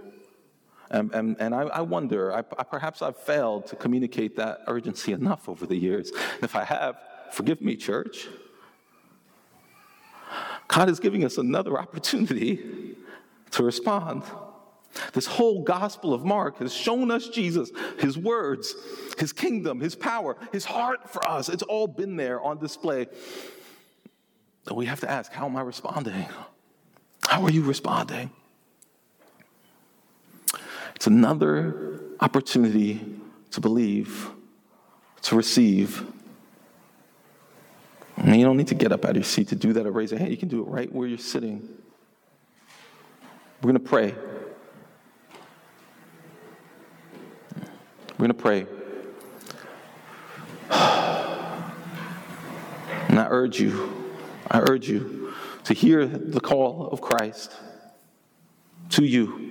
And, 0.91 1.13
and, 1.13 1.37
and 1.39 1.55
I, 1.55 1.61
I, 1.61 1.81
wonder, 1.81 2.33
I, 2.33 2.39
I, 2.39 2.63
perhaps 2.63 3.01
I've 3.01 3.17
failed 3.17 3.65
to 3.67 3.77
communicate 3.77 4.35
that 4.35 4.59
urgency 4.67 5.13
enough 5.13 5.47
over 5.47 5.65
the 5.65 5.75
years. 5.75 6.11
And 6.11 6.43
If 6.43 6.55
I 6.55 6.65
have, 6.65 6.97
forgive 7.31 7.61
me, 7.61 7.77
church. 7.77 8.27
God 10.67 10.89
is 10.89 10.99
giving 10.99 11.23
us 11.23 11.37
another 11.37 11.79
opportunity 11.79 12.95
to 13.51 13.63
respond. 13.63 14.23
This 15.13 15.25
whole 15.25 15.63
Gospel 15.63 16.13
of 16.13 16.25
Mark 16.25 16.57
has 16.57 16.73
shown 16.73 17.09
us 17.09 17.29
Jesus, 17.29 17.71
His 17.97 18.17
words, 18.17 18.75
His 19.17 19.31
kingdom, 19.31 19.79
His 19.79 19.95
power, 19.95 20.35
His 20.51 20.65
heart 20.65 21.09
for 21.09 21.25
us. 21.25 21.47
It's 21.47 21.63
all 21.63 21.87
been 21.87 22.17
there 22.17 22.41
on 22.41 22.59
display. 22.59 23.07
But 24.65 24.75
we 24.75 24.87
have 24.87 24.99
to 24.99 25.09
ask, 25.09 25.31
how 25.31 25.45
am 25.45 25.55
I 25.55 25.61
responding? 25.61 26.25
How 27.23 27.43
are 27.43 27.49
you 27.51 27.63
responding? 27.63 28.31
It's 31.01 31.07
another 31.07 31.99
opportunity 32.19 33.01
to 33.49 33.59
believe, 33.59 34.29
to 35.23 35.35
receive. 35.35 36.05
And 38.17 38.35
you 38.35 38.45
don't 38.45 38.55
need 38.55 38.67
to 38.67 38.75
get 38.75 38.91
up 38.91 39.03
out 39.05 39.09
of 39.09 39.15
your 39.15 39.23
seat 39.23 39.47
to 39.47 39.55
do 39.55 39.73
that 39.73 39.87
or 39.87 39.91
raise 39.91 40.11
a 40.11 40.19
hand. 40.19 40.29
You 40.29 40.37
can 40.37 40.47
do 40.47 40.61
it 40.61 40.67
right 40.67 40.93
where 40.93 41.07
you're 41.07 41.17
sitting. 41.17 41.67
We're 43.63 43.71
going 43.71 43.83
to 43.83 43.89
pray. 43.89 44.13
We're 48.19 48.27
going 48.27 48.27
to 48.27 48.35
pray. 48.35 48.67
And 53.09 53.19
I 53.19 53.25
urge 53.27 53.59
you, 53.59 54.13
I 54.51 54.59
urge 54.59 54.87
you 54.87 55.33
to 55.63 55.73
hear 55.73 56.05
the 56.05 56.39
call 56.39 56.89
of 56.89 57.01
Christ 57.01 57.57
to 58.91 59.03
you 59.03 59.50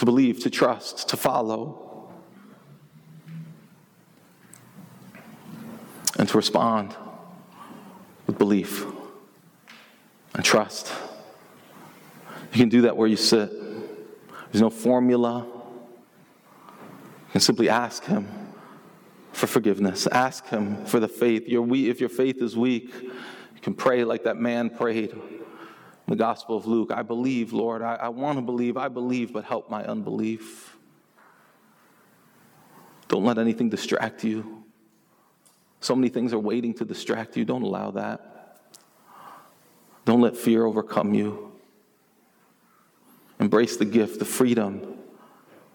to 0.00 0.06
believe, 0.06 0.40
to 0.40 0.48
trust, 0.48 1.10
to 1.10 1.16
follow, 1.18 2.08
and 6.18 6.26
to 6.26 6.38
respond 6.38 6.96
with 8.26 8.38
belief 8.38 8.86
and 10.32 10.42
trust. 10.42 10.90
You 12.54 12.60
can 12.60 12.70
do 12.70 12.80
that 12.80 12.96
where 12.96 13.08
you 13.08 13.16
sit. 13.16 13.50
There's 14.50 14.62
no 14.62 14.70
formula. 14.70 15.46
You 15.46 17.32
can 17.32 17.42
simply 17.42 17.68
ask 17.68 18.02
Him 18.02 18.26
for 19.32 19.48
forgiveness. 19.48 20.06
Ask 20.06 20.46
Him 20.46 20.86
for 20.86 20.98
the 20.98 21.08
faith. 21.08 21.42
if 21.46 22.00
your 22.00 22.08
faith 22.08 22.40
is 22.40 22.56
weak, 22.56 22.90
you 22.94 23.60
can 23.60 23.74
pray 23.74 24.04
like 24.04 24.24
that 24.24 24.38
man 24.38 24.70
prayed 24.70 25.14
the 26.10 26.16
Gospel 26.16 26.56
of 26.56 26.66
Luke. 26.66 26.90
I 26.92 27.02
believe, 27.02 27.52
Lord. 27.52 27.82
I, 27.82 27.94
I 27.94 28.08
want 28.08 28.36
to 28.38 28.42
believe. 28.42 28.76
I 28.76 28.88
believe, 28.88 29.32
but 29.32 29.44
help 29.44 29.70
my 29.70 29.84
unbelief. 29.84 30.76
Don't 33.08 33.24
let 33.24 33.38
anything 33.38 33.70
distract 33.70 34.24
you. 34.24 34.64
So 35.80 35.94
many 35.94 36.08
things 36.08 36.32
are 36.32 36.38
waiting 36.38 36.74
to 36.74 36.84
distract 36.84 37.36
you. 37.36 37.44
Don't 37.44 37.62
allow 37.62 37.92
that. 37.92 38.58
Don't 40.04 40.20
let 40.20 40.36
fear 40.36 40.66
overcome 40.66 41.14
you. 41.14 41.52
Embrace 43.38 43.76
the 43.76 43.84
gift, 43.84 44.18
the 44.18 44.24
freedom 44.24 44.98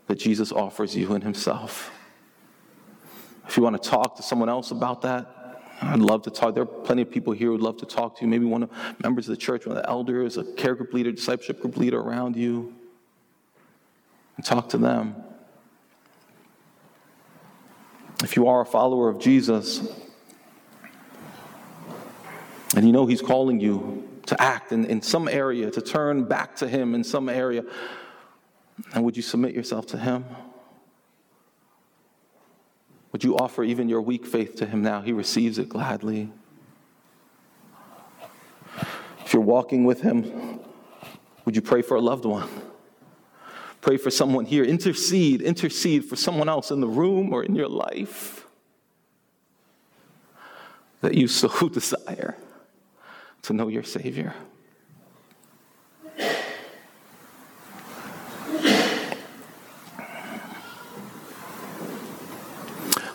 that 0.07 0.15
Jesus 0.15 0.51
offers 0.51 0.95
you 0.95 1.13
in 1.15 1.21
Himself. 1.21 1.91
If 3.47 3.55
you 3.55 3.63
want 3.63 3.81
to 3.81 3.89
talk 3.89 4.17
to 4.17 4.23
someone 4.23 4.49
else 4.49 4.71
about 4.71 5.01
that, 5.03 5.44
I'd 5.81 5.99
love 5.99 6.23
to 6.23 6.31
talk. 6.31 6.53
There 6.53 6.63
are 6.63 6.65
plenty 6.65 7.01
of 7.01 7.11
people 7.11 7.33
here 7.33 7.49
who'd 7.49 7.61
love 7.61 7.77
to 7.77 7.85
talk 7.85 8.17
to 8.17 8.21
you. 8.21 8.27
Maybe 8.29 8.45
one 8.45 8.63
of 8.63 8.71
members 9.03 9.27
of 9.27 9.35
the 9.35 9.41
church, 9.41 9.65
one 9.65 9.75
of 9.75 9.83
the 9.83 9.89
elders, 9.89 10.37
a 10.37 10.43
care 10.43 10.75
group 10.75 10.93
leader, 10.93 11.11
discipleship 11.11 11.61
group 11.61 11.77
leader 11.77 11.99
around 11.99 12.35
you. 12.35 12.73
And 14.37 14.45
talk 14.45 14.69
to 14.69 14.77
them. 14.77 15.15
If 18.23 18.35
you 18.35 18.47
are 18.47 18.61
a 18.61 18.65
follower 18.65 19.09
of 19.09 19.19
Jesus, 19.19 19.81
and 22.75 22.85
you 22.85 22.91
know 22.91 23.05
He's 23.05 23.21
calling 23.21 23.59
you 23.59 24.07
to 24.25 24.41
act 24.41 24.71
in, 24.71 24.85
in 24.85 25.01
some 25.01 25.27
area, 25.27 25.69
to 25.71 25.81
turn 25.81 26.23
back 26.23 26.55
to 26.57 26.67
Him 26.67 26.95
in 26.95 27.03
some 27.03 27.29
area, 27.29 27.63
and 28.93 29.03
would 29.03 29.15
you 29.15 29.23
submit 29.23 29.53
yourself 29.53 29.85
to 29.87 29.97
Him? 29.97 30.25
Would 33.15 33.23
you 33.23 33.37
offer 33.37 33.63
even 33.63 33.87
your 33.87 34.01
weak 34.01 34.25
faith 34.25 34.57
to 34.57 34.65
Him 34.65 34.81
now? 34.81 34.99
He 34.99 35.13
receives 35.13 35.57
it 35.57 35.69
gladly. 35.69 36.29
If 39.23 39.31
you're 39.31 39.41
walking 39.41 39.85
with 39.85 40.01
Him, 40.01 40.59
would 41.45 41.55
you 41.55 41.61
pray 41.61 41.81
for 41.81 41.95
a 41.95 42.01
loved 42.01 42.25
one? 42.25 42.49
Pray 43.79 43.95
for 43.95 44.11
someone 44.11 44.43
here. 44.43 44.65
Intercede, 44.65 45.41
intercede 45.41 46.03
for 46.03 46.17
someone 46.17 46.49
else 46.49 46.71
in 46.71 46.81
the 46.81 46.89
room 46.89 47.31
or 47.31 47.41
in 47.41 47.55
your 47.55 47.69
life 47.69 48.45
that 50.99 51.13
you 51.13 51.29
so 51.29 51.69
desire 51.69 52.35
to 53.43 53.53
know 53.53 53.69
your 53.69 53.83
Savior. 53.83 54.33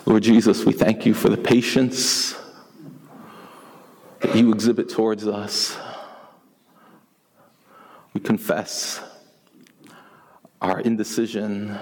Lord 0.05 0.23
Jesus, 0.23 0.65
we 0.65 0.73
thank 0.73 1.05
you 1.05 1.13
for 1.13 1.29
the 1.29 1.37
patience 1.37 2.35
that 4.19 4.35
you 4.35 4.51
exhibit 4.51 4.89
towards 4.89 5.27
us. 5.27 5.77
We 8.13 8.19
confess 8.21 8.99
our 10.59 10.79
indecision, 10.79 11.77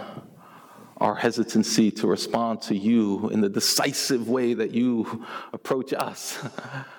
our 0.98 1.16
hesitancy 1.16 1.92
to 1.92 2.08
respond 2.08 2.62
to 2.64 2.76
you 2.76 3.30
in 3.30 3.40
the 3.40 3.50
decisive 3.50 4.28
way 4.28 4.54
that 4.54 4.72
you 4.72 5.26
approach 5.54 5.94
us 5.94 6.44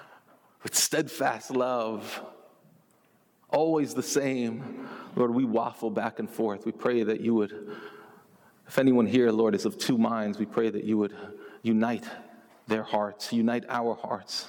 with 0.62 0.74
steadfast 0.74 1.50
love, 1.50 2.22
always 3.50 3.92
the 3.92 4.02
same. 4.02 4.88
Lord, 5.16 5.34
we 5.34 5.44
waffle 5.44 5.90
back 5.90 6.18
and 6.18 6.30
forth. 6.30 6.64
We 6.64 6.72
pray 6.72 7.02
that 7.02 7.20
you 7.20 7.34
would, 7.34 7.76
if 8.70 8.78
anyone 8.78 9.06
here, 9.06 9.32
Lord, 9.32 9.56
is 9.56 9.64
of 9.64 9.78
two 9.78 9.98
minds, 9.98 10.38
we 10.38 10.46
pray 10.46 10.70
that 10.70 10.84
you 10.84 10.96
would 10.96 11.12
unite 11.62 12.04
their 12.68 12.84
hearts, 12.84 13.32
unite 13.32 13.64
our 13.68 13.96
hearts 13.96 14.48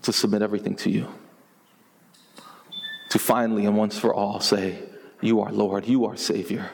to 0.00 0.14
submit 0.14 0.40
everything 0.40 0.76
to 0.76 0.90
you. 0.90 1.08
To 3.10 3.18
finally 3.18 3.66
and 3.66 3.76
once 3.76 3.98
for 3.98 4.14
all 4.14 4.40
say, 4.40 4.78
You 5.20 5.42
are 5.42 5.52
Lord, 5.52 5.86
you 5.86 6.06
are 6.06 6.16
Savior. 6.16 6.70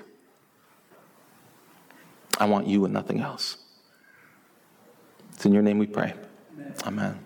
I 2.38 2.45
want 2.45 2.68
you 2.68 2.84
and 2.84 2.95
nothing 2.95 3.18
else. 3.18 3.57
It's 5.32 5.45
in 5.45 5.53
your 5.53 5.62
name 5.64 5.80
we 5.80 5.88
pray. 5.88 6.14
Amen. 6.55 6.74
Amen. 6.86 7.20